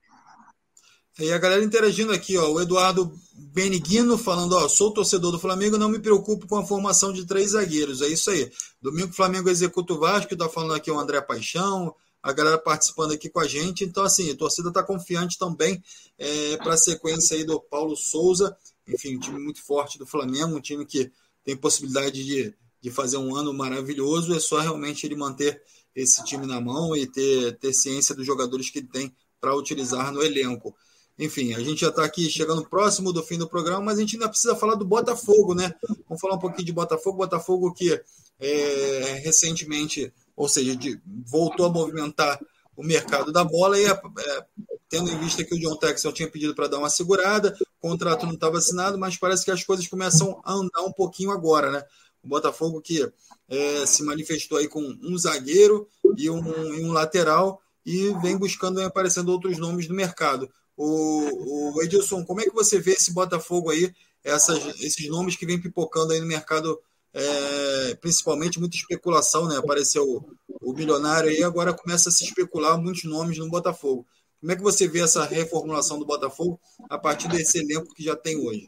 E 1.20 1.32
a 1.32 1.38
galera 1.38 1.64
interagindo 1.64 2.12
aqui, 2.12 2.36
ó, 2.38 2.50
o 2.50 2.60
Eduardo 2.60 3.12
Beniguino 3.54 4.18
falando, 4.18 4.54
ó, 4.54 4.68
sou 4.68 4.92
torcedor 4.92 5.32
do 5.32 5.40
Flamengo, 5.40 5.78
não 5.78 5.90
me 5.90 6.00
preocupo 6.00 6.48
com 6.48 6.58
a 6.58 6.66
formação 6.66 7.14
de 7.14 7.26
três 7.26 7.52
zagueiros. 7.52 8.02
É 8.02 8.08
isso 8.08 8.32
aí. 8.32 8.52
Domingo 8.82 9.10
o 9.10 9.16
Flamengo 9.16 9.48
executa 9.48 9.94
o 9.94 10.00
Vasco, 10.00 10.36
tá 10.36 10.50
falando 10.50 10.74
aqui 10.74 10.90
o 10.90 11.00
André 11.00 11.22
Paixão, 11.22 11.94
a 12.24 12.32
galera 12.32 12.58
participando 12.58 13.12
aqui 13.12 13.30
com 13.30 13.40
a 13.40 13.48
gente. 13.48 13.84
Então, 13.84 14.04
assim, 14.04 14.32
a 14.32 14.36
torcida 14.36 14.70
está 14.70 14.82
confiante 14.82 15.38
também 15.38 15.84
é, 16.18 16.58
para 16.58 16.74
a 16.74 16.78
sequência 16.78 17.36
aí 17.36 17.44
do 17.44 17.60
Paulo 17.60 17.96
Souza. 17.96 18.56
Enfim, 18.88 19.16
um 19.16 19.20
time 19.20 19.40
muito 19.40 19.64
forte 19.64 19.98
do 19.98 20.06
Flamengo, 20.06 20.56
um 20.56 20.62
time 20.62 20.86
que 20.86 21.12
tem 21.44 21.56
possibilidade 21.56 22.24
de, 22.24 22.54
de 22.82 22.92
fazer 22.92 23.18
um 23.18 23.36
ano 23.36 23.54
maravilhoso. 23.54 24.34
É 24.34 24.40
só 24.40 24.60
realmente 24.60 25.06
ele 25.06 25.16
manter 25.16 25.62
esse 25.96 26.24
time 26.24 26.46
na 26.46 26.60
mão 26.62 26.96
e 26.96 27.06
ter, 27.08 27.58
ter 27.58 27.74
ciência 27.74 28.16
dos 28.16 28.26
jogadores 28.26 28.70
que 28.70 28.80
ele 28.80 28.88
tem 28.88 29.14
para 29.40 29.56
utilizar 29.56 30.12
no 30.12 30.24
elenco. 30.24 30.76
Enfim, 31.20 31.54
a 31.54 31.60
gente 31.60 31.82
já 31.82 31.90
está 31.90 32.04
aqui 32.04 32.30
chegando 32.30 32.68
próximo 32.68 33.14
do 33.14 33.22
fim 33.22 33.38
do 33.38 33.48
programa, 33.48 33.82
mas 33.86 33.98
a 33.98 34.02
gente 34.02 34.16
ainda 34.16 34.30
precisa 34.30 34.56
falar 34.56 34.76
do 34.76 34.86
Botafogo, 34.86 35.54
né? 35.54 35.74
Vamos 36.08 36.22
falar 36.22 36.36
um 36.36 36.40
pouquinho 36.40 36.66
de 36.66 36.72
Botafogo. 36.72 37.18
Botafogo 37.18 37.74
que 37.74 38.02
é, 38.40 39.22
recentemente 39.24 40.12
ou 40.42 40.48
seja, 40.48 40.76
de, 40.76 41.00
voltou 41.26 41.68
a 41.68 41.70
movimentar 41.70 42.40
o 42.76 42.84
mercado 42.84 43.32
da 43.32 43.44
bola 43.44 43.80
e, 43.80 43.86
é, 43.86 44.02
tendo 44.92 45.10
em 45.10 45.18
vista 45.18 45.42
que 45.42 45.56
o 45.56 45.60
John 45.60 45.78
Texel 45.78 46.12
tinha 46.12 46.30
pedido 46.30 46.54
para 46.54 46.68
dar 46.68 46.78
uma 46.78 46.90
segurada, 46.90 47.58
o 47.82 47.88
contrato 47.88 48.26
não 48.26 48.34
estava 48.34 48.58
assinado, 48.58 48.98
mas 48.98 49.16
parece 49.16 49.46
que 49.46 49.50
as 49.50 49.64
coisas 49.64 49.88
começam 49.88 50.42
a 50.44 50.52
andar 50.54 50.82
um 50.82 50.92
pouquinho 50.92 51.32
agora, 51.32 51.72
né? 51.72 51.82
O 52.22 52.28
Botafogo 52.28 52.82
que 52.82 53.10
é, 53.48 53.86
se 53.86 54.04
manifestou 54.04 54.58
aí 54.58 54.68
com 54.68 54.82
um 54.82 55.18
zagueiro 55.18 55.88
e 56.18 56.30
um, 56.30 56.76
e 56.76 56.84
um 56.84 56.92
lateral 56.92 57.62
e 57.86 58.14
vem 58.22 58.38
buscando, 58.38 58.76
vem 58.76 58.86
aparecendo 58.86 59.30
outros 59.30 59.58
nomes 59.58 59.88
no 59.88 59.96
mercado. 59.96 60.50
O, 60.76 61.76
o 61.76 61.82
Edilson, 61.82 62.26
como 62.26 62.42
é 62.42 62.44
que 62.44 62.54
você 62.54 62.78
vê 62.78 62.92
esse 62.92 63.14
Botafogo 63.14 63.70
aí, 63.70 63.94
essas, 64.22 64.58
esses 64.82 65.08
nomes 65.08 65.38
que 65.38 65.46
vem 65.46 65.60
pipocando 65.60 66.12
aí 66.12 66.20
no 66.20 66.28
mercado 66.28 66.78
é, 67.14 67.96
principalmente 67.96 68.60
muita 68.60 68.76
especulação, 68.76 69.48
né? 69.48 69.56
Apareceu 69.56 70.04
o, 70.04 70.36
o 70.62 70.74
milionário 70.74 71.30
aí, 71.30 71.44
agora 71.44 71.74
começa 71.74 72.10
a 72.10 72.12
se 72.12 72.26
especular 72.26 72.78
muitos 72.78 73.06
nomes 73.06 73.38
no 73.38 73.50
Botafogo. 73.50 74.06
Como 74.42 74.52
é 74.52 74.56
que 74.56 74.64
você 74.64 74.88
vê 74.88 75.02
essa 75.02 75.24
reformulação 75.24 76.00
do 76.00 76.06
Botafogo 76.06 76.60
a 76.90 76.98
partir 76.98 77.28
desse 77.28 77.60
elenco 77.60 77.94
que 77.94 78.04
já 78.04 78.16
tem 78.16 78.36
hoje? 78.38 78.66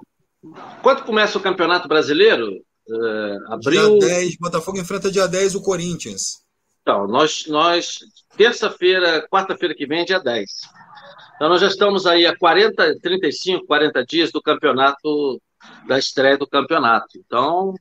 Quando 0.83 1.03
começa 1.03 1.37
o 1.37 1.41
Campeonato 1.41 1.87
Brasileiro? 1.87 2.63
Uh, 2.87 3.53
abril... 3.53 3.97
Dia 3.97 4.09
10, 4.09 4.37
Botafogo 4.37 4.77
enfrenta 4.77 5.09
dia 5.09 5.27
10 5.27 5.55
o 5.55 5.63
Corinthians. 5.63 6.43
Então, 6.83 7.07
nós, 7.07 7.47
nós 7.47 7.99
terça-feira, 8.37 9.27
quarta-feira 9.27 9.73
que 9.73 9.87
vem, 9.87 10.01
é 10.01 10.05
dia 10.05 10.19
10. 10.19 10.49
Então, 11.35 11.49
nós 11.49 11.59
já 11.59 11.67
estamos 11.67 12.05
aí 12.05 12.25
a 12.27 12.37
40, 12.37 12.99
35, 12.99 13.65
40 13.65 14.05
dias 14.05 14.31
do 14.31 14.41
campeonato, 14.41 15.41
da 15.87 15.97
estreia 15.97 16.37
do 16.37 16.45
campeonato. 16.45 17.17
Então, 17.17 17.73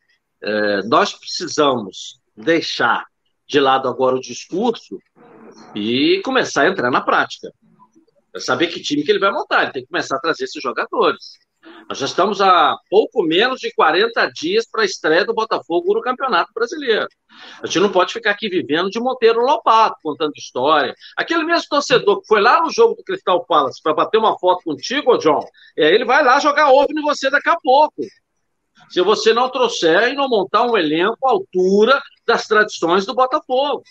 é, 0.43 0.83
nós 0.85 1.13
precisamos 1.13 2.21
deixar 2.35 3.05
de 3.47 3.61
lado 3.61 3.87
agora 3.87 4.17
o 4.17 4.21
discurso 4.21 4.99
e 5.75 6.23
começar 6.25 6.63
a 6.63 6.69
entrar 6.69 6.91
na 6.91 7.03
prática. 7.03 7.53
Saber 8.39 8.69
que 8.69 8.81
time 8.81 9.03
que 9.03 9.11
ele 9.11 9.19
vai 9.19 9.31
montar, 9.31 9.65
ele 9.65 9.73
tem 9.73 9.83
que 9.83 9.89
começar 9.89 10.17
a 10.17 10.21
trazer 10.21 10.45
esses 10.45 10.63
jogadores. 10.63 11.39
Nós 11.89 11.99
já 11.99 12.07
estamos 12.07 12.41
há 12.41 12.77
pouco 12.91 13.23
menos 13.23 13.61
de 13.61 13.73
40 13.73 14.27
dias 14.33 14.67
para 14.69 14.83
a 14.83 14.85
estreia 14.85 15.25
do 15.25 15.35
Botafogo 15.35 15.95
no 15.95 16.01
Campeonato 16.01 16.53
Brasileiro. 16.55 17.07
A 17.63 17.67
gente 17.67 17.81
não 17.81 17.93
pode 17.93 18.13
ficar 18.13 18.31
aqui 18.31 18.49
vivendo 18.49 18.91
de 18.91 18.99
Monteiro 18.99 19.41
Lopato, 19.41 19.97
contando 20.03 20.33
história. 20.37 20.95
Aquele 21.17 21.45
mesmo 21.45 21.67
torcedor 21.69 22.21
que 22.21 22.27
foi 22.27 22.41
lá 22.41 22.63
no 22.63 22.71
jogo 22.71 22.95
do 22.95 23.05
Crystal 23.05 23.45
Palace 23.47 23.81
para 23.83 23.95
bater 23.95 24.19
uma 24.19 24.39
foto 24.39 24.65
contigo, 24.65 25.17
John, 25.19 25.45
é, 25.77 25.95
ele 25.95 26.05
vai 26.05 26.25
lá 26.25 26.41
jogar 26.41 26.71
ovo 26.71 26.89
em 26.91 27.03
você 27.03 27.31
daqui 27.31 27.49
a 27.49 27.59
pouco. 27.61 28.03
Se 28.91 29.01
você 29.01 29.33
não 29.33 29.49
trouxer 29.49 30.09
e 30.11 30.15
não 30.15 30.29
montar 30.29 30.65
um 30.65 30.77
elenco 30.77 31.27
à 31.27 31.31
altura 31.31 32.01
das 32.27 32.47
tradições 32.47 33.07
do 33.07 33.15
Botafogo. 33.15 33.83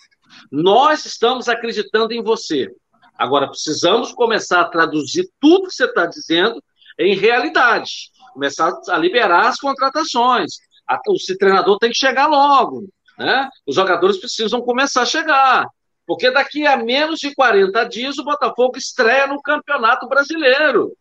Nós 0.51 1.05
estamos 1.05 1.49
acreditando 1.49 2.13
em 2.13 2.23
você. 2.23 2.69
Agora, 3.21 3.47
precisamos 3.47 4.11
começar 4.11 4.61
a 4.61 4.67
traduzir 4.67 5.29
tudo 5.39 5.67
que 5.67 5.75
você 5.75 5.85
está 5.85 6.07
dizendo 6.07 6.59
em 6.97 7.15
realidade. 7.15 8.09
Começar 8.33 8.73
a 8.89 8.97
liberar 8.97 9.47
as 9.47 9.57
contratações. 9.57 10.53
O 11.07 11.37
treinador 11.37 11.77
tem 11.77 11.91
que 11.91 11.99
chegar 11.99 12.25
logo. 12.25 12.89
Né? 13.19 13.47
Os 13.67 13.75
jogadores 13.75 14.17
precisam 14.17 14.59
começar 14.59 15.03
a 15.03 15.05
chegar. 15.05 15.67
Porque 16.07 16.31
daqui 16.31 16.65
a 16.65 16.75
menos 16.75 17.19
de 17.19 17.31
40 17.35 17.83
dias 17.83 18.17
o 18.17 18.23
Botafogo 18.23 18.75
estreia 18.75 19.27
no 19.27 19.39
Campeonato 19.39 20.07
Brasileiro. 20.07 20.91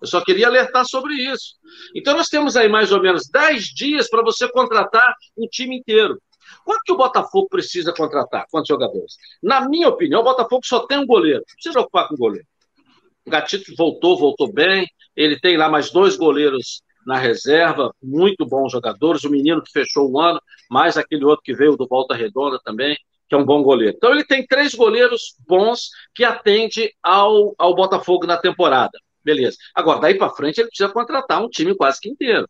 Eu 0.00 0.06
só 0.06 0.20
queria 0.24 0.46
alertar 0.46 0.84
sobre 0.86 1.14
isso. 1.14 1.56
Então 1.92 2.16
nós 2.16 2.28
temos 2.28 2.56
aí 2.56 2.68
mais 2.68 2.92
ou 2.92 3.02
menos 3.02 3.28
10 3.28 3.64
dias 3.64 4.08
para 4.08 4.22
você 4.22 4.48
contratar 4.48 5.12
um 5.36 5.48
time 5.48 5.76
inteiro. 5.76 6.22
Quanto 6.64 6.82
que 6.84 6.92
o 6.92 6.96
Botafogo 6.96 7.48
precisa 7.48 7.92
contratar? 7.92 8.46
Quantos 8.50 8.68
jogadores? 8.68 9.16
Na 9.42 9.68
minha 9.68 9.88
opinião, 9.88 10.20
o 10.20 10.24
Botafogo 10.24 10.62
só 10.64 10.86
tem 10.86 10.98
um 10.98 11.06
goleiro. 11.06 11.38
Não 11.38 11.54
precisa 11.54 11.72
preocupar 11.72 12.08
com 12.08 12.14
o 12.14 12.18
goleiro. 12.18 12.46
O 13.26 13.30
Gatito 13.30 13.72
voltou, 13.76 14.18
voltou 14.18 14.52
bem. 14.52 14.86
Ele 15.16 15.38
tem 15.38 15.56
lá 15.56 15.68
mais 15.68 15.90
dois 15.90 16.16
goleiros 16.16 16.82
na 17.06 17.18
reserva, 17.18 17.92
muito 18.02 18.46
bons 18.46 18.72
jogadores. 18.72 19.24
O 19.24 19.30
menino 19.30 19.62
que 19.62 19.72
fechou 19.72 20.10
o 20.10 20.20
ano, 20.20 20.40
mais 20.70 20.96
aquele 20.96 21.24
outro 21.24 21.42
que 21.44 21.54
veio 21.54 21.76
do 21.76 21.86
Volta 21.86 22.14
Redonda 22.14 22.58
também, 22.64 22.96
que 23.28 23.34
é 23.34 23.38
um 23.38 23.44
bom 23.44 23.62
goleiro. 23.62 23.94
Então 23.96 24.12
ele 24.12 24.24
tem 24.24 24.46
três 24.46 24.74
goleiros 24.74 25.36
bons 25.46 25.88
que 26.14 26.24
atende 26.24 26.92
ao, 27.02 27.54
ao 27.58 27.74
Botafogo 27.74 28.26
na 28.26 28.36
temporada. 28.36 28.98
Beleza. 29.24 29.56
Agora, 29.74 30.00
daí 30.00 30.16
para 30.16 30.30
frente, 30.30 30.58
ele 30.58 30.68
precisa 30.68 30.92
contratar 30.92 31.42
um 31.42 31.48
time 31.48 31.74
quase 31.76 32.00
que 32.00 32.08
inteiro 32.08 32.48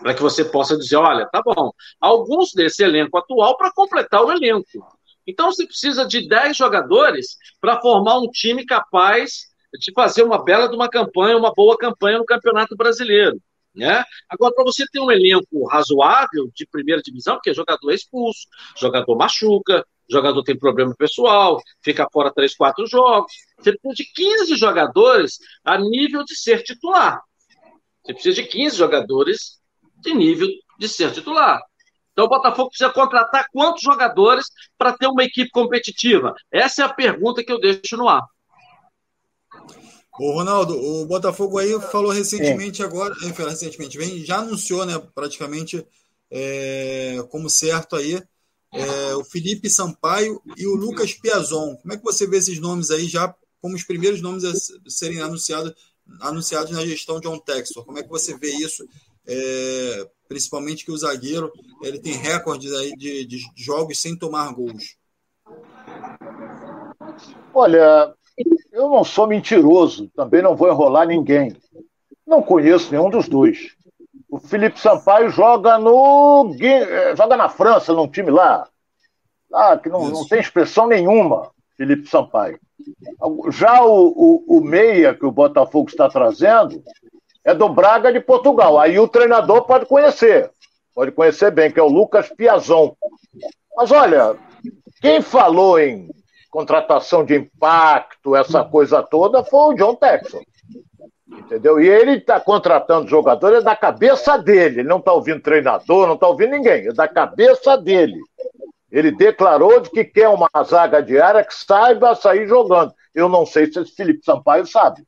para 0.00 0.14
que 0.14 0.22
você 0.22 0.44
possa 0.44 0.76
dizer, 0.76 0.96
olha, 0.96 1.26
tá 1.26 1.42
bom, 1.42 1.70
alguns 2.00 2.52
desse 2.52 2.82
elenco 2.82 3.16
atual 3.18 3.56
para 3.56 3.72
completar 3.72 4.24
o 4.24 4.32
elenco. 4.32 4.66
Então 5.26 5.50
você 5.50 5.66
precisa 5.66 6.06
de 6.06 6.28
10 6.28 6.56
jogadores 6.56 7.36
para 7.60 7.80
formar 7.80 8.18
um 8.18 8.30
time 8.30 8.64
capaz 8.64 9.46
de 9.78 9.92
fazer 9.92 10.22
uma 10.22 10.42
bela 10.42 10.68
de 10.68 10.76
uma 10.76 10.88
campanha, 10.88 11.36
uma 11.36 11.52
boa 11.52 11.76
campanha 11.76 12.18
no 12.18 12.24
Campeonato 12.24 12.76
Brasileiro. 12.76 13.40
Né? 13.74 14.02
Agora, 14.28 14.54
para 14.54 14.64
você 14.64 14.86
ter 14.90 15.00
um 15.00 15.10
elenco 15.10 15.66
razoável 15.66 16.50
de 16.54 16.66
primeira 16.66 17.02
divisão, 17.02 17.34
porque 17.34 17.52
jogador 17.52 17.90
é 17.90 17.94
expulso, 17.94 18.48
jogador 18.78 19.16
machuca, 19.16 19.84
jogador 20.08 20.42
tem 20.42 20.58
problema 20.58 20.94
pessoal, 20.96 21.60
fica 21.82 22.08
fora 22.10 22.32
3, 22.32 22.56
4 22.56 22.86
jogos, 22.86 23.32
você 23.58 23.72
precisa 23.72 23.94
de 23.94 24.12
15 24.14 24.56
jogadores 24.56 25.38
a 25.62 25.76
nível 25.78 26.24
de 26.24 26.34
ser 26.34 26.62
titular. 26.62 27.20
Você 28.02 28.14
precisa 28.14 28.42
de 28.42 28.48
15 28.48 28.76
jogadores 28.76 29.55
de 30.06 30.14
nível 30.14 30.48
de 30.78 30.88
ser 30.88 31.12
titular. 31.12 31.60
Então 32.12 32.24
o 32.24 32.28
Botafogo 32.28 32.70
precisa 32.70 32.90
contratar 32.90 33.46
quantos 33.52 33.82
jogadores 33.82 34.46
para 34.78 34.96
ter 34.96 35.06
uma 35.06 35.22
equipe 35.22 35.50
competitiva? 35.50 36.34
Essa 36.50 36.82
é 36.82 36.84
a 36.86 36.92
pergunta 36.92 37.44
que 37.44 37.52
eu 37.52 37.60
deixo 37.60 37.96
no 37.96 38.08
ar. 38.08 38.24
O 40.18 40.32
Ronaldo, 40.32 40.74
o 40.74 41.04
Botafogo 41.04 41.58
aí 41.58 41.78
falou 41.92 42.10
recentemente 42.10 42.80
é. 42.80 42.86
agora, 42.86 43.14
enfim, 43.22 43.42
recentemente, 43.42 43.98
vem, 43.98 44.24
já 44.24 44.38
anunciou, 44.38 44.86
né, 44.86 44.98
praticamente 45.14 45.86
é, 46.30 47.18
como 47.30 47.50
certo 47.50 47.96
aí, 47.96 48.22
é, 48.72 49.14
o 49.14 49.24
Felipe 49.24 49.68
Sampaio 49.68 50.40
e 50.56 50.66
o 50.66 50.74
Lucas 50.74 51.12
Piazon. 51.12 51.76
Como 51.76 51.92
é 51.92 51.98
que 51.98 52.02
você 52.02 52.26
vê 52.26 52.38
esses 52.38 52.58
nomes 52.58 52.90
aí 52.90 53.06
já 53.06 53.34
como 53.60 53.74
os 53.74 53.84
primeiros 53.84 54.22
nomes 54.22 54.44
a 54.44 54.52
serem 54.88 55.20
anunciados, 55.20 55.74
anunciados 56.20 56.70
na 56.70 56.86
gestão 56.86 57.20
de 57.20 57.28
John 57.28 57.38
Textor? 57.38 57.84
Como 57.84 57.98
é 57.98 58.02
que 58.02 58.08
você 58.08 58.38
vê 58.38 58.50
isso 58.54 58.86
é, 59.28 60.08
principalmente 60.28 60.84
que 60.84 60.90
o 60.90 60.96
zagueiro 60.96 61.52
ele 61.82 61.98
tem 61.98 62.14
recordes 62.14 62.72
aí 62.72 62.92
de, 62.96 63.24
de 63.24 63.38
jogos 63.56 64.00
sem 64.00 64.16
tomar 64.16 64.52
gols. 64.52 64.96
Olha, 67.52 68.14
eu 68.72 68.88
não 68.88 69.04
sou 69.04 69.26
mentiroso, 69.26 70.08
também 70.14 70.42
não 70.42 70.54
vou 70.54 70.68
enrolar 70.68 71.06
ninguém. 71.06 71.56
Não 72.26 72.42
conheço 72.42 72.90
nenhum 72.90 73.08
dos 73.08 73.28
dois. 73.28 73.74
O 74.28 74.38
Felipe 74.38 74.78
Sampaio 74.80 75.30
joga 75.30 75.78
no 75.78 76.54
joga 77.16 77.36
na 77.36 77.48
França, 77.48 77.92
num 77.92 78.08
time 78.08 78.30
lá, 78.30 78.68
lá 79.50 79.78
que 79.78 79.88
não, 79.88 80.08
não 80.08 80.26
tem 80.26 80.40
expressão 80.40 80.86
nenhuma. 80.86 81.50
Felipe 81.76 82.08
Sampaio. 82.08 82.58
Já 83.50 83.82
o, 83.84 84.08
o, 84.08 84.58
o 84.58 84.60
meia 84.60 85.14
que 85.14 85.24
o 85.24 85.30
Botafogo 85.30 85.88
está 85.88 86.08
trazendo 86.08 86.82
é 87.46 87.54
do 87.54 87.68
Braga 87.68 88.12
de 88.12 88.18
Portugal. 88.18 88.78
Aí 88.78 88.98
o 88.98 89.06
treinador 89.06 89.62
pode 89.62 89.86
conhecer, 89.86 90.50
pode 90.92 91.12
conhecer 91.12 91.52
bem, 91.52 91.70
que 91.70 91.78
é 91.78 91.82
o 91.82 91.88
Lucas 91.88 92.28
Piazon. 92.28 92.94
Mas 93.76 93.92
olha, 93.92 94.36
quem 95.00 95.22
falou 95.22 95.78
em 95.78 96.10
contratação 96.50 97.24
de 97.24 97.36
impacto, 97.36 98.34
essa 98.34 98.64
coisa 98.64 99.00
toda, 99.00 99.44
foi 99.44 99.74
o 99.74 99.76
John 99.76 99.94
Texon. 99.94 100.40
Entendeu? 101.28 101.80
E 101.80 101.88
ele 101.88 102.16
está 102.16 102.40
contratando 102.40 103.08
jogadores 103.08 103.62
da 103.62 103.76
cabeça 103.76 104.36
dele. 104.36 104.80
Ele 104.80 104.88
não 104.88 104.98
está 104.98 105.12
ouvindo 105.12 105.40
treinador, 105.40 106.06
não 106.08 106.14
está 106.14 106.26
ouvindo 106.26 106.50
ninguém. 106.50 106.88
É 106.88 106.92
da 106.92 107.06
cabeça 107.06 107.76
dele. 107.76 108.18
Ele 108.90 109.12
declarou 109.12 109.78
de 109.80 109.90
que 109.90 110.04
quer 110.04 110.28
uma 110.28 110.48
zaga 110.64 111.00
diária 111.00 111.44
que 111.44 111.54
saiba 111.54 112.14
sair 112.14 112.48
jogando. 112.48 112.92
Eu 113.14 113.28
não 113.28 113.46
sei 113.46 113.70
se 113.70 113.78
esse 113.80 113.94
Felipe 113.94 114.24
Sampaio 114.24 114.66
sabe. 114.66 115.04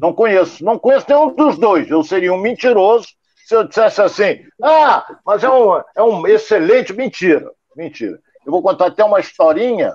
Não 0.00 0.12
conheço. 0.14 0.64
Não 0.64 0.78
conheço 0.78 1.06
nenhum 1.08 1.34
dos 1.34 1.58
dois. 1.58 1.90
Eu 1.90 2.02
seria 2.02 2.32
um 2.32 2.40
mentiroso 2.40 3.08
se 3.44 3.54
eu 3.54 3.64
dissesse 3.64 4.00
assim: 4.00 4.40
ah, 4.62 5.04
mas 5.26 5.44
é 5.44 5.50
um, 5.50 5.82
é 5.96 6.02
um 6.02 6.26
excelente. 6.26 6.92
Mentira. 6.92 7.50
Mentira. 7.76 8.18
Eu 8.46 8.52
vou 8.52 8.62
contar 8.62 8.86
até 8.86 9.04
uma 9.04 9.20
historinha 9.20 9.94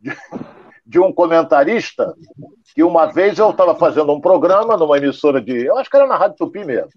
de, 0.00 0.16
de 0.86 0.98
um 0.98 1.12
comentarista 1.12 2.14
que 2.74 2.82
uma 2.82 3.06
vez 3.06 3.38
eu 3.38 3.50
estava 3.50 3.74
fazendo 3.74 4.12
um 4.12 4.20
programa 4.20 4.76
numa 4.76 4.96
emissora 4.96 5.40
de. 5.40 5.66
Eu 5.66 5.76
acho 5.76 5.90
que 5.90 5.96
era 5.96 6.06
na 6.06 6.16
Rádio 6.16 6.38
Tupi 6.38 6.64
mesmo. 6.64 6.90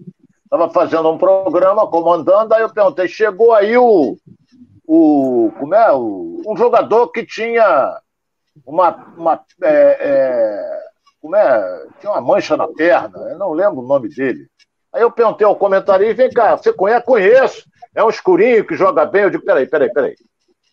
Estava 0.44 0.70
fazendo 0.70 1.10
um 1.12 1.18
programa, 1.18 1.86
comandando, 1.88 2.54
aí 2.54 2.62
eu 2.62 2.74
perguntei: 2.74 3.08
chegou 3.08 3.54
aí 3.54 3.78
o. 3.78 4.18
o 4.88 5.52
como 5.60 5.76
é? 5.76 5.92
O, 5.92 6.42
um 6.48 6.56
jogador 6.56 7.10
que 7.10 7.26
tinha 7.26 8.00
uma. 8.66 9.14
uma 9.18 9.44
é, 9.62 9.98
é, 10.00 10.87
é, 11.36 11.86
tinha 12.00 12.12
uma 12.12 12.22
mancha 12.22 12.56
na 12.56 12.68
perna, 12.68 13.18
eu 13.30 13.38
não 13.38 13.52
lembro 13.52 13.80
o 13.80 13.88
nome 13.88 14.10
dele. 14.10 14.48
Aí 14.94 15.02
eu 15.02 15.12
perguntei 15.12 15.46
ao 15.46 15.56
comentarista, 15.56 16.16
vem 16.16 16.30
cá, 16.30 16.58
você 16.58 16.74
conhece? 16.74 17.06
Conheço. 17.06 17.70
É 17.94 18.04
um 18.04 18.10
escurinho 18.10 18.66
que 18.66 18.76
joga 18.76 19.06
bem. 19.06 19.24
Eu 19.24 19.30
digo, 19.30 19.44
peraí, 19.44 19.68
peraí, 19.68 19.92
peraí. 19.92 20.16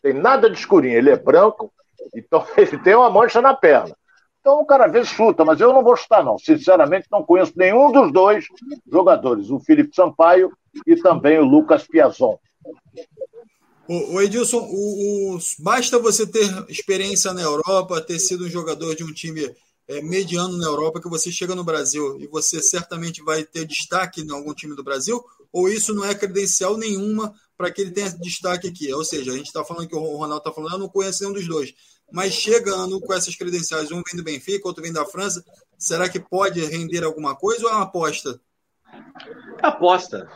Tem 0.02 0.12
nada 0.12 0.50
de 0.50 0.58
escurinho, 0.58 0.96
ele 0.96 1.10
é 1.10 1.16
branco, 1.16 1.72
então 2.14 2.44
ele 2.56 2.78
tem 2.78 2.94
uma 2.94 3.10
mancha 3.10 3.40
na 3.40 3.54
perna. 3.54 3.96
Então 4.40 4.60
o 4.60 4.66
cara 4.66 4.84
às 4.84 4.92
vezes 4.92 5.08
chuta, 5.08 5.42
mas 5.42 5.58
eu 5.58 5.72
não 5.72 5.82
vou 5.82 5.96
chutar, 5.96 6.22
não. 6.22 6.38
Sinceramente, 6.38 7.06
não 7.10 7.22
conheço 7.22 7.52
nenhum 7.56 7.90
dos 7.90 8.12
dois 8.12 8.44
jogadores, 8.90 9.48
o 9.48 9.58
Felipe 9.58 9.94
Sampaio 9.94 10.52
e 10.86 10.96
também 10.96 11.38
o 11.38 11.44
Lucas 11.44 11.86
Piazon. 11.86 12.38
O 13.88 14.20
Edilson, 14.20 14.58
o, 14.58 15.34
o, 15.34 15.38
basta 15.58 15.98
você 15.98 16.26
ter 16.26 16.46
experiência 16.70 17.32
na 17.32 17.42
Europa, 17.42 18.00
ter 18.00 18.18
sido 18.18 18.44
um 18.44 18.50
jogador 18.50 18.94
de 18.94 19.04
um 19.04 19.12
time 19.12 19.54
é, 19.88 20.00
mediano 20.02 20.56
na 20.56 20.66
Europa 20.66 21.00
que 21.00 21.08
você 21.08 21.30
chega 21.30 21.54
no 21.54 21.64
Brasil 21.64 22.18
e 22.20 22.26
você 22.26 22.62
certamente 22.62 23.22
vai 23.22 23.44
ter 23.44 23.66
destaque 23.66 24.22
em 24.22 24.30
algum 24.30 24.54
time 24.54 24.74
do 24.74 24.84
Brasil? 24.84 25.22
Ou 25.52 25.68
isso 25.68 25.94
não 25.94 26.04
é 26.04 26.14
credencial 26.14 26.76
nenhuma 26.76 27.34
para 27.56 27.70
que 27.70 27.80
ele 27.80 27.90
tenha 27.90 28.10
destaque 28.10 28.66
aqui? 28.66 28.92
Ou 28.92 29.04
seja, 29.04 29.32
a 29.32 29.36
gente 29.36 29.46
está 29.46 29.64
falando 29.64 29.88
que 29.88 29.94
o 29.94 30.16
Ronaldo 30.16 30.38
está 30.38 30.52
falando, 30.52 30.72
eu 30.72 30.78
não 30.78 30.88
conheço 30.88 31.22
nenhum 31.22 31.34
dos 31.34 31.46
dois. 31.46 31.74
Mas 32.10 32.32
chegando 32.32 33.00
com 33.00 33.12
essas 33.12 33.36
credenciais, 33.36 33.90
um 33.90 34.02
vem 34.02 34.16
do 34.16 34.24
Benfica, 34.24 34.66
outro 34.66 34.82
vem 34.82 34.92
da 34.92 35.04
França, 35.04 35.44
será 35.78 36.08
que 36.08 36.20
pode 36.20 36.64
render 36.64 37.04
alguma 37.04 37.34
coisa 37.34 37.64
ou 37.64 37.70
é 37.70 37.74
uma 37.74 37.82
aposta? 37.82 38.40
É 39.62 39.66
aposta. 39.66 40.28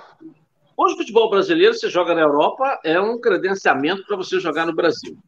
Hoje 0.76 0.94
o 0.94 0.98
futebol 0.98 1.28
brasileiro, 1.28 1.74
você 1.74 1.90
joga 1.90 2.14
na 2.14 2.20
Europa, 2.20 2.78
é 2.84 3.00
um 3.00 3.20
credenciamento 3.20 4.04
para 4.06 4.16
você 4.16 4.38
jogar 4.38 4.64
no 4.64 4.74
Brasil. 4.74 5.18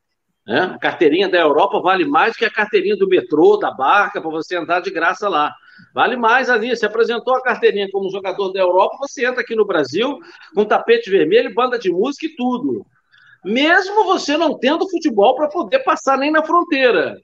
Né? 0.47 0.61
A 0.75 0.79
carteirinha 0.79 1.29
da 1.29 1.39
Europa 1.39 1.81
vale 1.81 2.05
mais 2.05 2.37
que 2.37 2.45
a 2.45 2.51
carteirinha 2.51 2.97
do 2.97 3.09
metrô, 3.09 3.57
da 3.57 3.71
barca, 3.71 4.21
para 4.21 4.31
você 4.31 4.57
andar 4.57 4.81
de 4.81 4.91
graça 4.91 5.29
lá. 5.29 5.55
Vale 5.95 6.17
mais 6.17 6.51
ali. 6.51 6.75
Você 6.75 6.87
apresentou 6.87 7.35
a 7.35 7.43
carteirinha 7.43 7.89
como 7.91 8.11
jogador 8.11 8.53
da 8.53 8.61
Europa, 8.61 8.97
você 8.99 9.27
entra 9.27 9.41
aqui 9.41 9.55
no 9.55 9.67
Brasil 9.67 10.19
com 10.55 10.65
tapete 10.65 11.11
vermelho, 11.11 11.55
banda 11.55 11.79
de 11.79 11.91
música 11.91 12.27
e 12.27 12.35
tudo. 12.37 12.85
mesmo 13.45 14.05
você 14.05 14.37
não 14.37 14.59
tendo 14.59 14.89
futebol 14.89 15.35
para 15.35 15.49
poder 15.49 15.79
passar 15.81 16.19
nem 16.19 16.31
na 16.31 16.43
fronteira. 16.43 17.17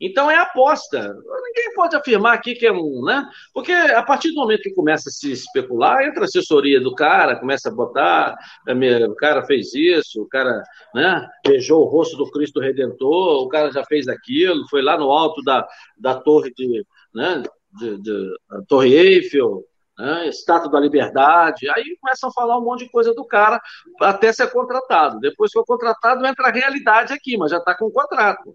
Então 0.00 0.30
é 0.30 0.36
aposta. 0.36 1.14
Ninguém 1.44 1.74
pode 1.74 1.96
afirmar 1.96 2.34
aqui 2.34 2.54
que 2.54 2.66
é 2.66 2.72
um, 2.72 3.02
né? 3.04 3.26
Porque 3.52 3.72
a 3.72 4.02
partir 4.02 4.30
do 4.30 4.36
momento 4.36 4.62
que 4.62 4.74
começa 4.74 5.08
a 5.08 5.12
se 5.12 5.32
especular, 5.32 6.02
entra 6.02 6.22
a 6.22 6.24
assessoria 6.24 6.80
do 6.80 6.94
cara, 6.94 7.36
começa 7.36 7.68
a 7.68 7.74
botar, 7.74 8.36
é, 8.66 9.06
o 9.06 9.14
cara 9.14 9.44
fez 9.46 9.74
isso, 9.74 10.22
o 10.22 10.28
cara, 10.28 10.62
né, 10.94 11.26
beijou 11.46 11.82
o 11.82 11.88
rosto 11.88 12.16
do 12.16 12.30
Cristo 12.30 12.60
Redentor, 12.60 13.42
o 13.42 13.48
cara 13.48 13.72
já 13.72 13.84
fez 13.84 14.06
aquilo, 14.06 14.68
foi 14.68 14.82
lá 14.82 14.98
no 14.98 15.10
alto 15.10 15.42
da, 15.42 15.66
da 15.98 16.14
torre 16.14 16.52
de, 16.54 16.84
né, 17.14 17.42
de, 17.78 17.98
de 18.02 18.36
Torre 18.68 18.94
Eiffel, 18.94 19.64
né, 19.98 20.28
Estátua 20.28 20.70
da 20.70 20.78
Liberdade, 20.78 21.68
aí 21.70 21.96
começam 22.00 22.28
a 22.28 22.32
falar 22.32 22.58
um 22.58 22.64
monte 22.64 22.84
de 22.84 22.90
coisa 22.90 23.14
do 23.14 23.24
cara 23.24 23.60
até 24.00 24.30
ser 24.30 24.50
contratado. 24.50 25.18
Depois 25.20 25.50
que 25.50 25.58
for 25.58 25.64
contratado, 25.64 26.26
entra 26.26 26.48
a 26.48 26.52
realidade 26.52 27.14
aqui, 27.14 27.36
mas 27.38 27.50
já 27.50 27.58
está 27.58 27.74
com 27.74 27.86
o 27.86 27.92
contrato. 27.92 28.54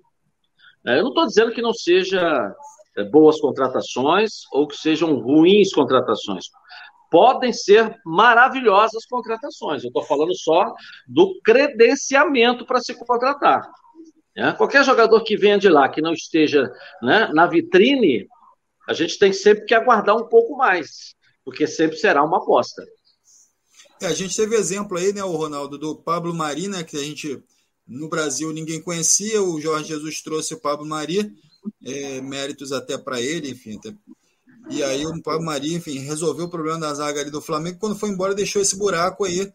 É, 0.86 0.98
eu 0.98 1.04
não 1.04 1.10
estou 1.10 1.28
dizendo 1.28 1.52
que 1.52 1.62
não 1.62 1.74
seja 1.74 2.54
é, 2.98 3.04
boas 3.04 3.40
contratações 3.40 4.42
ou 4.52 4.68
que 4.68 4.76
sejam 4.76 5.20
ruins 5.20 5.72
contratações. 5.74 6.46
Podem 7.10 7.52
ser 7.52 7.96
maravilhosas 8.06 9.06
contratações. 9.06 9.84
Eu 9.84 9.90
estou 9.90 10.04
falando 10.04 10.36
só 10.36 10.74
do 11.08 11.40
credenciamento 11.44 12.66
para 12.66 12.80
se 12.80 12.96
contratar. 12.96 13.70
É, 14.36 14.52
qualquer 14.54 14.84
jogador 14.84 15.22
que 15.24 15.36
venha 15.36 15.60
de 15.60 15.68
lá, 15.68 15.90
que 15.90 16.02
não 16.02 16.14
esteja 16.14 16.72
né, 17.02 17.30
na 17.34 17.46
vitrine, 17.46 18.28
a 18.88 18.94
gente 18.94 19.20
tem 19.20 19.34
sempre 19.34 19.66
que 19.66 19.76
aguardar 19.76 20.16
um 20.16 20.28
pouco 20.28 20.56
mais, 20.56 21.14
porque 21.44 21.68
sempre 21.68 21.98
será 21.98 22.24
uma 22.24 22.38
aposta. 22.38 22.84
É, 24.02 24.08
a 24.08 24.14
gente 24.14 24.36
teve 24.36 24.56
exemplo 24.56 24.98
aí, 24.98 25.14
né, 25.14 25.24
o 25.24 25.36
Ronaldo, 25.36 25.78
do 25.78 25.96
Pablo 25.96 26.34
Marina, 26.34 26.78
né, 26.78 26.84
que 26.84 26.98
a 26.98 27.04
gente 27.04 27.44
no 27.92 28.08
Brasil 28.08 28.54
ninguém 28.54 28.82
conhecia, 28.82 29.44
o 29.44 29.60
Jorge 29.60 29.90
Jesus 29.90 30.22
trouxe 30.22 30.54
o 30.54 30.60
Pablo 30.60 30.86
Mari, 30.86 31.36
é, 31.84 32.22
méritos 32.22 32.72
até 32.72 32.98
para 32.98 33.22
ele, 33.22 33.50
enfim. 33.50 33.78
Até... 33.78 33.94
E 34.70 34.82
aí 34.82 35.06
o 35.06 35.22
Pablo 35.22 35.46
Mari, 35.46 35.74
enfim, 35.74 36.00
resolveu 36.00 36.46
o 36.46 36.50
problema 36.50 36.80
da 36.80 36.94
zaga 36.94 37.20
ali 37.20 37.30
do 37.30 37.42
Flamengo, 37.42 37.80
quando 37.80 38.00
foi 38.00 38.10
embora 38.10 38.34
deixou 38.34 38.62
esse 38.62 38.78
buraco 38.78 39.26
aí. 39.26 39.52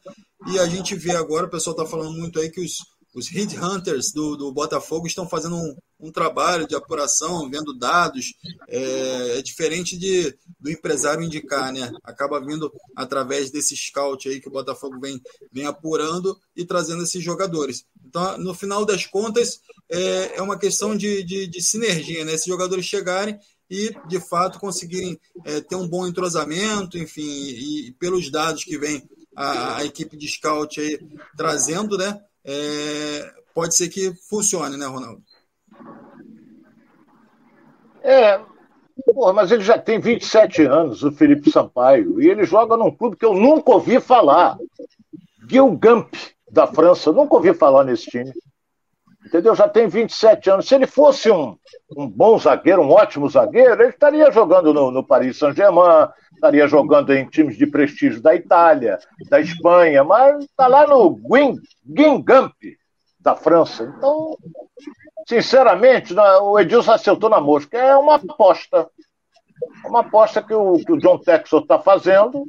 E 0.49 0.59
a 0.59 0.67
gente 0.67 0.95
vê 0.95 1.13
agora, 1.13 1.47
o 1.47 1.51
pessoal 1.51 1.75
está 1.75 1.87
falando 1.87 2.13
muito 2.13 2.39
aí 2.39 2.51
que 2.51 2.61
os, 2.61 2.79
os 3.17 3.31
Hunters 3.33 4.13
do, 4.13 4.37
do 4.37 4.53
Botafogo 4.53 5.07
estão 5.07 5.27
fazendo 5.27 5.57
um, 5.57 5.75
um, 5.99 6.13
trabalho 6.13 6.69
de 6.69 6.75
apuração, 6.75 7.49
vendo 7.49 7.73
dados. 7.73 8.35
É, 8.69 9.39
é, 9.39 9.43
diferente 9.43 9.97
de, 9.97 10.37
do 10.61 10.71
empresário 10.71 11.25
indicar, 11.25 11.73
né? 11.73 11.91
Acaba 12.05 12.39
vindo 12.39 12.71
através 12.95 13.51
desse 13.51 13.75
scout 13.75 14.29
aí 14.29 14.39
que 14.39 14.49
o 14.49 14.53
Botafogo 14.53 15.01
vem, 15.01 15.19
vem 15.51 15.65
apurando 15.65 16.39
e 16.55 16.63
trazendo 16.67 17.05
esses 17.05 17.25
jogadores. 17.25 17.87
Então, 18.05 18.37
no 18.37 18.53
final 18.53 18.85
das 18.85 19.07
contas, 19.07 19.61
é, 19.91 20.37
é 20.37 20.43
uma 20.43 20.59
questão 20.59 20.95
de, 20.95 21.25
de, 21.25 21.47
de 21.47 21.63
sinergia, 21.63 22.23
né? 22.23 22.35
Esses 22.35 22.47
jogadores 22.47 22.85
chegarem 22.85 23.39
e, 23.71 23.95
de 24.07 24.21
fato, 24.21 24.61
conseguirem 24.61 25.19
é, 25.47 25.63
ter 25.63 25.77
um 25.77 25.89
bom 25.89 26.07
entrosamento, 26.07 26.99
enfim, 26.99 27.23
e, 27.23 27.89
e 27.89 27.93
pelos 27.93 28.31
dados 28.31 28.63
que 28.63 28.77
vem 28.77 29.03
a, 29.35 29.77
a, 29.77 29.85
equipe 29.85 30.17
de 30.17 30.29
scout 30.29 30.81
aí 30.81 30.99
trazendo, 31.37 31.97
né? 31.99 32.19
É, 32.47 33.35
pode 33.53 33.75
ser 33.75 33.89
que 33.89 34.15
funcione, 34.29 34.77
né, 34.77 34.87
Ronaldo? 34.87 35.23
É, 38.03 38.41
porra, 39.13 39.33
mas 39.33 39.51
ele 39.51 39.65
já 39.65 39.77
tem 39.77 39.99
27 39.99 40.63
anos, 40.63 41.03
o 41.03 41.11
Felipe 41.11 41.51
Sampaio, 41.51 42.23
e 42.23 42.29
ele 42.29 42.45
joga 42.45 42.77
num 42.77 42.91
clube 42.91 43.17
que 43.17 43.25
eu 43.25 43.35
nunca 43.35 43.73
ouvi 43.73 44.01
falar. 44.01 44.57
Gilgamp, 45.49 46.15
da 46.51 46.67
França, 46.67 47.13
nunca 47.13 47.35
ouvi 47.35 47.53
falar 47.53 47.85
nesse 47.85 48.07
time. 48.07 48.33
Entendeu? 49.27 49.57
Já 49.57 49.69
tem 49.69 49.89
27 49.89 50.51
anos. 50.51 50.69
Se 50.69 50.75
ele 50.77 50.87
fosse 50.87 51.29
um, 51.31 51.57
um 51.97 52.09
bom 52.09 52.39
zagueiro, 52.39 52.81
um 52.81 52.93
ótimo 52.93 53.29
zagueiro, 53.29 53.83
ele 53.83 53.91
estaria 53.91 54.31
jogando 54.31 54.73
no, 54.73 54.93
no 54.93 55.05
Paris 55.05 55.37
Saint-Germain, 55.37 56.09
estaria 56.33 56.69
jogando 56.69 57.13
em 57.13 57.29
times 57.29 57.57
de 57.57 57.67
prestígio 57.67 58.23
da 58.23 58.37
Itália, 58.37 59.01
da 59.29 59.41
Espanha, 59.41 60.05
mas 60.05 60.45
está 60.45 60.69
lá 60.69 60.87
no 60.87 61.19
Guingamp 61.85 62.55
da 63.19 63.35
França. 63.35 63.93
Então, 63.99 64.39
sinceramente, 65.27 66.15
o 66.15 66.61
Edilson 66.61 66.93
acertou 66.93 67.29
na 67.29 67.41
mosca. 67.41 67.77
É 67.77 67.97
uma 67.97 68.15
aposta. 68.15 68.89
Uma 69.85 70.01
aposta 70.01 70.41
que 70.41 70.55
o, 70.55 70.75
que 70.75 70.93
o 70.93 70.99
John 70.99 71.19
Texor 71.19 71.63
está 71.63 71.81
fazendo. 71.81 72.45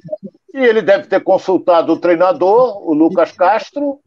E 0.58 0.66
ele 0.66 0.82
deve 0.82 1.08
ter 1.08 1.24
consultado 1.24 1.94
o 1.94 2.00
treinador, 2.00 2.82
o 2.90 2.94
Lucas 2.94 3.32
Castro, 3.32 4.00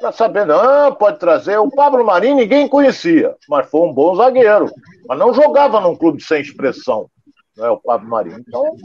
para 0.00 0.12
saber, 0.12 0.46
não, 0.46 0.94
pode 0.94 1.18
trazer. 1.18 1.58
O 1.58 1.70
Pablo 1.70 2.04
Marinho 2.04 2.36
ninguém 2.36 2.68
conhecia, 2.68 3.34
mas 3.48 3.68
foi 3.68 3.80
um 3.80 3.92
bom 3.92 4.14
zagueiro. 4.14 4.70
Mas 5.08 5.18
não 5.18 5.34
jogava 5.34 5.80
num 5.80 5.96
clube 5.96 6.22
sem 6.22 6.40
expressão 6.40 7.10
é 7.58 7.70
o 7.70 7.78
Pablo 7.78 8.08
Marinho. 8.08 8.38
Então, 8.46 8.76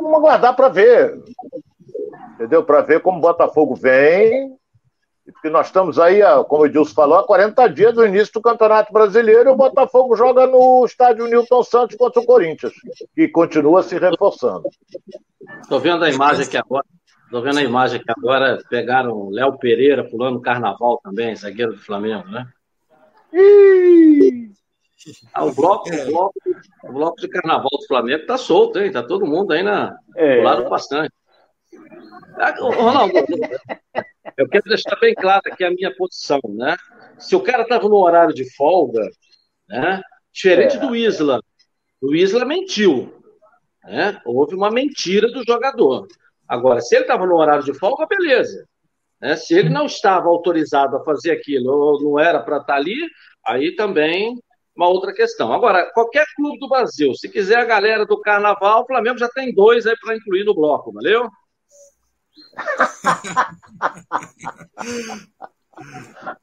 vamos 0.00 0.18
aguardar 0.18 0.56
para 0.56 0.68
ver. 0.68 1.22
Entendeu? 2.34 2.64
Para 2.64 2.80
ver 2.80 3.00
como 3.00 3.18
o 3.18 3.20
Botafogo 3.22 3.74
vem. 3.74 4.56
Porque 5.24 5.48
nós 5.48 5.66
estamos 5.66 5.98
aí, 5.98 6.20
como 6.48 6.62
o 6.62 6.66
Edilson 6.66 6.92
falou, 6.92 7.18
há 7.18 7.24
40 7.24 7.68
dias 7.68 7.94
do 7.94 8.04
início 8.04 8.32
do 8.34 8.40
Campeonato 8.40 8.92
Brasileiro 8.92 9.50
e 9.50 9.52
o 9.52 9.56
Botafogo 9.56 10.16
joga 10.16 10.44
no 10.46 10.84
estádio 10.84 11.26
Newton 11.26 11.62
Santos 11.62 11.96
contra 11.96 12.20
o 12.20 12.26
Corinthians, 12.26 12.72
que 13.14 13.28
continua 13.28 13.82
se 13.84 13.96
reforçando. 13.96 14.68
Estou 15.62 15.80
vendo 15.80 16.04
a 16.04 16.10
imagem 16.10 16.44
aqui 16.44 16.56
agora. 16.56 16.84
Estou 17.24 17.42
vendo 17.42 17.58
a 17.58 17.62
imagem 17.62 18.02
que 18.02 18.10
agora 18.10 18.58
pegaram 18.68 19.30
Léo 19.30 19.56
Pereira 19.56 20.02
pulando 20.02 20.40
carnaval 20.40 21.00
também, 21.02 21.36
zagueiro 21.36 21.72
do 21.74 21.78
Flamengo, 21.78 22.28
né? 22.28 22.46
Ah, 25.32 25.44
o, 25.44 25.54
bloco, 25.54 25.88
é. 25.92 26.04
o, 26.04 26.06
bloco, 26.10 26.34
o 26.84 26.92
bloco 26.92 27.20
de 27.20 27.28
carnaval 27.28 27.70
do 27.70 27.86
Flamengo 27.86 28.26
tá 28.26 28.36
solto, 28.36 28.80
hein? 28.80 28.90
Tá 28.90 29.02
todo 29.02 29.26
mundo 29.26 29.52
aí 29.52 29.62
na, 29.62 29.96
é. 30.16 30.42
lado 30.42 30.68
bastante. 30.68 31.12
Ah, 32.36 32.54
Ronaldo, 32.58 33.14
eu 34.36 34.48
quero 34.48 34.64
deixar 34.64 34.96
bem 35.00 35.14
claro 35.14 35.42
aqui 35.46 35.64
a 35.64 35.70
minha 35.70 35.94
posição, 35.94 36.40
né? 36.48 36.76
Se 37.18 37.36
o 37.36 37.40
cara 37.40 37.64
tava 37.64 37.88
no 37.88 37.96
horário 37.96 38.34
de 38.34 38.52
folga, 38.54 39.08
né? 39.68 40.02
Diferente 40.32 40.76
é. 40.76 40.80
do 40.80 40.96
Isla. 40.96 41.40
O 42.00 42.14
Isla 42.14 42.44
mentiu. 42.44 43.19
Né? 43.84 44.20
Houve 44.24 44.54
uma 44.54 44.70
mentira 44.70 45.30
do 45.30 45.44
jogador. 45.44 46.06
Agora, 46.48 46.80
se 46.80 46.94
ele 46.94 47.04
estava 47.04 47.26
no 47.26 47.36
horário 47.36 47.64
de 47.64 47.74
folga, 47.74 48.06
beleza. 48.06 48.66
Né? 49.20 49.36
Se 49.36 49.54
ele 49.54 49.68
não 49.68 49.86
estava 49.86 50.28
autorizado 50.28 50.96
a 50.96 51.04
fazer 51.04 51.32
aquilo 51.32 51.72
ou 51.72 52.02
não 52.02 52.18
era 52.18 52.40
para 52.40 52.56
estar 52.56 52.74
tá 52.74 52.78
ali, 52.78 52.96
aí 53.46 53.74
também 53.74 54.38
uma 54.74 54.88
outra 54.88 55.12
questão. 55.12 55.52
Agora, 55.52 55.90
qualquer 55.92 56.24
clube 56.34 56.58
do 56.58 56.68
Brasil, 56.68 57.14
se 57.14 57.28
quiser 57.28 57.58
a 57.58 57.64
galera 57.64 58.06
do 58.06 58.20
Carnaval, 58.20 58.82
o 58.82 58.86
Flamengo 58.86 59.18
já 59.18 59.28
tem 59.28 59.54
dois 59.54 59.86
aí 59.86 59.94
para 60.00 60.16
incluir 60.16 60.44
no 60.44 60.54
bloco, 60.54 60.92
valeu? 60.92 61.28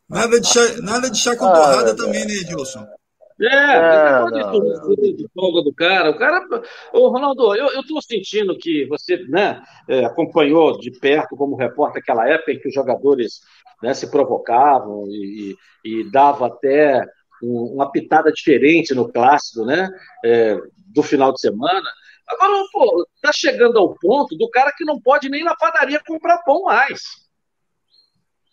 nada, 0.08 0.40
de 0.40 0.48
chá, 0.48 0.62
nada 0.82 1.10
de 1.10 1.18
chá 1.18 1.36
com 1.36 1.46
torrada 1.46 1.92
ah, 1.92 1.96
também, 1.96 2.26
né, 2.26 2.34
Edilson? 2.34 2.88
É, 3.40 3.46
é 3.46 5.14
de 5.14 5.28
folga 5.34 5.62
do 5.62 5.74
cara. 5.74 6.10
O 6.10 6.18
cara. 6.18 6.42
Ô, 6.92 7.10
Ronaldo, 7.10 7.56
eu, 7.56 7.86
tô 7.86 8.02
sentindo 8.02 8.58
que 8.58 8.86
você 8.88 9.18
né, 9.30 9.62
é, 9.88 10.06
acompanhou 10.06 10.78
de 10.78 10.92
perto 10.92 11.36
como 11.36 11.56
repórter 11.56 12.02
aquela 12.02 12.28
época 12.28 12.52
em 12.52 12.60
que 12.60 12.68
os 12.68 12.74
jogadores 12.74 13.42
né, 13.82 13.94
se 13.94 14.10
provocavam 14.10 15.06
e, 15.08 15.56
e, 15.86 16.00
e 16.00 16.12
dava 16.12 16.48
até 16.48 17.06
uma 17.42 17.92
pitada 17.92 18.32
diferente 18.32 18.96
no 18.96 19.12
clássico, 19.12 19.64
né? 19.64 19.88
É, 20.26 20.58
do 20.88 21.04
final 21.04 21.32
de 21.32 21.40
semana. 21.40 21.88
Agora, 22.28 22.64
pô, 22.72 23.08
tá 23.22 23.32
chegando 23.32 23.78
ao 23.78 23.94
ponto 23.96 24.36
do 24.36 24.50
cara 24.50 24.74
que 24.76 24.84
não 24.84 25.00
pode 25.00 25.30
nem 25.30 25.44
na 25.44 25.56
padaria 25.56 26.02
comprar 26.06 26.40
pão 26.40 26.64
mais. 26.64 27.27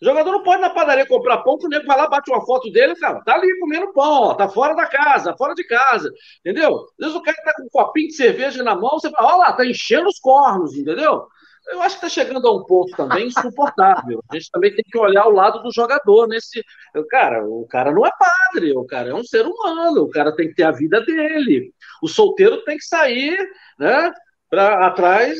O 0.01 0.05
jogador 0.05 0.31
não 0.31 0.43
pode 0.43 0.61
na 0.61 0.69
padaria 0.69 1.07
comprar 1.07 1.39
pão, 1.39 1.57
que 1.57 1.65
o 1.65 1.69
nego 1.69 1.85
vai 1.85 1.97
lá, 1.97 2.07
bate 2.07 2.29
uma 2.29 2.45
foto 2.45 2.69
dele, 2.71 2.95
cara, 2.95 3.21
tá 3.23 3.35
ali 3.35 3.47
comendo 3.59 3.93
pão, 3.93 4.23
ó, 4.23 4.33
tá 4.33 4.49
fora 4.49 4.75
da 4.75 4.85
casa, 4.85 5.35
fora 5.37 5.53
de 5.53 5.63
casa, 5.63 6.11
entendeu? 6.39 6.75
Às 6.75 7.07
vezes 7.07 7.15
o 7.15 7.21
cara 7.21 7.37
tá 7.43 7.53
com 7.55 7.63
um 7.63 7.69
copinho 7.69 8.07
de 8.07 8.15
cerveja 8.15 8.63
na 8.63 8.75
mão, 8.75 8.99
você 8.99 9.09
fala, 9.09 9.35
ó 9.35 9.37
lá, 9.37 9.53
tá 9.53 9.65
enchendo 9.65 10.07
os 10.07 10.19
cornos, 10.19 10.75
entendeu? 10.75 11.27
eu 11.67 11.81
acho 11.81 11.99
que 11.99 12.05
está 12.05 12.09
chegando 12.23 12.47
a 12.47 12.55
um 12.55 12.63
ponto 12.63 12.95
também 12.95 13.27
insuportável. 13.27 14.23
A 14.29 14.35
gente 14.35 14.51
também 14.51 14.73
tem 14.73 14.83
que 14.85 14.97
olhar 14.97 15.25
o 15.25 15.31
lado 15.31 15.61
do 15.63 15.73
jogador 15.73 16.27
nesse. 16.27 16.63
Cara, 17.09 17.43
o 17.45 17.65
cara 17.67 17.91
não 17.91 18.05
é 18.05 18.11
padre, 18.17 18.73
o 18.73 18.85
cara 18.85 19.09
é 19.09 19.13
um 19.13 19.23
ser 19.23 19.45
humano, 19.45 20.03
o 20.03 20.09
cara 20.09 20.35
tem 20.35 20.47
que 20.47 20.55
ter 20.55 20.63
a 20.63 20.71
vida 20.71 21.01
dele. 21.01 21.73
O 22.01 22.07
solteiro 22.07 22.63
tem 22.63 22.77
que 22.77 22.85
sair, 22.85 23.37
né, 23.79 24.11
para 24.49 24.87
atrás. 24.87 25.39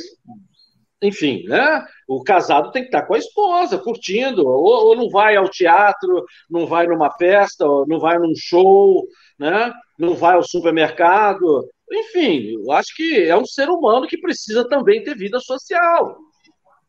Enfim, 1.02 1.44
né? 1.48 1.86
O 2.08 2.24
casado 2.24 2.72
tem 2.72 2.84
que 2.84 2.90
estar 2.90 3.04
com 3.04 3.16
a 3.16 3.18
esposa, 3.18 3.80
curtindo, 3.80 4.46
ou, 4.48 4.88
ou 4.88 4.96
não 4.96 5.10
vai 5.10 5.36
ao 5.36 5.50
teatro, 5.50 6.24
não 6.50 6.68
vai 6.68 6.86
numa 6.88 7.12
festa, 7.12 7.66
não 7.88 8.00
vai 8.00 8.18
num 8.18 8.34
show, 8.36 9.08
né? 9.40 9.74
Não 9.98 10.14
vai 10.14 10.36
ao 10.36 10.44
supermercado, 10.44 11.68
enfim, 11.92 12.56
eu 12.56 12.72
acho 12.72 12.96
que 12.96 13.24
é 13.24 13.38
um 13.38 13.46
ser 13.46 13.70
humano 13.70 14.08
que 14.08 14.18
precisa 14.18 14.68
também 14.68 15.04
ter 15.04 15.16
vida 15.16 15.40
social. 15.40 16.18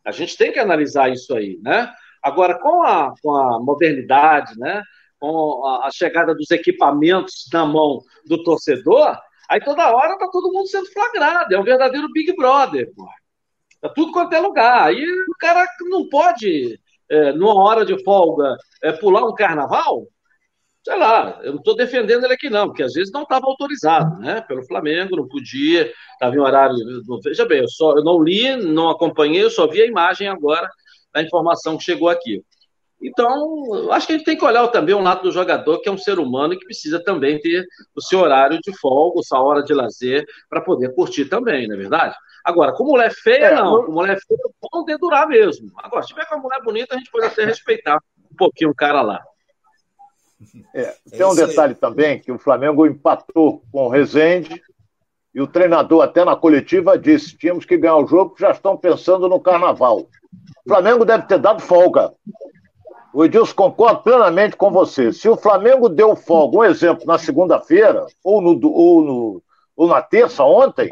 A 0.04 0.10
gente 0.10 0.36
tem 0.36 0.52
que 0.52 0.58
analisar 0.58 1.10
isso 1.10 1.34
aí, 1.34 1.58
né? 1.62 1.92
Agora, 2.22 2.58
com 2.58 2.82
a, 2.82 3.12
com 3.22 3.34
a 3.34 3.60
modernidade, 3.60 4.58
né? 4.58 4.82
com 5.18 5.64
a, 5.66 5.86
a 5.86 5.90
chegada 5.90 6.34
dos 6.34 6.50
equipamentos 6.50 7.48
na 7.52 7.64
mão 7.64 8.00
do 8.26 8.42
torcedor, 8.42 9.16
aí 9.48 9.60
toda 9.60 9.94
hora 9.94 10.12
está 10.12 10.28
todo 10.30 10.52
mundo 10.52 10.66
sendo 10.68 10.90
flagrado. 10.92 11.54
É 11.54 11.58
um 11.58 11.64
verdadeiro 11.64 12.10
Big 12.12 12.34
Brother. 12.36 12.92
Pô. 12.94 13.06
Tá 13.86 13.92
tudo 13.94 14.12
quanto 14.12 14.32
é 14.34 14.40
lugar. 14.40 14.88
Aí 14.88 15.04
o 15.04 15.34
cara 15.38 15.66
não 15.88 16.08
pode, 16.08 16.78
é, 17.08 17.32
numa 17.32 17.54
hora 17.54 17.84
de 17.84 18.02
folga, 18.02 18.56
é, 18.82 18.92
pular 18.92 19.24
um 19.24 19.34
carnaval. 19.34 20.06
Sei 20.84 20.96
lá, 20.96 21.40
eu 21.42 21.52
não 21.52 21.58
estou 21.58 21.74
defendendo 21.74 22.24
ele 22.24 22.34
aqui, 22.34 22.48
não, 22.48 22.68
porque 22.68 22.82
às 22.82 22.92
vezes 22.92 23.12
não 23.12 23.22
estava 23.22 23.46
autorizado, 23.46 24.20
né? 24.20 24.40
Pelo 24.40 24.64
Flamengo, 24.64 25.16
não 25.16 25.26
podia, 25.26 25.92
estava 26.12 26.34
em 26.34 26.38
horário. 26.38 26.76
Veja 27.24 27.44
bem, 27.44 27.60
eu, 27.60 27.68
só, 27.68 27.96
eu 27.96 28.04
não 28.04 28.22
li, 28.22 28.54
não 28.56 28.88
acompanhei, 28.88 29.42
eu 29.42 29.50
só 29.50 29.66
vi 29.66 29.82
a 29.82 29.86
imagem 29.86 30.28
agora 30.28 30.68
da 31.12 31.22
informação 31.22 31.76
que 31.76 31.84
chegou 31.84 32.08
aqui. 32.08 32.42
Então, 33.02 33.90
acho 33.92 34.06
que 34.06 34.14
a 34.14 34.16
gente 34.16 34.24
tem 34.24 34.36
que 34.36 34.44
olhar 34.44 34.66
também 34.68 34.94
um 34.94 35.02
lado 35.02 35.22
do 35.22 35.32
jogador, 35.32 35.80
que 35.80 35.88
é 35.88 35.92
um 35.92 35.98
ser 35.98 36.18
humano 36.18 36.54
e 36.54 36.58
que 36.58 36.64
precisa 36.64 37.02
também 37.02 37.40
ter 37.40 37.66
o 37.94 38.00
seu 38.00 38.20
horário 38.20 38.58
de 38.62 38.72
folga, 38.78 39.20
sua 39.22 39.42
hora 39.42 39.62
de 39.62 39.74
lazer, 39.74 40.24
para 40.48 40.60
poder 40.60 40.94
curtir 40.94 41.26
também, 41.26 41.68
não 41.68 41.74
é 41.74 41.78
verdade? 41.78 42.16
Agora, 42.46 42.70
com 42.70 42.84
mulher 42.84 43.10
feia, 43.10 43.46
é, 43.46 43.54
não. 43.56 43.84
Com 43.84 43.90
mulher 43.90 44.16
feia, 44.20 44.38
vão 44.72 44.84
dedurar 44.84 45.26
mesmo. 45.26 45.68
Agora, 45.78 46.02
se 46.04 46.10
tiver 46.10 46.24
com 46.26 46.36
uma 46.36 46.44
mulher 46.44 46.62
bonita, 46.62 46.94
a 46.94 46.98
gente 46.98 47.10
pode 47.10 47.26
até 47.26 47.44
respeitar 47.44 47.98
um 48.30 48.36
pouquinho 48.36 48.70
o 48.70 48.74
cara 48.74 49.02
lá. 49.02 49.20
É, 50.72 50.94
tem 51.10 51.26
um 51.26 51.34
detalhe 51.34 51.74
também, 51.74 52.20
que 52.20 52.30
o 52.30 52.38
Flamengo 52.38 52.86
empatou 52.86 53.64
com 53.72 53.86
o 53.86 53.88
Rezende, 53.88 54.62
e 55.34 55.40
o 55.40 55.46
treinador 55.48 56.04
até 56.04 56.24
na 56.24 56.36
coletiva 56.36 56.96
disse, 56.96 57.36
tínhamos 57.36 57.64
que 57.64 57.76
ganhar 57.76 57.96
o 57.96 58.06
jogo, 58.06 58.36
já 58.38 58.52
estão 58.52 58.76
pensando 58.76 59.28
no 59.28 59.40
carnaval. 59.40 60.02
O 60.64 60.68
Flamengo 60.68 61.04
deve 61.04 61.26
ter 61.26 61.40
dado 61.40 61.60
folga. 61.60 62.12
O 63.12 63.24
Edilson 63.24 63.54
concorda 63.54 64.02
plenamente 64.02 64.54
com 64.54 64.70
você. 64.70 65.12
Se 65.12 65.28
o 65.28 65.36
Flamengo 65.36 65.88
deu 65.88 66.14
folga, 66.14 66.58
um 66.58 66.64
exemplo, 66.64 67.04
na 67.06 67.18
segunda-feira, 67.18 68.06
ou 68.22 68.40
no, 68.40 68.72
ou 68.72 69.02
no 69.02 69.42
ou 69.76 69.86
na 69.86 70.00
terça, 70.00 70.42
ontem, 70.42 70.88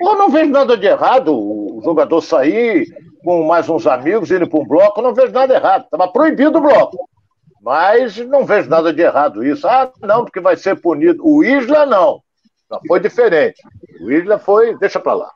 eu 0.00 0.16
não 0.16 0.30
vejo 0.30 0.50
nada 0.50 0.76
de 0.76 0.86
errado 0.86 1.36
o 1.36 1.80
jogador 1.82 2.20
sair 2.20 2.86
com 3.24 3.44
mais 3.44 3.68
uns 3.68 3.86
amigos, 3.86 4.30
indo 4.30 4.48
para 4.48 4.60
um 4.60 4.66
bloco, 4.66 5.02
não 5.02 5.12
vejo 5.12 5.32
nada 5.32 5.54
errado. 5.54 5.84
Estava 5.84 6.08
proibido 6.08 6.58
o 6.58 6.62
bloco. 6.62 7.08
Mas 7.60 8.16
não 8.16 8.46
vejo 8.46 8.70
nada 8.70 8.92
de 8.92 9.02
errado 9.02 9.44
isso. 9.44 9.66
Ah, 9.66 9.92
não, 10.00 10.24
porque 10.24 10.40
vai 10.40 10.56
ser 10.56 10.80
punido. 10.80 11.26
O 11.26 11.44
Isla 11.44 11.84
não. 11.84 12.22
Não, 12.70 12.80
foi 12.86 13.00
diferente. 13.00 13.60
O 14.00 14.10
Isla 14.10 14.38
foi. 14.38 14.78
Deixa 14.78 15.00
para 15.00 15.14
lá. 15.14 15.30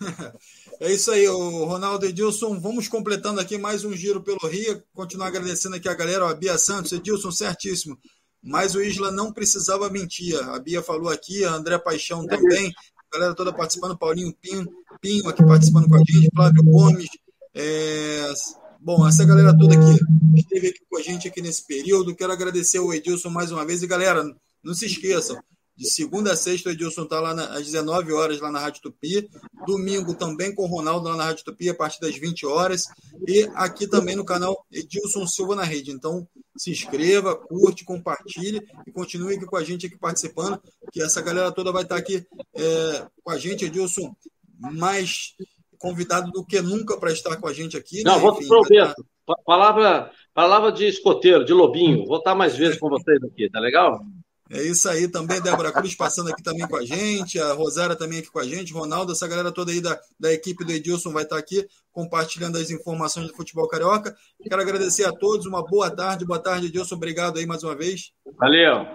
É 0.82 0.90
isso 0.90 1.10
aí, 1.10 1.28
o 1.28 1.66
Ronaldo 1.66 2.06
Edilson. 2.06 2.58
Vamos 2.58 2.88
completando 2.88 3.38
aqui 3.38 3.58
mais 3.58 3.84
um 3.84 3.92
giro 3.92 4.22
pelo 4.22 4.38
Rio. 4.48 4.82
Continuar 4.94 5.26
agradecendo 5.26 5.76
aqui 5.76 5.86
a 5.86 5.94
galera, 5.94 6.26
a 6.26 6.32
Bia 6.32 6.56
Santos, 6.56 6.92
Edilson, 6.92 7.30
certíssimo 7.30 7.98
mas 8.42 8.74
o 8.74 8.82
Isla 8.82 9.10
não 9.10 9.32
precisava 9.32 9.90
mentir. 9.90 10.36
A 10.36 10.58
Bia 10.58 10.82
falou 10.82 11.10
aqui, 11.10 11.44
a 11.44 11.52
André 11.52 11.78
Paixão 11.78 12.26
também, 12.26 12.72
a 12.96 13.16
galera 13.16 13.34
toda 13.34 13.52
participando, 13.52 13.98
Paulinho 13.98 14.34
Pinho, 14.40 14.66
Pinho 15.00 15.28
aqui 15.28 15.44
participando 15.44 15.88
com 15.88 15.96
a 15.96 15.98
gente, 15.98 16.30
Flávio 16.34 16.62
Gomes. 16.62 17.08
É... 17.54 18.32
Bom, 18.80 19.06
essa 19.06 19.24
galera 19.26 19.56
toda 19.56 19.74
aqui 19.74 20.02
esteve 20.34 20.68
aqui 20.68 20.80
com 20.88 20.98
a 20.98 21.02
gente 21.02 21.28
aqui 21.28 21.42
nesse 21.42 21.66
período. 21.66 22.14
Quero 22.14 22.32
agradecer 22.32 22.78
ao 22.78 22.94
Edilson 22.94 23.28
mais 23.28 23.52
uma 23.52 23.64
vez. 23.64 23.82
E 23.82 23.86
galera, 23.86 24.24
não 24.64 24.72
se 24.72 24.86
esqueçam, 24.86 25.38
de 25.80 25.90
segunda 25.90 26.34
a 26.34 26.36
sexta, 26.36 26.68
o 26.68 26.72
Edilson 26.72 27.04
está 27.04 27.18
lá 27.18 27.32
na, 27.34 27.54
às 27.54 27.64
19 27.64 28.12
horas 28.12 28.38
lá 28.38 28.52
na 28.52 28.60
Rádio 28.60 28.82
Tupi. 28.82 29.30
Domingo 29.66 30.14
também 30.14 30.54
com 30.54 30.64
o 30.64 30.66
Ronaldo 30.66 31.08
lá 31.08 31.16
na 31.16 31.24
Rádio 31.24 31.46
Tupi, 31.46 31.70
a 31.70 31.74
partir 31.74 31.98
das 32.02 32.14
20 32.14 32.44
horas. 32.44 32.84
E 33.26 33.48
aqui 33.54 33.86
também 33.86 34.14
no 34.14 34.22
canal 34.22 34.62
Edilson 34.70 35.26
Silva 35.26 35.56
na 35.56 35.64
Rede. 35.64 35.90
Então, 35.90 36.28
se 36.54 36.70
inscreva, 36.70 37.34
curte, 37.34 37.82
compartilhe 37.82 38.60
e 38.86 38.92
continue 38.92 39.36
aqui 39.36 39.46
com 39.46 39.56
a 39.56 39.64
gente 39.64 39.86
aqui 39.86 39.96
participando, 39.96 40.60
que 40.92 41.00
essa 41.00 41.22
galera 41.22 41.50
toda 41.50 41.72
vai 41.72 41.84
estar 41.84 41.96
aqui 41.96 42.26
é, 42.54 43.06
com 43.24 43.30
a 43.30 43.38
gente, 43.38 43.64
Edilson, 43.64 44.14
mais 44.58 45.34
convidado 45.78 46.30
do 46.30 46.44
que 46.44 46.60
nunca 46.60 46.98
para 46.98 47.10
estar 47.10 47.38
com 47.38 47.48
a 47.48 47.54
gente 47.54 47.78
aqui. 47.78 48.02
Não, 48.02 48.16
né? 48.16 48.20
vou 48.20 48.36
prometo. 48.36 49.00
Estar... 49.00 49.42
Palavra, 49.46 50.10
palavra 50.34 50.72
de 50.72 50.84
escoteiro, 50.84 51.42
de 51.42 51.54
lobinho. 51.54 52.04
Vou 52.04 52.18
estar 52.18 52.34
mais 52.34 52.54
vezes 52.54 52.78
com 52.78 52.90
vocês 52.90 53.22
aqui, 53.24 53.48
tá 53.48 53.58
legal? 53.58 54.04
É 54.52 54.60
isso 54.62 54.88
aí 54.88 55.06
também, 55.06 55.40
Débora 55.40 55.70
Cruz 55.70 55.94
passando 55.94 56.28
aqui 56.28 56.42
também 56.42 56.66
com 56.66 56.74
a 56.74 56.84
gente, 56.84 57.38
a 57.38 57.52
Rosária 57.52 57.94
também 57.94 58.18
aqui 58.18 58.28
com 58.32 58.40
a 58.40 58.44
gente, 58.44 58.72
Ronaldo, 58.72 59.12
essa 59.12 59.28
galera 59.28 59.52
toda 59.52 59.70
aí 59.70 59.80
da, 59.80 59.96
da 60.18 60.32
equipe 60.32 60.64
do 60.64 60.72
Edilson 60.72 61.12
vai 61.12 61.22
estar 61.22 61.38
aqui 61.38 61.64
compartilhando 61.92 62.58
as 62.58 62.68
informações 62.68 63.28
do 63.28 63.36
futebol 63.36 63.68
carioca. 63.68 64.16
Quero 64.42 64.60
agradecer 64.60 65.04
a 65.04 65.12
todos, 65.12 65.46
uma 65.46 65.64
boa 65.64 65.88
tarde, 65.88 66.24
boa 66.24 66.40
tarde, 66.40 66.66
Edilson, 66.66 66.96
obrigado 66.96 67.38
aí 67.38 67.46
mais 67.46 67.62
uma 67.62 67.76
vez. 67.76 68.12
Valeu. 68.36 68.86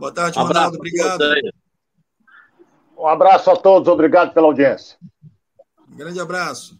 Boa 0.00 0.12
tarde, 0.12 0.36
Ronaldo, 0.36 0.78
obrigado. 0.78 1.22
Um 2.98 3.06
abraço 3.06 3.48
a 3.52 3.56
todos, 3.56 3.88
obrigado 3.88 4.34
pela 4.34 4.48
audiência. 4.48 4.98
Um 5.88 5.96
grande 5.96 6.18
abraço. 6.18 6.76